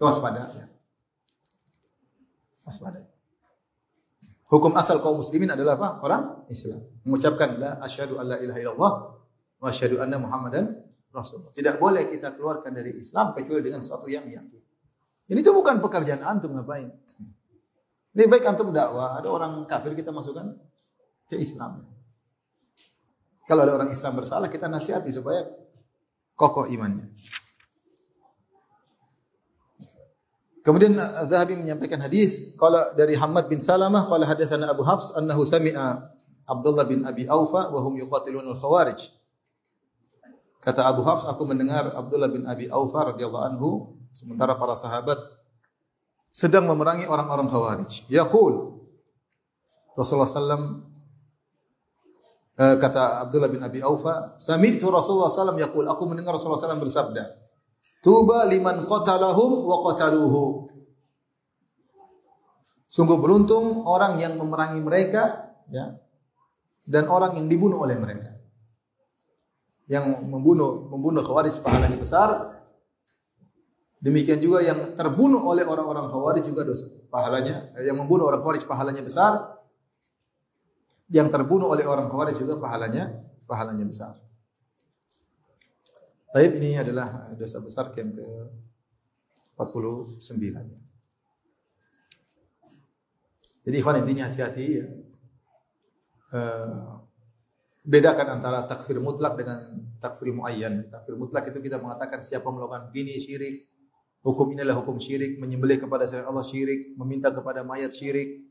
Waspada. 0.00 0.48
Waspada. 2.64 3.09
Hukum 4.50 4.74
asal 4.74 4.98
kaum 4.98 5.22
muslimin 5.22 5.54
adalah 5.54 5.78
apa? 5.78 5.88
Orang 6.02 6.22
Islam. 6.50 6.82
Mengucapkan 7.06 7.54
la 7.54 7.70
asyhadu 7.78 8.18
alla 8.18 8.34
ilaha 8.42 8.58
illallah 8.58 8.92
wa 9.62 9.66
asyhadu 9.70 10.02
anna 10.02 10.18
muhammadan 10.18 10.74
rasulullah. 11.14 11.54
Tidak 11.54 11.78
boleh 11.78 12.10
kita 12.10 12.34
keluarkan 12.34 12.74
dari 12.74 12.98
Islam 12.98 13.30
kecuali 13.30 13.62
dengan 13.62 13.78
sesuatu 13.78 14.10
yang 14.10 14.26
yakin. 14.26 14.62
Ini 15.30 15.38
itu 15.38 15.54
bukan 15.54 15.78
pekerjaan 15.78 16.26
antum 16.26 16.58
ngapain. 16.58 16.90
Lebih 18.10 18.26
baik 18.26 18.44
antum 18.50 18.74
dakwah, 18.74 19.22
ada 19.22 19.30
orang 19.30 19.62
kafir 19.70 19.94
kita 19.94 20.10
masukkan 20.10 20.50
ke 21.30 21.38
Islam. 21.38 21.86
Kalau 23.46 23.62
ada 23.62 23.78
orang 23.78 23.90
Islam 23.94 24.18
bersalah 24.18 24.50
kita 24.50 24.66
nasihati 24.66 25.14
supaya 25.14 25.46
kokoh 26.34 26.66
imannya. 26.66 27.06
Kemudian 30.60 30.92
Zahabi 31.24 31.56
menyampaikan 31.56 32.00
hadis 32.04 32.52
qala 32.60 32.92
dari 32.92 33.16
Hamad 33.16 33.48
bin 33.48 33.56
Salamah 33.56 34.04
qala 34.04 34.28
hadatsana 34.28 34.68
Abu 34.68 34.84
Hafs 34.84 35.16
annahu 35.16 35.40
sami'a 35.48 36.12
Abdullah 36.44 36.84
bin 36.84 37.06
Abi 37.08 37.24
Aufa 37.24 37.72
wa 37.72 37.80
hum 37.80 37.96
yuqatilunul 37.96 38.58
khawarij. 38.60 39.00
Kata 40.60 40.84
Abu 40.84 41.00
Hafs 41.08 41.24
aku 41.24 41.48
mendengar 41.48 41.88
Abdullah 41.96 42.28
bin 42.28 42.44
Abi 42.44 42.68
Aufa 42.68 43.16
radhiyallahu 43.16 43.44
anhu 43.56 43.68
sementara 44.12 44.58
para 44.60 44.76
sahabat 44.76 45.16
sedang 46.30 46.68
memerangi 46.68 47.08
orang-orang 47.08 47.48
Khawarij. 47.50 48.06
Yaqul 48.12 48.78
Rasulullah 49.98 50.30
SAW 50.30 50.86
eh, 52.60 52.76
kata 52.78 53.26
Abdullah 53.26 53.50
bin 53.50 53.60
Abi 53.64 53.82
Aufa, 53.82 54.38
"Sami'tu 54.38 54.88
Rasulullah 54.88 55.28
SAW 55.28 55.58
yaqul, 55.58 55.84
aku 55.90 56.02
mendengar 56.06 56.38
Rasulullah 56.38 56.62
SAW 56.62 56.80
bersabda, 56.80 57.24
Tuba 58.00 58.48
liman 58.48 58.88
qatalahum 58.88 59.68
wa 59.68 59.76
qataluhu. 59.84 60.72
Sungguh 62.90 63.20
beruntung 63.20 63.86
orang 63.86 64.18
yang 64.18 64.34
memerangi 64.40 64.80
mereka 64.82 65.52
ya 65.70 65.94
dan 66.88 67.06
orang 67.06 67.38
yang 67.38 67.46
dibunuh 67.46 67.84
oleh 67.84 67.94
mereka. 68.00 68.34
Yang 69.86 70.26
membunuh 70.26 70.90
membunuh 70.90 71.22
Khawarij 71.22 71.60
pahalanya 71.60 72.00
besar. 72.00 72.58
Demikian 74.00 74.40
juga 74.40 74.64
yang 74.64 74.96
terbunuh 74.96 75.44
oleh 75.44 75.68
orang-orang 75.68 76.08
Khawarij 76.08 76.42
juga 76.48 76.64
dosa 76.64 76.88
pahalanya 77.12 77.68
yang 77.84 78.00
membunuh 78.00 78.26
orang 78.32 78.40
Khawarij 78.40 78.64
pahalanya 78.64 79.04
besar. 79.04 79.60
Yang 81.12 81.28
terbunuh 81.36 81.68
oleh 81.68 81.84
orang 81.84 82.08
Khawarij 82.08 82.38
juga 82.40 82.56
pahalanya 82.56 83.12
pahalanya 83.44 83.84
besar. 83.84 84.29
Taib 86.30 86.62
ini 86.62 86.78
adalah 86.78 87.34
dosa 87.34 87.58
besar 87.58 87.90
yang 87.98 88.14
ke 88.14 88.26
49. 89.58 90.14
Jadi 93.66 93.76
ikhwan 93.76 93.98
intinya 94.00 94.30
hati-hati 94.30 94.66
ya. 94.78 94.86
Uh, 96.30 97.02
bedakan 97.82 98.38
antara 98.38 98.62
takfir 98.62 99.02
mutlak 99.02 99.34
dengan 99.34 99.74
takfir 99.98 100.30
muayyan. 100.30 100.86
Takfir 100.86 101.18
mutlak 101.18 101.50
itu 101.50 101.58
kita 101.58 101.82
mengatakan 101.82 102.22
siapa 102.22 102.46
melakukan 102.46 102.94
ini 102.94 103.18
syirik, 103.18 103.66
hukum 104.22 104.54
inilah 104.54 104.78
hukum 104.78 105.02
syirik, 105.02 105.42
menyembelih 105.42 105.82
kepada 105.82 106.06
selain 106.06 106.30
Allah 106.30 106.46
syirik, 106.46 106.94
meminta 106.94 107.34
kepada 107.34 107.66
mayat 107.66 107.90
syirik, 107.90 108.46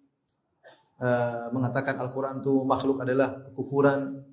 uh, 0.99 1.47
mengatakan 1.55 1.95
Al-Quran 1.95 2.43
itu 2.43 2.53
makhluk 2.67 3.01
adalah 3.01 3.39
kekufuran, 3.49 4.28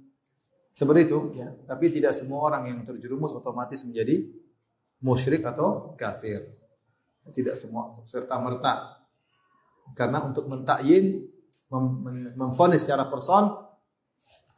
seperti 0.77 1.09
itu, 1.09 1.19
ya. 1.33 1.49
Tapi 1.65 1.89
tidak 1.89 2.13
semua 2.13 2.45
orang 2.53 2.69
yang 2.69 2.85
terjerumus 2.85 3.33
otomatis 3.33 3.81
menjadi 3.81 4.29
musyrik 5.01 5.41
atau 5.49 5.97
kafir. 5.97 6.53
Tidak 7.33 7.57
semua 7.57 7.89
serta 8.05 8.37
merta. 8.37 9.01
Karena 9.97 10.21
untuk 10.21 10.45
mentakyin, 10.53 11.25
memfonis 12.37 12.85
secara 12.85 13.09
person 13.09 13.57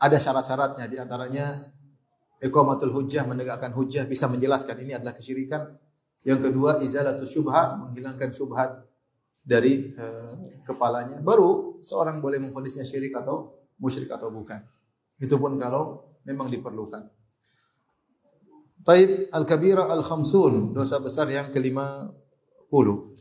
ada 0.02 0.18
syarat-syaratnya. 0.18 0.90
Di 0.90 0.98
antaranya 0.98 1.70
iqamatul 2.42 2.90
hujjah, 2.98 3.22
menegakkan 3.22 3.70
hujjah, 3.70 4.02
bisa 4.10 4.26
menjelaskan 4.26 4.74
ini 4.82 4.98
adalah 4.98 5.14
kesyirikan. 5.14 5.70
Yang 6.26 6.50
kedua, 6.50 6.82
izalatul 6.82 7.30
syubhat, 7.30 7.78
menghilangkan 7.78 8.34
syubhat 8.34 8.74
dari 9.38 9.94
uh, 9.94 10.58
kepalanya. 10.66 11.22
Baru 11.22 11.78
seorang 11.78 12.18
boleh 12.18 12.42
memfonisnya 12.42 12.82
syirik 12.82 13.14
atau 13.14 13.54
musyrik 13.78 14.10
atau 14.10 14.34
bukan. 14.34 14.58
Itu 15.22 15.38
pun 15.38 15.54
kalau 15.56 16.07
memang 16.28 16.52
diperlukan. 16.52 17.08
Taib 18.84 19.32
al-kabira 19.32 19.88
al-khamsun, 19.88 20.76
dosa 20.76 21.00
besar 21.00 21.32
yang 21.32 21.48
kelima 21.48 22.12
puluh. 22.68 23.16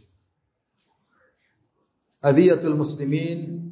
Adhiyatul 2.19 2.75
muslimin 2.75 3.71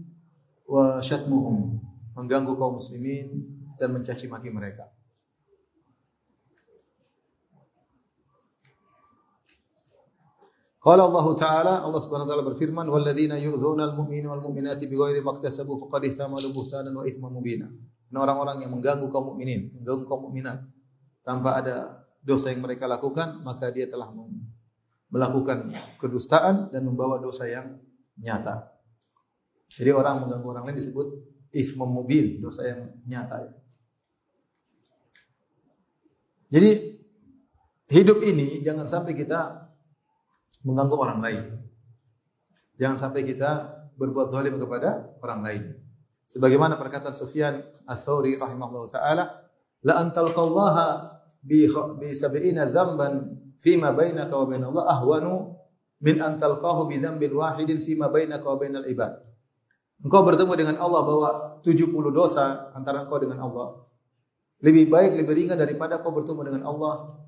wa 0.72 1.04
syatmuhum, 1.04 1.84
mengganggu 2.16 2.56
kaum 2.56 2.80
muslimin 2.80 3.44
dan 3.76 3.92
mencaci 3.92 4.32
maki 4.32 4.50
mereka. 4.50 4.88
Qala 10.86 11.10
Allah 11.10 11.28
Ta'ala, 11.34 11.74
Allah 11.82 11.98
Subhanahu 11.98 12.30
wa 12.30 12.32
taala 12.32 12.46
berfirman, 12.46 12.86
"Walladzina 12.86 13.42
yu'dzuna 13.42 13.90
al-mu'minina 13.90 14.30
wal 14.30 14.46
mu'minati 14.46 14.86
bighairi 14.86 15.18
maktasabu 15.26 15.82
faqad 15.82 16.14
ihtamalu 16.14 16.54
buhtanan 16.54 16.94
wa 16.94 17.02
itsman 17.10 17.34
mubina." 17.34 17.66
Ini 18.10 18.18
orang-orang 18.18 18.62
yang 18.62 18.72
mengganggu 18.72 19.08
kaum 19.10 19.34
mukminin, 19.34 19.74
mengganggu 19.76 20.06
kaum 20.06 20.30
mukminat 20.30 20.62
tanpa 21.26 21.58
ada 21.60 22.06
dosa 22.22 22.54
yang 22.54 22.62
mereka 22.62 22.86
lakukan, 22.86 23.42
maka 23.42 23.70
dia 23.74 23.90
telah 23.90 24.10
melakukan 25.10 25.74
kedustaan 25.98 26.70
dan 26.70 26.82
membawa 26.86 27.18
dosa 27.18 27.50
yang 27.50 27.78
nyata. 28.18 28.74
Jadi 29.76 29.92
orang 29.92 30.26
mengganggu 30.26 30.48
orang 30.48 30.64
lain 30.70 30.78
disebut 30.78 31.08
ismum 31.52 31.90
mubin, 31.92 32.40
dosa 32.40 32.66
yang 32.66 32.82
nyata. 33.06 33.52
Jadi 36.50 36.72
hidup 37.92 38.22
ini 38.24 38.62
jangan 38.64 38.88
sampai 38.88 39.12
kita 39.18 39.72
mengganggu 40.64 40.96
orang 40.96 41.20
lain. 41.22 41.44
Jangan 42.76 42.98
sampai 42.98 43.24
kita 43.24 43.72
berbuat 43.96 44.32
zalim 44.32 44.60
kepada 44.60 45.16
orang 45.24 45.42
lain. 45.42 45.64
Sebagaimana 46.26 46.78
perkataan 46.78 47.14
Sufyan 47.14 47.62
Ats-Tsauri 47.86 48.38
rahimahullahu 48.42 48.90
taala, 48.90 49.46
la 49.86 49.94
antal 50.02 50.34
qallaha 50.34 51.22
bi 51.46 51.70
bi 52.02 52.10
sab'ina 52.10 52.74
dzamban 52.74 53.14
fima 53.62 53.94
bainaka 53.94 54.34
wa 54.34 54.46
bain 54.50 54.66
Allah 54.66 54.86
ahwanu 54.98 55.54
min 56.02 56.18
antal 56.18 56.58
qahu 56.58 56.90
bi 56.90 56.98
dzambin 56.98 57.30
wahidin 57.30 57.78
fima 57.80 58.10
bainaka 58.10 58.46
wa 58.46 58.58
bainal 58.58 58.86
ibad. 58.90 59.22
Engkau 60.02 60.26
bertemu 60.26 60.54
dengan 60.58 60.76
Allah 60.82 61.02
bahwa 61.06 61.30
70 61.62 61.94
dosa 62.12 62.74
antara 62.74 63.06
engkau 63.06 63.22
dengan 63.22 63.46
Allah. 63.46 63.86
Lebih 64.66 64.90
baik, 64.90 65.22
lebih 65.22 65.34
ringan 65.34 65.58
daripada 65.62 66.02
kau 66.02 66.10
bertemu 66.10 66.42
dengan 66.42 66.64
Allah 66.66 67.22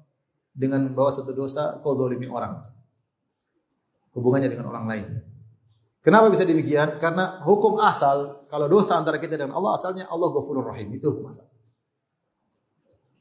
dengan 0.57 0.89
membawa 0.89 1.13
satu 1.13 1.37
dosa 1.37 1.77
kau 1.85 1.93
zalimi 1.93 2.25
orang. 2.25 2.65
Hubungannya 4.17 4.49
dengan 4.49 4.73
orang 4.73 4.85
lain. 4.89 5.05
Kenapa 6.07 6.31
bisa 6.31 6.47
demikian? 6.47 7.03
Karena 7.03 7.43
hukum 7.43 7.83
asal 7.83 8.47
kalau 8.47 8.71
dosa 8.71 8.95
antara 8.95 9.19
kita 9.19 9.35
dan 9.35 9.51
Allah 9.51 9.75
asalnya 9.75 10.07
Allah 10.07 10.31
Ghafurur 10.31 10.63
Rahim 10.63 10.95
itu 10.95 11.03
hukum 11.11 11.27
asal. 11.27 11.43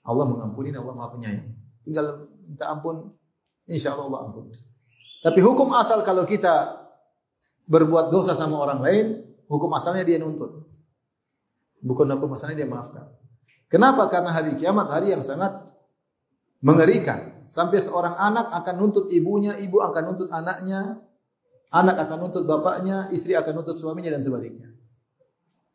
Allah 0.06 0.22
mengampuni 0.22 0.70
Allah 0.70 0.94
Maha 0.94 1.18
Penyayang. 1.18 1.50
Tinggal 1.82 2.30
minta 2.46 2.70
ampun, 2.70 3.10
insya 3.66 3.90
Allah 3.90 4.06
Allah 4.06 4.30
ampun. 4.30 4.54
Tapi 5.18 5.40
hukum 5.42 5.74
asal 5.74 6.06
kalau 6.06 6.22
kita 6.22 6.78
berbuat 7.66 8.14
dosa 8.14 8.38
sama 8.38 8.54
orang 8.54 8.78
lain, 8.78 9.06
hukum 9.50 9.74
asalnya 9.74 10.06
dia 10.06 10.22
nuntut. 10.22 10.70
Bukan 11.82 12.06
hukum 12.06 12.38
asalnya 12.38 12.62
dia 12.62 12.70
maafkan. 12.70 13.10
Kenapa? 13.66 14.06
Karena 14.06 14.30
hari 14.30 14.54
kiamat 14.54 14.86
hari 14.94 15.10
yang 15.10 15.26
sangat 15.26 15.58
mengerikan. 16.62 17.50
Sampai 17.50 17.82
seorang 17.82 18.14
anak 18.14 18.46
akan 18.62 18.74
nuntut 18.78 19.10
ibunya, 19.10 19.58
ibu 19.58 19.82
akan 19.82 20.02
nuntut 20.14 20.30
anaknya, 20.30 21.02
Anak 21.76 22.08
akan 22.08 22.16
nuntut 22.24 22.48
bapaknya, 22.48 23.12
istri 23.12 23.36
akan 23.36 23.60
nuntut 23.60 23.76
suaminya 23.76 24.16
dan 24.16 24.24
sebaliknya. 24.24 24.72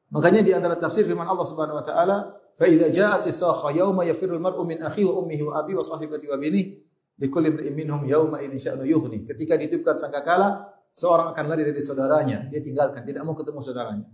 Makanya 0.10 0.42
di 0.42 0.52
antara 0.52 0.74
tafsir 0.76 1.06
firman 1.06 1.30
Allah 1.30 1.46
Subhanahu 1.46 1.78
wa 1.78 1.86
taala, 1.86 2.18
"Fa 2.58 2.66
idza 2.66 2.90
ja'at 2.90 3.24
as-sakha 3.30 3.70
yauma 3.72 4.02
yafirru 4.04 4.36
al-mar'u 4.36 4.66
min 4.66 4.82
akhihi 4.82 5.06
wa 5.06 5.22
ummihi 5.22 5.42
wa 5.46 5.62
abi 5.62 5.78
wa 5.78 5.86
sahibati 5.86 6.26
wa 6.26 6.36
binihi, 6.42 6.82
likulli 7.22 7.54
imrin 7.54 7.74
minhum 7.78 8.02
yauma 8.10 8.42
idzin 8.42 8.74
sya'nu 8.74 8.84
yughni." 8.84 9.24
Ketika 9.24 9.56
ditiupkan 9.56 9.96
sangkakala, 9.96 10.74
seorang 10.90 11.38
akan 11.38 11.44
lari 11.48 11.64
dari 11.64 11.80
saudaranya, 11.80 12.50
dia 12.52 12.60
tinggalkan, 12.60 13.06
tidak 13.06 13.24
mau 13.24 13.38
ketemu 13.38 13.60
saudaranya. 13.62 14.08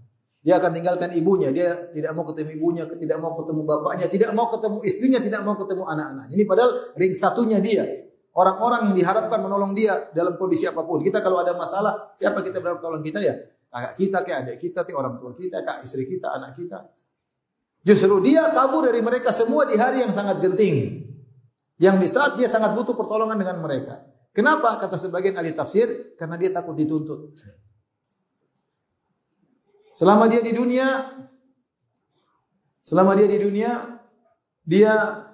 Dia 0.46 0.62
akan 0.62 0.72
tinggalkan 0.76 1.10
ibunya, 1.18 1.50
dia 1.50 1.92
tidak 1.92 2.14
mau 2.14 2.24
ketemu 2.30 2.50
ibunya, 2.62 2.84
tidak 2.86 3.18
mau 3.18 3.34
ketemu 3.34 3.62
bapaknya, 3.66 4.06
tidak 4.06 4.32
mau 4.38 4.48
ketemu 4.54 4.78
istrinya, 4.86 5.20
tidak 5.20 5.42
mau 5.42 5.56
ketemu 5.58 5.84
anak-anaknya. 5.88 6.34
Ini 6.38 6.44
padahal 6.46 6.72
ring 6.94 7.14
satunya 7.18 7.58
dia. 7.58 7.84
Orang-orang 8.38 8.94
yang 8.94 8.96
diharapkan 9.02 9.42
menolong 9.42 9.74
dia 9.74 10.14
dalam 10.14 10.38
kondisi 10.38 10.70
apa 10.70 10.86
pun. 10.86 11.02
Kita 11.02 11.26
kalau 11.26 11.42
ada 11.42 11.58
masalah, 11.58 12.14
siapa 12.14 12.46
kita 12.46 12.62
berharap 12.62 12.86
tolong 12.86 13.02
kita 13.02 13.18
ya? 13.18 13.34
Kakak 13.74 13.94
kita, 13.98 14.18
kayak 14.22 14.38
adik 14.46 14.58
kita, 14.62 14.80
kayak 14.86 14.98
orang 15.02 15.18
tua 15.18 15.34
kita, 15.34 15.66
kak 15.66 15.82
istri 15.82 16.06
kita, 16.06 16.38
anak 16.38 16.54
kita. 16.54 16.86
Justru 17.82 18.22
dia 18.22 18.54
kabur 18.54 18.86
dari 18.86 19.02
mereka 19.02 19.34
semua 19.34 19.66
di 19.66 19.74
hari 19.74 20.06
yang 20.06 20.14
sangat 20.14 20.38
genting. 20.38 21.02
Yang 21.82 21.96
di 21.98 22.08
saat 22.08 22.32
dia 22.38 22.46
sangat 22.46 22.78
butuh 22.78 22.94
pertolongan 22.94 23.42
dengan 23.42 23.58
mereka. 23.58 24.06
Kenapa? 24.38 24.78
Kata 24.78 25.02
sebagian 25.02 25.34
ahli 25.34 25.58
tafsir, 25.58 26.14
karena 26.14 26.38
dia 26.38 26.54
takut 26.54 26.78
dituntut. 26.78 27.42
Selama 29.90 30.30
dia 30.30 30.46
di 30.46 30.54
dunia, 30.54 31.10
selama 32.86 33.18
dia 33.18 33.26
di 33.26 33.42
dunia, 33.42 33.98
dia 34.62 35.26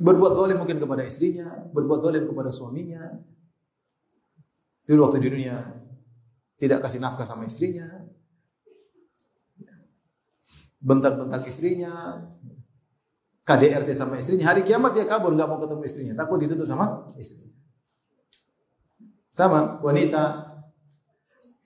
berbuat 0.00 0.32
zalim 0.36 0.56
mungkin 0.60 0.80
kepada 0.80 1.02
istrinya, 1.04 1.68
berbuat 1.72 2.00
zalim 2.00 2.24
kepada 2.24 2.50
suaminya. 2.52 3.02
Dulu 4.88 5.00
waktu 5.06 5.22
di 5.22 5.28
dunia 5.30 5.56
tidak 6.56 6.84
kasih 6.84 7.00
nafkah 7.00 7.28
sama 7.28 7.46
istrinya. 7.46 7.86
Bentak-bentak 10.80 11.44
istrinya, 11.44 12.24
KDRT 13.44 13.90
sama 13.92 14.16
istrinya. 14.16 14.48
Hari 14.48 14.64
kiamat 14.64 14.96
dia 14.96 15.04
kabur 15.04 15.36
nggak 15.36 15.48
mau 15.48 15.60
ketemu 15.60 15.82
istrinya, 15.84 16.14
takut 16.16 16.40
dituntut 16.40 16.68
sama 16.68 17.04
istrinya. 17.20 17.52
Sama 19.30 19.78
wanita 19.84 20.50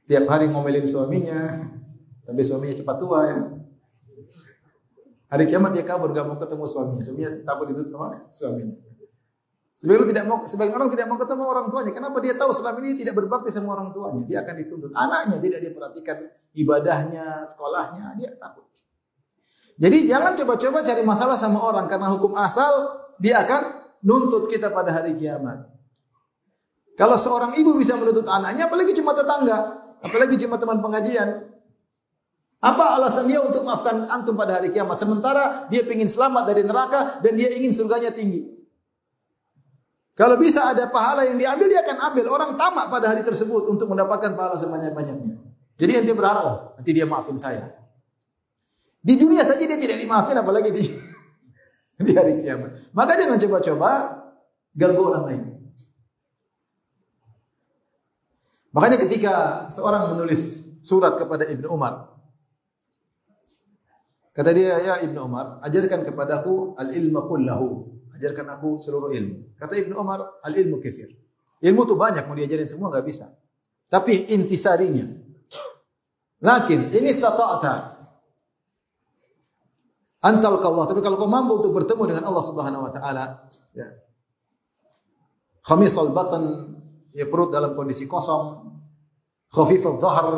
tiap 0.04 0.28
hari 0.28 0.52
ngomelin 0.52 0.84
suaminya 0.84 1.64
sampai 2.20 2.44
suaminya 2.44 2.76
cepat 2.76 2.96
tua 3.00 3.18
ya. 3.24 3.38
Hari 5.34 5.50
kiamat 5.50 5.74
dia 5.74 5.82
kabur, 5.82 6.14
gak 6.14 6.30
mau 6.30 6.38
ketemu 6.38 6.62
suaminya. 6.62 7.02
Suaminya 7.02 7.30
takut 7.42 7.66
itu 7.74 7.82
sama 7.82 8.14
suaminya. 8.30 8.78
Sebagian 9.74 9.98
orang 9.98 10.08
tidak 10.14 10.24
mau 10.30 10.38
sebagian 10.46 10.74
orang 10.78 10.90
tidak 10.94 11.06
mau 11.10 11.18
ketemu 11.18 11.42
orang 11.42 11.66
tuanya. 11.66 11.90
Kenapa 11.90 12.16
dia 12.22 12.34
tahu 12.38 12.54
selama 12.54 12.78
ini 12.86 12.94
tidak 12.94 13.18
berbakti 13.18 13.50
sama 13.50 13.74
orang 13.74 13.90
tuanya? 13.90 14.22
Dia 14.30 14.46
akan 14.46 14.54
dituntut. 14.62 14.94
Anaknya 14.94 15.42
tidak 15.42 15.58
dia 15.58 15.72
perhatikan 15.74 16.16
ibadahnya, 16.54 17.42
sekolahnya, 17.42 18.14
dia 18.14 18.30
takut. 18.38 18.62
Jadi 19.74 20.06
jangan 20.06 20.38
coba-coba 20.38 20.86
cari 20.86 21.02
masalah 21.02 21.34
sama 21.34 21.58
orang 21.58 21.90
karena 21.90 22.06
hukum 22.14 22.38
asal 22.38 22.70
dia 23.18 23.42
akan 23.42 23.90
nuntut 24.06 24.46
kita 24.46 24.70
pada 24.70 24.94
hari 24.94 25.18
kiamat. 25.18 25.66
Kalau 26.94 27.18
seorang 27.18 27.58
ibu 27.58 27.74
bisa 27.74 27.98
menuntut 27.98 28.30
anaknya, 28.30 28.70
apalagi 28.70 28.94
cuma 28.94 29.10
tetangga, 29.18 29.82
apalagi 29.98 30.38
cuma 30.38 30.62
teman 30.62 30.78
pengajian. 30.78 31.53
Apa 32.64 32.96
alasan 32.96 33.28
dia 33.28 33.44
untuk 33.44 33.60
maafkan 33.60 34.08
antum 34.08 34.32
pada 34.32 34.56
hari 34.56 34.72
kiamat? 34.72 34.96
Sementara 34.96 35.68
dia 35.68 35.84
ingin 35.84 36.08
selamat 36.08 36.48
dari 36.48 36.64
neraka 36.64 37.20
dan 37.20 37.36
dia 37.36 37.52
ingin 37.52 37.76
surganya 37.76 38.08
tinggi. 38.08 38.40
Kalau 40.16 40.40
bisa 40.40 40.72
ada 40.72 40.88
pahala 40.88 41.28
yang 41.28 41.36
diambil, 41.36 41.68
dia 41.68 41.84
akan 41.84 42.08
ambil. 42.08 42.24
Orang 42.32 42.50
tamak 42.56 42.88
pada 42.88 43.12
hari 43.12 43.20
tersebut 43.20 43.68
untuk 43.68 43.84
mendapatkan 43.90 44.32
pahala 44.32 44.56
sebanyak-banyaknya. 44.56 45.36
Jadi 45.76 45.90
dia 46.06 46.14
berharap, 46.16 46.44
oh, 46.46 46.56
nanti 46.80 46.94
dia 46.96 47.04
maafin 47.04 47.36
saya. 47.36 47.68
Di 49.04 49.18
dunia 49.20 49.44
saja 49.44 49.60
dia 49.60 49.76
tidak 49.76 50.00
dimaafin, 50.00 50.38
apalagi 50.38 50.70
di, 50.70 50.86
di 52.06 52.12
hari 52.16 52.40
kiamat. 52.40 52.94
Maka 52.96 53.12
jangan 53.18 53.42
coba-coba 53.42 53.90
ganggu 54.72 55.02
orang 55.02 55.24
lain. 55.28 55.42
Makanya 58.70 58.98
ketika 59.04 59.66
seorang 59.68 60.14
menulis 60.14 60.72
surat 60.80 61.18
kepada 61.18 61.42
Ibnu 61.42 61.66
Umar, 61.74 62.13
kata 64.34 64.50
dia, 64.50 64.74
ya 64.82 64.94
Ibnu 65.06 65.18
Umar, 65.22 65.62
ajarkan 65.62 66.02
kepadaku 66.02 66.74
al-ilma 66.76 67.24
kullahu. 67.24 67.94
Ajarkan 68.14 68.46
aku 68.54 68.78
seluruh 68.78 69.10
ilmu. 69.10 69.58
Kata 69.58 69.74
Ibnu 69.74 69.94
Umar, 69.98 70.38
al 70.42 70.54
ilmu 70.54 70.78
kafir. 70.78 71.10
Ilmu 71.58 71.82
tuh 71.82 71.98
banyak, 71.98 72.26
mau 72.28 72.36
diajarin 72.38 72.68
semua 72.70 72.92
nggak 72.92 73.06
bisa. 73.06 73.32
Tapi 73.90 74.30
intisarinya. 74.34 75.06
Lakin 76.44 76.94
ini 76.94 77.10
stata'ata. 77.10 77.94
Antal 80.24 80.56
Allah. 80.56 80.84
Tapi 80.88 81.00
kalau 81.04 81.20
kau 81.20 81.28
mampu 81.28 81.60
untuk 81.60 81.72
bertemu 81.76 82.02
dengan 82.16 82.24
Allah 82.32 82.44
Subhanahu 82.44 82.88
wa 82.88 82.92
taala, 82.92 83.24
ya. 83.76 83.88
Khamisal 85.64 86.12
batan, 86.12 86.44
ya 87.12 87.28
perut 87.28 87.52
dalam 87.52 87.76
kondisi 87.76 88.08
kosong. 88.08 88.72
Khafifal 89.52 90.00
dhahar, 90.00 90.28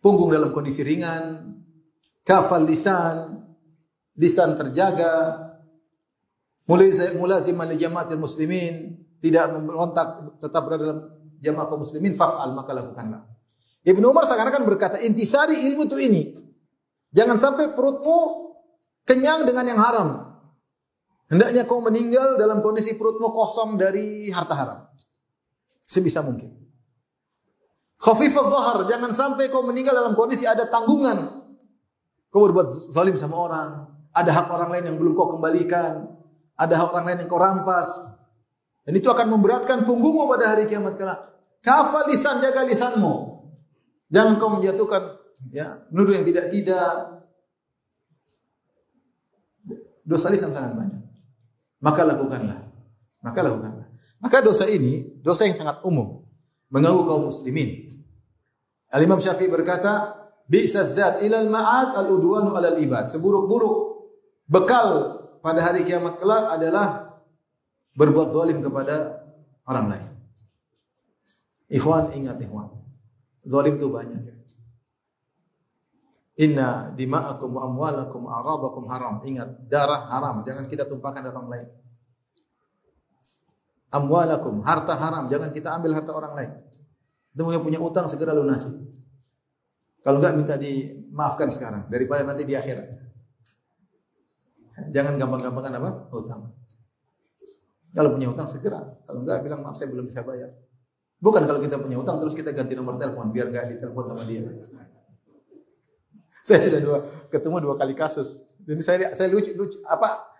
punggung 0.00 0.32
dalam 0.32 0.52
kondisi 0.52 0.80
ringan. 0.84 1.49
Kafal 2.24 2.68
lisan, 2.68 3.42
lisan 4.20 4.54
terjaga, 4.54 5.48
mulai 6.68 6.92
mulaziman 7.16 7.66
li 7.66 7.76
jamaatil 7.80 8.20
muslimin, 8.20 9.00
tidak 9.18 9.50
memberontak, 9.50 10.38
tetap 10.38 10.62
berada 10.64 10.82
dalam 10.84 11.00
jamaah 11.40 11.66
kaum 11.66 11.82
muslimin, 11.82 12.12
faf'al 12.14 12.52
maka 12.52 12.76
lakukanlah. 12.76 13.24
Ibnu 13.80 14.04
Umar 14.12 14.28
seakan-akan 14.28 14.62
berkata, 14.68 14.96
intisari 15.00 15.66
ilmu 15.72 15.88
itu 15.88 15.96
ini. 15.96 16.22
Jangan 17.10 17.40
sampai 17.40 17.72
perutmu 17.72 18.52
kenyang 19.08 19.48
dengan 19.48 19.64
yang 19.66 19.80
haram. 19.80 20.08
Hendaknya 21.30 21.64
kau 21.64 21.80
meninggal 21.80 22.36
dalam 22.36 22.60
kondisi 22.60 22.94
perutmu 22.94 23.32
kosong 23.32 23.80
dari 23.80 24.28
harta 24.30 24.54
haram. 24.54 24.78
Sebisa 25.86 26.22
mungkin. 26.22 26.54
Khafifah 28.00 28.46
zahar, 28.46 28.78
jangan 28.88 29.10
sampai 29.12 29.52
kau 29.52 29.62
meninggal 29.66 29.94
dalam 29.94 30.14
kondisi 30.14 30.46
ada 30.48 30.66
tanggungan. 30.66 31.49
Kau 32.30 32.46
berbuat 32.46 32.70
zalim 32.94 33.18
sama 33.18 33.36
orang, 33.36 33.70
ada 34.14 34.30
hak 34.30 34.46
orang 34.54 34.70
lain 34.70 34.84
yang 34.94 34.96
belum 35.02 35.18
kau 35.18 35.34
kembalikan, 35.34 36.14
ada 36.54 36.74
orang 36.78 37.04
lain 37.10 37.18
yang 37.26 37.30
kau 37.30 37.42
rampas. 37.42 38.06
Dan 38.86 38.94
itu 38.94 39.10
akan 39.10 39.26
memberatkan 39.34 39.82
punggungmu 39.82 40.30
pada 40.30 40.54
hari 40.54 40.70
kiamat 40.70 40.94
kelak. 40.94 41.20
Kafal 41.60 42.06
lisan, 42.06 42.38
jaga 42.38 42.62
lisanmu. 42.62 43.42
Jangan 44.10 44.38
kau 44.38 44.54
menjatuhkan 44.58 45.02
ya, 45.50 45.86
nuduh 45.90 46.14
yang 46.14 46.26
tidak-tidak. 46.26 47.22
Dosa 50.06 50.26
lisan 50.30 50.50
sangat 50.50 50.74
banyak. 50.74 51.02
Maka 51.80 52.02
lakukanlah. 52.02 52.60
Maka 53.22 53.40
lakukanlah. 53.46 53.86
Maka 54.20 54.44
dosa 54.44 54.68
ini, 54.68 55.22
dosa 55.24 55.46
yang 55.48 55.56
sangat 55.56 55.80
umum. 55.86 56.24
Mengganggu 56.68 57.02
kaum 57.08 57.22
muslimin. 57.30 57.88
Al-Imam 58.90 59.22
Syafi'i 59.22 59.46
berkata, 59.46 60.19
Bi'sa 60.50 60.82
zat 60.82 61.22
ilal 61.22 61.46
ma'ad 61.46 61.94
al-udwanu 61.94 62.58
alal 62.58 62.82
ibad. 62.82 63.06
Seburuk-buruk 63.06 64.02
bekal 64.50 65.22
pada 65.38 65.62
hari 65.62 65.86
kiamat 65.86 66.18
kelak 66.18 66.50
adalah 66.50 67.14
berbuat 67.94 68.34
zalim 68.34 68.58
kepada 68.58 69.22
orang 69.70 69.86
lain. 69.94 70.10
Ikhwan 71.70 72.10
ingat 72.18 72.42
ikhwan. 72.42 72.66
Zalim 73.46 73.78
itu 73.78 73.86
banyak. 73.86 74.42
Inna 76.40 76.90
dima'akum 76.98 77.52
wa 77.54 77.70
amwalakum 77.70 78.26
aradakum 78.26 78.90
haram. 78.90 79.22
Ingat, 79.22 79.70
darah 79.70 80.10
haram. 80.10 80.42
Jangan 80.42 80.66
kita 80.66 80.88
tumpahkan 80.90 81.22
darah 81.22 81.38
orang 81.38 81.50
lain. 81.52 81.66
Amwalakum, 83.94 84.66
harta 84.66 84.98
haram. 84.98 85.30
Jangan 85.30 85.54
kita 85.54 85.78
ambil 85.78 85.94
harta 85.94 86.10
orang 86.10 86.32
lain. 86.34 86.50
Itu 87.30 87.46
punya 87.46 87.78
utang 87.78 88.10
segera 88.10 88.34
lunasi. 88.34 88.72
Kalau 90.00 90.16
enggak 90.16 90.34
minta 90.36 90.54
dimaafkan 90.56 91.52
sekarang 91.52 91.82
daripada 91.92 92.24
nanti 92.24 92.48
di 92.48 92.56
akhirat. 92.56 92.88
Jangan 94.88 95.20
gampang-gampangan 95.20 95.72
apa? 95.76 95.90
Hutang. 96.08 96.56
Kalau 97.92 98.08
punya 98.16 98.32
hutang 98.32 98.48
segera. 98.48 98.80
Kalau 99.04 99.20
enggak 99.20 99.44
bilang 99.44 99.60
maaf 99.60 99.76
saya 99.76 99.92
belum 99.92 100.08
bisa 100.08 100.24
bayar. 100.24 100.56
Bukan 101.20 101.44
kalau 101.44 101.60
kita 101.60 101.76
punya 101.76 102.00
hutang 102.00 102.16
terus 102.16 102.32
kita 102.32 102.56
ganti 102.56 102.72
nomor 102.72 102.96
telepon 102.96 103.28
biar 103.28 103.52
enggak 103.52 103.76
ditelepon 103.76 104.04
sama 104.08 104.24
dia. 104.24 104.40
Saya 106.40 106.64
sudah 106.64 106.80
dua 106.80 106.98
ketemu 107.28 107.56
dua 107.60 107.74
kali 107.76 107.92
kasus. 107.92 108.48
Jadi 108.64 108.80
saya 108.80 109.12
saya 109.12 109.28
lucu 109.28 109.52
lucu 109.52 109.76
apa 109.84 110.32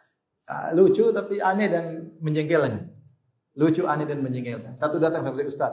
uh, 0.48 0.68
lucu 0.72 1.12
tapi 1.12 1.36
aneh 1.36 1.68
dan 1.68 1.84
menjengkelkan. 2.24 2.88
Lucu, 3.60 3.84
aneh 3.84 4.08
dan 4.08 4.24
menjengkelkan. 4.24 4.72
Satu 4.78 4.96
datang 4.96 5.20
sama 5.20 5.36
saya 5.36 5.48
Ustaz. 5.50 5.72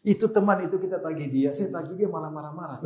Itu 0.00 0.32
teman 0.32 0.64
itu 0.64 0.80
kita 0.80 0.96
tagih 0.96 1.28
dia, 1.28 1.50
saya 1.52 1.68
tagih 1.68 1.96
dia 1.96 2.08
malah 2.08 2.32
marah-marah. 2.32 2.80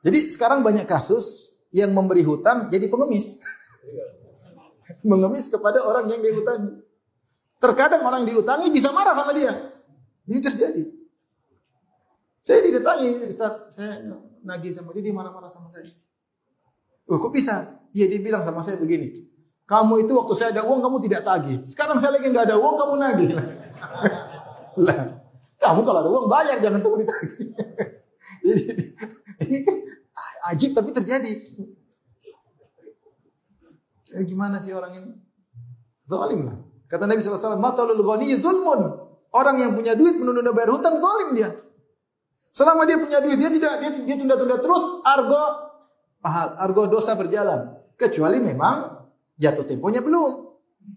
Jadi 0.00 0.18
sekarang 0.32 0.60
banyak 0.60 0.84
kasus 0.84 1.52
yang 1.72 1.92
memberi 1.92 2.24
hutang 2.24 2.68
jadi 2.68 2.88
pengemis. 2.88 3.40
Mengemis 5.00 5.48
kepada 5.48 5.80
orang 5.84 6.08
yang 6.12 6.20
dihutangi. 6.20 6.84
Terkadang 7.60 8.04
orang 8.04 8.24
diutangi 8.24 8.72
bisa 8.72 8.92
marah 8.92 9.12
sama 9.12 9.36
dia. 9.36 9.52
Ini 10.28 10.40
terjadi. 10.40 10.84
Saya 12.40 12.64
didatangi, 12.64 13.28
Ustaz, 13.28 13.68
saya 13.76 14.00
nagih 14.40 14.72
sama 14.72 14.96
dia, 14.96 15.04
dia 15.04 15.12
marah-marah 15.12 15.52
sama 15.52 15.68
saya. 15.68 15.92
Oh, 17.04 17.20
kok 17.20 17.36
bisa? 17.36 17.76
Iya, 17.92 18.08
dia 18.08 18.20
bilang 18.24 18.40
sama 18.40 18.64
saya 18.64 18.80
begini. 18.80 19.12
Kamu 19.68 20.02
itu 20.02 20.16
waktu 20.16 20.32
saya 20.34 20.50
ada 20.56 20.64
uang, 20.64 20.80
kamu 20.80 20.96
tidak 21.04 21.22
tagih. 21.22 21.60
Sekarang 21.68 22.00
saya 22.00 22.16
lagi 22.16 22.32
nggak 22.32 22.48
ada 22.48 22.56
uang, 22.56 22.74
kamu 22.80 22.94
nagih. 22.96 23.28
lah, 24.88 25.19
kamu 25.60 25.80
kalau 25.84 25.98
ada 26.00 26.08
uang 26.08 26.26
bayar, 26.32 26.56
jangan 26.58 26.80
tunggu 26.80 27.04
ditagih. 27.04 27.52
ini 29.44 29.58
kan 29.60 29.76
Ajib 30.48 30.72
tapi 30.72 30.90
terjadi. 30.96 31.32
Eh, 34.16 34.24
gimana 34.24 34.56
sih 34.58 34.72
orang 34.72 34.96
ini? 34.96 35.12
Zalim 36.08 36.48
lah. 36.48 36.56
Kata 36.90 37.06
Nabi 37.06 37.22
SAW, 37.22 37.60
Matalul 37.60 38.02
ghani 38.02 38.34
zulmun. 38.40 38.80
Orang 39.30 39.62
yang 39.62 39.78
punya 39.78 39.94
duit 39.94 40.18
menunda 40.18 40.50
bayar 40.50 40.74
hutang, 40.74 40.98
zalim 40.98 41.38
dia. 41.38 41.54
Selama 42.50 42.82
dia 42.82 42.98
punya 42.98 43.22
duit, 43.22 43.38
dia 43.38 43.46
tidak 43.46 43.78
dia 43.78 43.90
dia 43.94 44.16
tunda-tunda 44.18 44.58
terus, 44.58 44.82
argo 45.06 45.70
pahal, 46.18 46.58
argo 46.58 46.90
dosa 46.90 47.14
berjalan. 47.14 47.78
Kecuali 47.94 48.42
memang 48.42 49.06
jatuh 49.38 49.62
temponya 49.70 50.02
belum. 50.02 50.50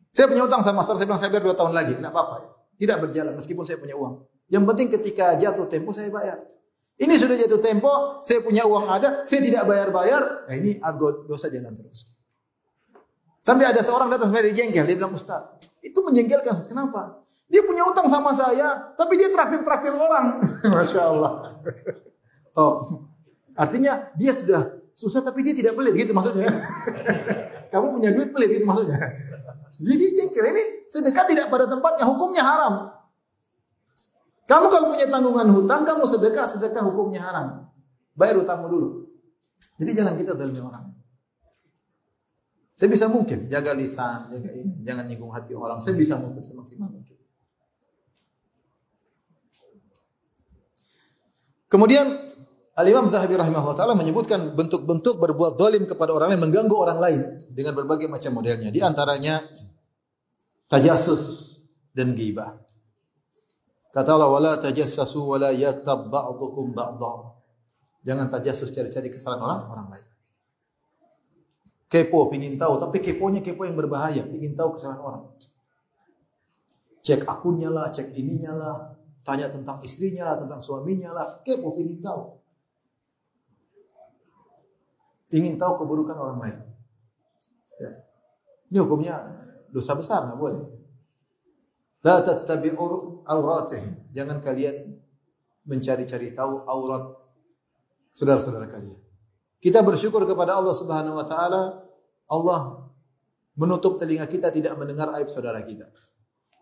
Saya 0.10 0.34
punya 0.34 0.50
utang 0.50 0.66
sama 0.66 0.82
saya 0.82 1.06
bilang 1.06 1.22
saya 1.22 1.30
bayar 1.30 1.46
dua 1.46 1.56
tahun 1.58 1.78
lagi, 1.78 1.94
tidak 1.94 2.10
apa-apa. 2.10 2.38
Tidak 2.74 2.98
berjalan 2.98 3.34
meskipun 3.38 3.62
saya 3.62 3.78
punya 3.78 3.94
uang. 3.94 4.33
Yang 4.54 4.64
penting 4.70 4.88
ketika 4.94 5.34
jatuh 5.34 5.66
tempo 5.66 5.90
saya 5.90 6.14
bayar. 6.14 6.38
Ini 6.94 7.18
sudah 7.18 7.34
jatuh 7.34 7.58
tempo, 7.58 8.22
saya 8.22 8.46
punya 8.46 8.70
uang 8.70 8.86
ada, 8.86 9.26
saya 9.26 9.42
tidak 9.42 9.66
bayar-bayar, 9.66 10.46
nah 10.46 10.54
ini 10.54 10.78
argo 10.78 11.26
dosa 11.26 11.50
jalan 11.50 11.74
terus. 11.74 12.06
Sampai 13.42 13.66
ada 13.66 13.82
seorang 13.82 14.14
datang 14.14 14.30
sampai 14.30 14.54
jengkel, 14.54 14.86
dia 14.86 14.94
bilang, 14.94 15.12
Ustaz, 15.18 15.42
itu 15.82 15.98
menjengkelkan, 16.00 16.54
kenapa? 16.70 17.18
Dia 17.50 17.66
punya 17.66 17.84
utang 17.90 18.06
sama 18.06 18.30
saya, 18.30 18.94
tapi 18.94 19.18
dia 19.18 19.28
traktir-traktir 19.34 19.90
orang. 19.90 20.38
Masya 20.74 21.02
Allah. 21.02 21.58
Top. 22.54 23.10
Artinya 23.58 24.14
dia 24.14 24.32
sudah 24.32 24.86
susah 24.94 25.26
tapi 25.26 25.42
dia 25.42 25.58
tidak 25.58 25.74
pelit, 25.74 25.98
gitu 25.98 26.14
maksudnya. 26.14 26.62
Kamu 27.74 28.00
punya 28.00 28.14
duit 28.14 28.30
pelit, 28.30 28.54
gitu 28.54 28.70
maksudnya. 28.70 29.02
Jadi 29.82 30.06
jengkel, 30.14 30.46
ini 30.54 30.64
sedekah 30.86 31.26
tidak 31.26 31.50
pada 31.50 31.66
tempatnya, 31.66 32.06
hukumnya 32.06 32.46
haram. 32.46 33.03
Kamu 34.54 34.70
kalau 34.70 34.94
punya 34.94 35.10
tanggungan 35.10 35.50
hutang, 35.50 35.82
kamu 35.82 36.06
sedekah, 36.06 36.46
sedekah 36.46 36.86
hukumnya 36.86 37.26
haram. 37.26 37.74
Bayar 38.14 38.38
hutangmu 38.38 38.70
dulu. 38.70 39.10
Jadi 39.82 39.98
jangan 39.98 40.14
kita 40.14 40.38
dalimi 40.38 40.62
orang. 40.62 40.94
Sebisa 42.78 43.10
mungkin 43.10 43.50
jaga 43.50 43.74
lisan, 43.74 44.30
jaga 44.30 44.54
ini, 44.54 44.86
jangan 44.86 45.10
nyinggung 45.10 45.34
hati 45.34 45.58
orang. 45.58 45.82
Sebisa 45.82 46.22
mungkin 46.22 46.46
semaksimal 46.46 46.86
mungkin. 46.86 47.18
Kemudian 51.66 52.06
Al-Imam 52.78 53.10
Zahabi 53.10 53.34
rahimahullah 53.34 53.78
taala 53.78 53.98
menyebutkan 53.98 54.54
bentuk-bentuk 54.54 55.18
berbuat 55.18 55.58
zalim 55.58 55.90
kepada 55.90 56.14
orang 56.14 56.38
lain, 56.38 56.42
mengganggu 56.46 56.76
orang 56.78 57.02
lain 57.02 57.22
dengan 57.50 57.74
berbagai 57.74 58.06
macam 58.06 58.38
modelnya. 58.38 58.70
Di 58.70 58.86
antaranya 58.86 59.42
tajasus 60.70 61.58
dan 61.90 62.14
ghibah. 62.14 62.63
Kata 63.94 64.10
Allah 64.18 64.26
wala 64.26 64.52
tajassasu 64.58 65.38
wala 65.38 65.54
yaktab 65.54 66.10
ba'dukum 66.10 66.74
ba'dha. 66.74 67.38
Jangan 68.02 68.26
tajassus 68.26 68.74
cari-cari 68.74 69.14
kesalahan 69.14 69.46
orang 69.46 69.62
orang 69.70 69.88
lain. 69.94 70.08
Kepo, 71.86 72.26
pingin 72.34 72.58
tahu, 72.58 72.82
tapi 72.82 72.98
keponya 73.06 73.46
kepo 73.46 73.70
yang 73.70 73.78
berbahaya, 73.78 74.26
pingin 74.26 74.58
tahu 74.58 74.74
kesalahan 74.74 74.98
orang. 74.98 75.24
Cek 77.06 77.30
akunnya 77.30 77.70
lah, 77.70 77.94
cek 77.94 78.18
ininya 78.18 78.58
lah, 78.58 78.98
tanya 79.22 79.46
tentang 79.54 79.78
istrinya 79.86 80.26
lah, 80.26 80.42
tentang 80.42 80.58
suaminya 80.58 81.14
lah, 81.14 81.28
kepo, 81.46 81.78
pingin 81.78 82.02
tahu. 82.02 82.42
Ingin 85.38 85.62
tahu 85.62 85.86
keburukan 85.86 86.18
orang 86.18 86.38
lain. 86.42 86.58
Ya. 87.78 87.92
Ini 88.74 88.78
hukumnya 88.82 89.16
dosa 89.70 89.94
besar, 89.94 90.26
nggak 90.26 90.40
boleh. 90.42 90.83
La 92.04 92.20
tattabi'u 92.20 93.24
auratihim. 93.24 94.12
Jangan 94.12 94.44
kalian 94.44 94.92
mencari-cari 95.64 96.36
tahu 96.36 96.68
aurat 96.68 97.16
saudara-saudara 98.12 98.68
kalian. 98.68 99.00
Kita 99.64 99.80
bersyukur 99.80 100.28
kepada 100.28 100.60
Allah 100.60 100.76
Subhanahu 100.76 101.16
wa 101.16 101.24
taala 101.24 101.88
Allah 102.28 102.92
menutup 103.56 103.96
telinga 103.96 104.28
kita 104.28 104.52
tidak 104.52 104.76
mendengar 104.76 105.16
aib 105.16 105.32
saudara 105.32 105.64
kita. 105.64 105.88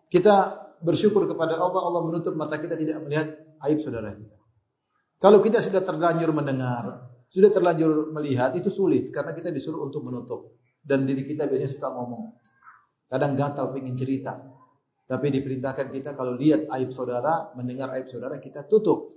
Kita 0.06 0.54
bersyukur 0.86 1.26
kepada 1.26 1.58
Allah 1.58 1.82
Allah 1.82 2.02
menutup 2.06 2.38
mata 2.38 2.62
kita 2.62 2.78
tidak 2.78 3.02
melihat 3.02 3.26
aib 3.66 3.82
saudara 3.82 4.14
kita. 4.14 4.38
Kalau 5.18 5.42
kita 5.42 5.58
sudah 5.58 5.82
terlanjur 5.82 6.30
mendengar, 6.30 7.10
sudah 7.26 7.50
terlanjur 7.50 8.14
melihat 8.14 8.54
itu 8.54 8.70
sulit 8.70 9.10
karena 9.10 9.34
kita 9.34 9.50
disuruh 9.50 9.88
untuk 9.90 10.06
menutup 10.06 10.62
dan 10.82 11.06
diri 11.10 11.26
kita 11.26 11.50
biasanya 11.50 11.72
suka 11.72 11.90
ngomong. 11.90 12.38
Kadang 13.10 13.34
gatal 13.34 13.74
pengen 13.74 13.98
cerita. 13.98 14.51
Tapi 15.08 15.28
diperintahkan 15.34 15.92
kita 15.92 16.16
kalau 16.16 16.36
lihat 16.36 16.72
aib 16.80 16.90
saudara, 16.90 17.52
mendengar 17.56 17.92
aib 18.00 18.08
saudara, 18.08 18.40
kita 18.40 18.64
tutup. 18.66 19.12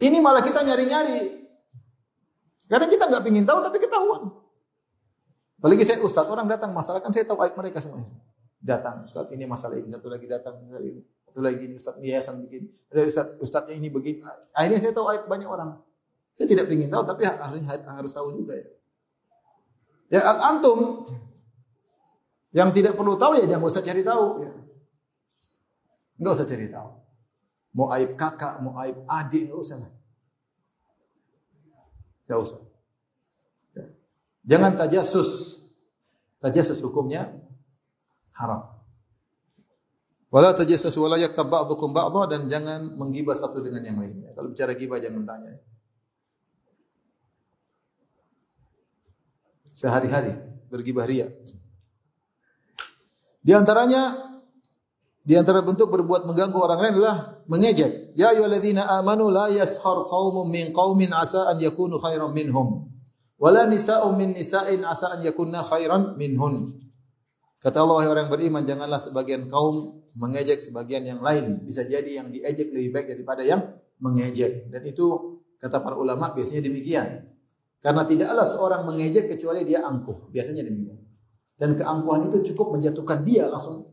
Ini 0.00 0.20
malah 0.20 0.44
kita 0.44 0.60
nyari-nyari. 0.64 1.48
Kadang 2.70 2.90
kita 2.92 3.08
nggak 3.08 3.24
ingin 3.28 3.44
tahu, 3.48 3.58
tapi 3.64 3.76
ketahuan. 3.82 4.30
Apalagi 5.60 5.84
saya 5.84 6.00
ustaz, 6.00 6.24
orang 6.24 6.48
datang 6.48 6.72
masalah 6.72 7.04
kan 7.04 7.12
saya 7.12 7.28
tahu 7.28 7.40
aib 7.44 7.52
mereka 7.52 7.82
semuanya. 7.84 8.08
Datang, 8.60 9.04
ustaz 9.08 9.28
ini 9.32 9.44
masalah 9.48 9.76
ini, 9.80 9.88
satu 9.88 10.08
lagi 10.08 10.26
datang, 10.28 10.56
ini, 10.68 11.00
satu 11.28 11.40
lagi 11.40 11.68
ini, 11.68 11.74
ustaz 11.76 11.96
ini 12.00 12.06
yayasan 12.12 12.44
begini, 12.44 12.68
ada 12.92 13.00
ustaz, 13.04 13.26
ustaznya 13.40 13.76
ini 13.76 13.88
begini. 13.88 14.20
Akhirnya 14.52 14.80
saya 14.84 14.92
tahu 14.92 15.08
aib 15.12 15.24
banyak 15.28 15.48
orang. 15.48 15.80
Saya 16.36 16.46
tidak 16.48 16.68
ingin 16.72 16.88
tahu, 16.88 17.04
tapi 17.04 17.28
harus, 17.28 17.60
harus 17.68 18.12
tahu 18.12 18.28
juga 18.36 18.56
ya. 18.56 18.68
Ya 20.10 20.20
antum 20.26 21.06
yang 22.50 22.74
tidak 22.74 22.98
perlu 22.98 23.14
tahu 23.14 23.38
ya 23.38 23.46
jangan 23.46 23.70
usah 23.70 23.82
cari 23.84 24.02
tahu. 24.02 24.26
Ya. 24.42 24.52
Enggak 26.20 26.32
usah 26.36 26.46
cari 26.46 26.68
tahu. 26.68 26.90
Mau 27.72 27.88
aib 27.96 28.12
kakak, 28.20 28.60
mau 28.60 28.76
aib 28.84 29.00
adik, 29.08 29.48
enggak 29.48 29.60
usah. 29.64 29.76
Enggak 32.28 32.40
usah. 32.44 32.60
Ya. 33.72 33.86
Jangan 34.44 34.76
tajasus. 34.76 35.30
Tajasus 36.36 36.84
hukumnya 36.84 37.32
haram. 38.36 38.68
Wala 40.30 40.54
tajassus 40.54 40.94
wala 40.94 41.18
yaktab 41.18 41.50
ba'dukum 41.50 41.90
ba'dha 41.90 42.36
dan 42.36 42.46
jangan 42.46 42.94
menggibah 42.94 43.34
satu 43.34 43.64
dengan 43.64 43.82
yang 43.82 43.98
lainnya. 43.98 44.30
Kalau 44.36 44.52
bicara 44.52 44.76
gibah 44.76 45.00
jangan 45.00 45.24
tanya. 45.26 45.58
Sehari-hari 49.74 50.36
bergibah 50.68 51.08
ria. 51.08 51.26
Di 53.40 53.56
antaranya 53.56 54.29
di 55.20 55.36
antara 55.36 55.60
bentuk 55.60 55.92
berbuat 55.92 56.24
mengganggu 56.24 56.56
orang 56.56 56.78
lain 56.80 56.92
adalah 56.96 57.16
mengejek. 57.44 58.16
Ya 58.16 58.32
ayyuhalladzina 58.32 58.88
amanu 59.00 59.28
la 59.28 59.52
yashar 59.52 60.08
qaumun 60.08 60.48
min 60.48 60.72
qaumin 60.72 61.12
asa 61.12 61.52
an 61.52 61.60
yakunu 61.60 62.00
khairan 62.00 62.32
minhum. 62.32 62.88
Wala 63.36 63.68
nisa'un 63.68 64.16
min 64.16 64.32
nisa'in 64.32 64.80
asa 64.84 65.16
an 65.16 65.20
yakunna 65.20 65.60
khairan 65.60 66.16
minhun. 66.16 66.72
Kata 67.60 67.84
Allah 67.84 68.08
orang 68.08 68.32
beriman 68.32 68.64
janganlah 68.64 68.96
sebagian 68.96 69.44
kaum 69.52 70.00
mengejek 70.16 70.64
sebagian 70.64 71.04
yang 71.04 71.20
lain. 71.20 71.60
Bisa 71.68 71.84
jadi 71.84 72.24
yang 72.24 72.32
diejek 72.32 72.72
lebih 72.72 72.88
baik 72.88 73.06
daripada 73.12 73.44
yang 73.44 73.60
mengejek. 74.00 74.72
Dan 74.72 74.80
itu 74.88 75.36
kata 75.60 75.84
para 75.84 76.00
ulama 76.00 76.32
biasanya 76.32 76.64
demikian. 76.64 77.28
Karena 77.84 78.08
tidaklah 78.08 78.48
seorang 78.48 78.88
mengejek 78.88 79.28
kecuali 79.36 79.68
dia 79.68 79.84
angkuh. 79.84 80.32
Biasanya 80.32 80.64
demikian. 80.64 81.00
Dan 81.60 81.76
keangkuhan 81.76 82.32
itu 82.32 82.52
cukup 82.52 82.72
menjatuhkan 82.72 83.20
dia 83.20 83.44
langsung 83.52 83.84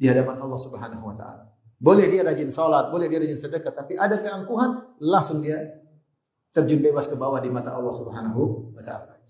di 0.00 0.08
hadapan 0.08 0.40
Allah 0.40 0.56
Subhanahu 0.56 1.04
wa 1.04 1.12
taala. 1.12 1.44
Boleh 1.76 2.08
dia 2.08 2.24
rajin 2.24 2.48
salat, 2.48 2.88
boleh 2.88 3.04
dia 3.12 3.20
rajin 3.20 3.36
sedekah, 3.36 3.72
tapi 3.76 4.00
ada 4.00 4.16
keangkuhan, 4.16 4.96
langsung 5.04 5.44
dia 5.44 5.60
terjun 6.56 6.80
bebas 6.80 7.04
ke 7.04 7.20
bawah 7.20 7.36
di 7.36 7.52
mata 7.52 7.76
Allah 7.76 7.92
Subhanahu 7.92 8.72
wa 8.72 8.80
taala. 8.80 9.20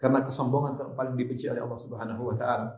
Karena 0.00 0.24
kesombongan 0.24 0.96
paling 0.96 1.14
dibenci 1.14 1.46
oleh 1.52 1.60
Allah 1.60 1.76
Subhanahu 1.76 2.22
wa 2.24 2.34
taala. 2.34 2.72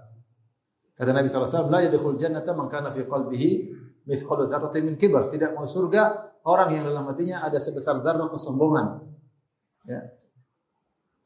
Kata 0.94 1.10
Nabi 1.14 1.30
wasallam, 1.30 1.70
"La 1.70 1.80
yadkhul 1.86 2.18
jannata 2.18 2.50
man 2.54 2.66
kana 2.66 2.90
fi 2.90 3.06
qalbihi 3.06 3.50
mithqalu 4.06 4.50
dzarratin 4.50 4.82
min 4.82 4.94
kibar." 4.98 5.30
Tidak 5.30 5.54
mau 5.54 5.66
surga 5.66 6.34
orang 6.46 6.68
yang 6.74 6.84
dalam 6.90 7.06
hatinya 7.08 7.42
ada 7.42 7.58
sebesar 7.58 7.98
darah 8.02 8.30
kesombongan. 8.30 9.00
Ya. 9.90 10.02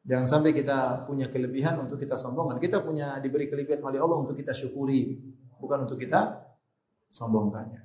Jangan 0.09 0.41
sampai 0.41 0.57
kita 0.57 1.05
punya 1.05 1.29
kelebihan 1.29 1.77
untuk 1.85 2.01
kita 2.01 2.17
sombongan. 2.17 2.57
Kita 2.57 2.81
punya 2.81 3.21
diberi 3.21 3.45
kelebihan 3.45 3.85
oleh 3.85 4.01
Allah 4.01 4.25
untuk 4.25 4.33
kita 4.39 4.57
syukuri 4.57 5.21
bukan 5.59 5.87
untuk 5.87 5.99
kita 6.01 6.49
sombongkannya. 7.11 7.83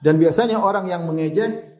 Dan 0.00 0.20
biasanya 0.20 0.60
orang 0.60 0.86
yang 0.86 1.08
mengejek 1.08 1.76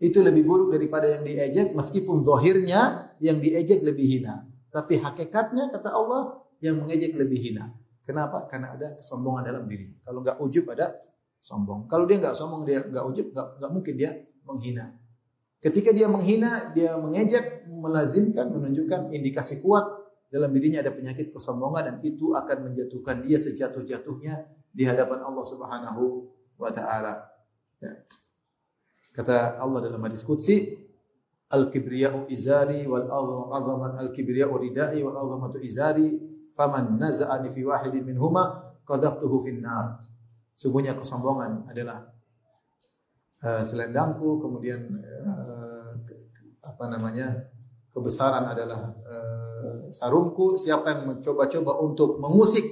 itu 0.00 0.18
lebih 0.24 0.48
buruk 0.48 0.72
daripada 0.72 1.08
yang 1.08 1.24
diejek 1.24 1.76
meskipun 1.76 2.24
zahirnya 2.24 3.12
yang 3.20 3.36
diejek 3.36 3.84
lebih 3.84 4.06
hina. 4.18 4.48
Tapi 4.72 4.96
hakikatnya 5.02 5.68
kata 5.68 5.92
Allah 5.92 6.40
yang 6.64 6.80
mengejek 6.80 7.16
lebih 7.18 7.36
hina. 7.36 7.74
Kenapa? 8.06 8.48
Karena 8.48 8.74
ada 8.74 8.96
kesombongan 8.96 9.42
dalam 9.44 9.64
diri. 9.68 9.92
Kalau 10.00 10.24
nggak 10.24 10.40
ujub 10.40 10.64
ada 10.72 10.94
sombong. 11.40 11.88
Kalau 11.88 12.08
dia 12.08 12.16
nggak 12.20 12.36
sombong 12.36 12.62
dia 12.64 12.80
nggak 12.84 13.04
ujub 13.12 13.26
nggak 13.32 13.48
nggak 13.60 13.70
mungkin 13.70 13.94
dia 13.96 14.10
menghina. 14.44 14.84
Ketika 15.60 15.92
dia 15.92 16.08
menghina, 16.08 16.72
dia 16.72 16.96
mengejek, 16.96 17.68
melazimkan, 17.68 18.48
menunjukkan 18.48 19.12
indikasi 19.12 19.60
kuat 19.60 19.84
dalam 20.30 20.54
dirinya 20.54 20.78
ada 20.78 20.94
penyakit 20.94 21.34
kesombongan 21.34 21.82
dan 21.90 21.96
itu 22.06 22.30
akan 22.32 22.70
menjatuhkan 22.70 23.26
dia 23.26 23.36
sejatuh-jatuhnya 23.36 24.34
di 24.70 24.86
hadapan 24.86 25.26
Allah 25.26 25.42
Subhanahu 25.42 26.30
wa 26.54 26.70
taala. 26.70 27.26
Ya. 27.82 27.98
Kata 29.10 29.58
Allah 29.58 29.90
dalam 29.90 29.98
hadis 30.06 30.22
qudsi, 30.22 30.70
al-kibriya'u 31.50 32.30
izari 32.30 32.86
wal 32.86 33.10
azamat 33.50 33.98
al-kibriya'u 33.98 34.54
ridai 34.54 35.02
wal 35.02 35.18
azamatu 35.18 35.58
izari 35.58 36.22
faman 36.54 36.94
naza'ani 36.94 37.50
fi 37.50 37.66
wahidin 37.66 38.06
minhuma 38.06 38.70
qadaftuhu 38.86 39.42
fin 39.42 39.58
nar. 39.58 39.98
Sungguhnya 40.54 40.94
kesombongan 40.94 41.66
adalah 41.66 42.06
uh, 43.42 43.62
selendangku 43.66 44.38
kemudian 44.38 44.94
uh, 45.02 45.90
apa 46.62 46.84
namanya? 46.86 47.50
kebesaran 47.90 48.46
adalah 48.46 48.94
uh, 49.02 49.49
sarungku. 49.92 50.56
Siapa 50.56 50.94
yang 50.94 51.02
mencoba-coba 51.10 51.78
untuk 51.82 52.18
mengusik, 52.22 52.64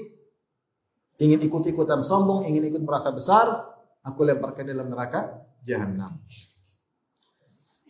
ingin 1.19 1.43
ikut-ikutan 1.43 2.01
sombong, 2.01 2.47
ingin 2.47 2.71
ikut 2.71 2.83
merasa 2.87 3.11
besar, 3.11 3.67
aku 4.07 4.23
lemparkan 4.23 4.71
dalam 4.71 4.89
neraka 4.89 5.45
jahanam. 5.67 6.17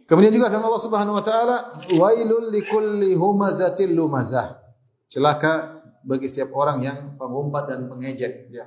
Kemudian 0.08 0.32
juga 0.32 0.48
firman 0.48 0.72
Allah 0.72 0.84
Subhanahu 0.88 1.20
wa 1.20 1.24
taala, 1.24 1.56
"Wailul 1.92 2.48
likulli 2.48 3.12
humazatil 3.12 3.92
lumazah." 3.92 4.56
Celaka 5.04 5.84
bagi 6.00 6.24
setiap 6.24 6.56
orang 6.56 6.80
yang 6.80 6.98
pengumpat 7.20 7.68
dan 7.68 7.84
mengejek 7.84 8.48
ya. 8.48 8.64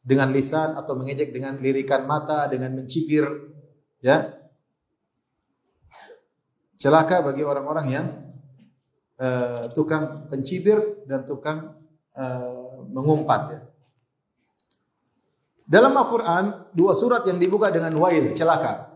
Dengan 0.00 0.32
lisan 0.32 0.74
atau 0.74 0.96
mengejek 0.96 1.30
dengan 1.30 1.60
lirikan 1.60 2.08
mata, 2.08 2.48
dengan 2.48 2.72
mencibir 2.72 3.28
ya. 4.00 4.32
Celaka 6.80 7.20
bagi 7.20 7.44
orang-orang 7.44 7.86
yang 7.92 8.06
uh, 9.22 9.70
tukang 9.70 10.26
pencibir 10.26 11.06
dan 11.06 11.22
tukang 11.22 11.78
uh, 12.18 12.82
mengumpat 12.90 13.42
ya. 13.54 13.60
Dalam 15.62 15.94
Al-Quran, 15.94 16.74
dua 16.74 16.92
surat 16.92 17.24
yang 17.24 17.38
dibuka 17.38 17.70
dengan 17.72 17.94
wail, 17.96 18.34
celaka. 18.36 18.92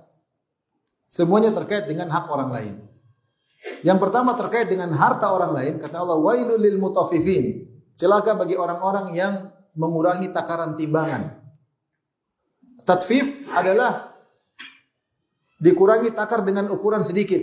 Semuanya 1.07 1.55
terkait 1.55 1.87
dengan 1.87 2.11
hak 2.11 2.27
orang 2.29 2.51
lain. 2.53 2.74
Yang 3.81 3.99
pertama 4.03 4.35
terkait 4.35 4.68
dengan 4.68 4.93
harta 4.93 5.31
orang 5.31 5.57
lain, 5.57 5.74
kata 5.81 5.97
Allah, 6.03 6.18
wailul 6.20 6.61
lil 6.61 6.77
mutaffifin. 6.77 7.64
Celaka 7.97 8.37
bagi 8.37 8.59
orang-orang 8.59 9.14
yang 9.16 9.49
mengurangi 9.72 10.29
takaran 10.37 10.77
timbangan. 10.77 11.41
Tatfif 12.85 13.49
adalah 13.57 14.12
dikurangi 15.57 16.12
takar 16.12 16.45
dengan 16.45 16.68
ukuran 16.68 17.01
sedikit. 17.01 17.41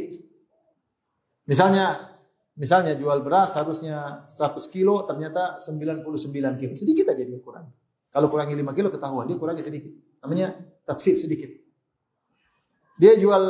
Misalnya 1.50 2.13
misalnya 2.54 2.94
jual 2.94 3.26
beras 3.26 3.58
harusnya 3.58 4.26
100 4.30 4.58
kilo 4.70 5.02
ternyata 5.06 5.58
99 5.58 6.62
kilo. 6.62 6.74
Sedikit 6.78 7.10
aja 7.10 7.24
dia 7.26 7.40
kurang. 7.42 7.70
Kalau 8.14 8.30
kurangi 8.30 8.54
5 8.54 8.78
kilo 8.78 8.94
ketahuan, 8.94 9.26
dia 9.26 9.38
kurangi 9.42 9.66
sedikit. 9.66 9.90
Namanya 10.22 10.54
tatfif 10.86 11.18
sedikit. 11.18 11.50
Dia 13.02 13.18
jual 13.18 13.42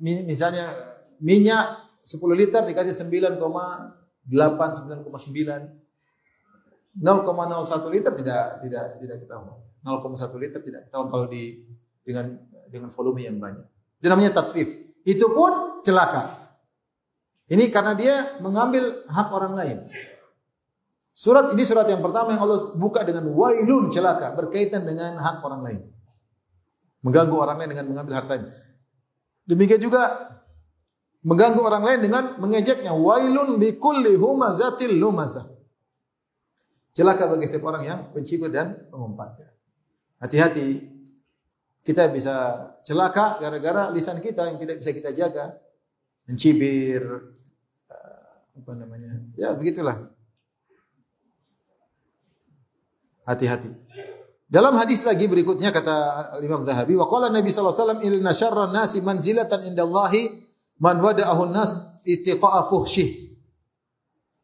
misalnya 0.00 0.68
minyak 1.24 1.88
10 2.04 2.20
liter 2.36 2.60
dikasih 2.68 2.92
9,8 2.92 3.40
9,9 4.28 5.84
0,01 6.94 7.90
liter 7.90 8.12
tidak 8.14 8.62
tidak 8.62 8.84
tidak 9.00 9.16
ketahuan. 9.24 9.58
0,1 9.82 10.36
liter 10.38 10.60
tidak 10.62 10.80
ketahuan 10.86 11.08
kalau 11.10 11.26
di 11.26 11.64
dengan 12.04 12.38
dengan 12.68 12.92
volume 12.92 13.24
yang 13.24 13.40
banyak. 13.40 13.66
Itu 13.98 14.06
namanya 14.12 14.36
tatfif. 14.36 14.68
Itu 15.02 15.32
pun 15.32 15.80
celaka. 15.80 16.43
Ini 17.44 17.68
karena 17.68 17.92
dia 17.92 18.40
mengambil 18.40 19.04
hak 19.04 19.28
orang 19.28 19.52
lain. 19.52 19.78
Surat 21.14 21.52
ini 21.52 21.62
surat 21.62 21.86
yang 21.86 22.02
pertama 22.02 22.34
yang 22.34 22.42
Allah 22.42 22.74
buka 22.74 23.04
dengan 23.04 23.30
wailun 23.30 23.92
celaka 23.92 24.34
berkaitan 24.34 24.82
dengan 24.82 25.20
hak 25.20 25.44
orang 25.44 25.62
lain. 25.62 25.80
Mengganggu 27.04 27.36
orang 27.36 27.60
lain 27.60 27.70
dengan 27.76 27.86
mengambil 27.92 28.14
hartanya. 28.24 28.50
Demikian 29.44 29.78
juga 29.78 30.32
mengganggu 31.20 31.60
orang 31.60 31.84
lain 31.84 32.00
dengan 32.00 32.24
mengejeknya. 32.40 32.96
Wailun 32.96 33.60
likulli 33.60 34.16
humazatil 34.16 34.96
lumazah. 34.96 35.44
Celaka 36.96 37.28
bagi 37.28 37.44
setiap 37.44 37.68
orang 37.68 37.82
yang 37.84 38.00
pencibir 38.14 38.48
dan 38.48 38.88
pengumpat. 38.88 39.36
Hati-hati 40.22 40.80
kita 41.84 42.08
bisa 42.08 42.34
celaka 42.80 43.36
gara-gara 43.36 43.92
lisan 43.92 44.22
kita 44.24 44.48
yang 44.48 44.56
tidak 44.56 44.80
bisa 44.80 44.90
kita 44.96 45.10
jaga. 45.12 45.60
Mencibir, 46.24 47.04
apa 48.54 48.72
namanya? 48.78 49.18
Ya 49.34 49.50
begitulah. 49.52 50.10
Hati-hati. 53.26 53.72
Dalam 54.44 54.76
hadis 54.78 55.02
lagi 55.02 55.26
berikutnya 55.26 55.74
kata 55.74 55.96
Imam 56.44 56.62
Zahabi, 56.62 56.94
wa 56.94 57.08
qala 57.10 57.32
Nabi 57.32 57.50
sallallahu 57.50 57.74
alaihi 57.74 57.82
wasallam 57.82 58.00
inna 58.06 58.32
syarran 58.36 58.70
nasi 58.70 59.02
manzilatan 59.02 59.66
indallahi 59.66 60.30
man 60.78 61.00
wada'ahu 61.02 61.50
nas 61.50 61.74
itiqa'a 62.06 62.68
fuhsyih. 62.70 63.34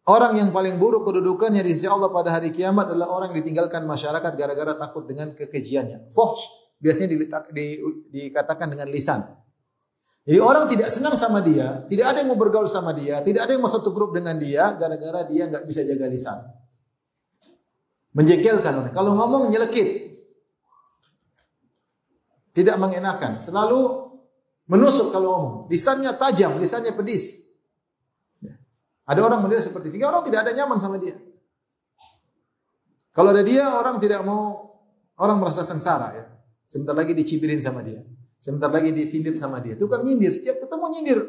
Orang 0.09 0.35
yang 0.35 0.51
paling 0.51 0.81
buruk 0.81 1.07
kedudukannya 1.07 1.63
di 1.63 1.71
sisi 1.71 1.87
Allah 1.87 2.11
pada 2.11 2.35
hari 2.35 2.51
kiamat 2.51 2.91
adalah 2.91 3.15
orang 3.15 3.31
yang 3.31 3.47
ditinggalkan 3.47 3.87
masyarakat 3.87 4.33
gara-gara 4.35 4.75
takut 4.75 5.07
dengan 5.07 5.31
kekejiannya. 5.37 6.11
Fuhsh 6.11 6.51
biasanya 6.81 7.09
diletak, 7.15 7.53
di, 7.53 7.79
dikatakan 8.11 8.75
dengan 8.75 8.89
lisan. 8.91 9.23
Jadi 10.21 10.39
orang 10.39 10.69
tidak 10.69 10.93
senang 10.93 11.17
sama 11.17 11.41
dia, 11.41 11.81
tidak 11.89 12.13
ada 12.13 12.21
yang 12.21 12.29
mau 12.29 12.39
bergaul 12.39 12.69
sama 12.69 12.93
dia, 12.93 13.25
tidak 13.25 13.49
ada 13.49 13.57
yang 13.57 13.65
mau 13.65 13.73
satu 13.73 13.89
grup 13.89 14.13
dengan 14.13 14.37
dia 14.37 14.77
gara-gara 14.77 15.25
dia 15.25 15.49
nggak 15.49 15.65
bisa 15.65 15.81
jaga 15.81 16.07
lisan. 16.13 16.39
Menjengkelkan 18.13 18.73
orang. 18.75 18.95
Kalau 18.95 19.15
ngomong 19.15 19.49
nyelekit. 19.55 20.11
Tidak 22.51 22.77
mengenakan. 22.83 23.39
Selalu 23.39 24.11
menusuk 24.67 25.15
kalau 25.15 25.29
ngomong. 25.31 25.55
Lisannya 25.71 26.11
tajam, 26.19 26.59
lisannya 26.59 26.91
pedis. 26.91 27.39
Ya. 28.43 28.59
Ada 29.07 29.23
orang 29.23 29.47
menilai 29.47 29.63
seperti 29.63 29.95
sehingga 29.95 30.11
orang 30.11 30.27
tidak 30.27 30.43
ada 30.43 30.53
nyaman 30.59 30.83
sama 30.83 30.99
dia. 30.99 31.15
Kalau 33.15 33.31
ada 33.31 33.43
dia, 33.47 33.71
orang 33.71 34.03
tidak 34.03 34.27
mau, 34.27 34.75
orang 35.19 35.39
merasa 35.39 35.63
sengsara 35.63 36.09
ya. 36.15 36.25
Sebentar 36.67 36.95
lagi 36.95 37.15
dicibirin 37.15 37.63
sama 37.63 37.83
dia. 37.83 38.03
Sebentar 38.41 38.73
lagi 38.73 38.97
disindir 38.97 39.37
sama 39.37 39.61
dia. 39.61 39.77
Tukang 39.77 40.01
nyindir, 40.01 40.33
setiap 40.33 40.65
ketemu 40.65 40.85
nyindir. 40.97 41.21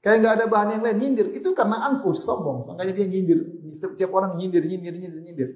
Kayak 0.00 0.16
nggak 0.24 0.34
ada 0.40 0.46
bahan 0.48 0.68
yang 0.74 0.82
lain 0.82 0.98
nyindir. 0.98 1.28
Itu 1.36 1.52
karena 1.52 1.92
angkuh, 1.92 2.16
sombong. 2.16 2.72
Makanya 2.72 2.96
dia 2.96 3.04
nyindir. 3.04 3.68
Setiap 3.68 4.10
orang 4.16 4.40
nyindir, 4.40 4.64
nyindir, 4.64 4.96
nyindir, 4.96 5.20
nyindir. 5.20 5.50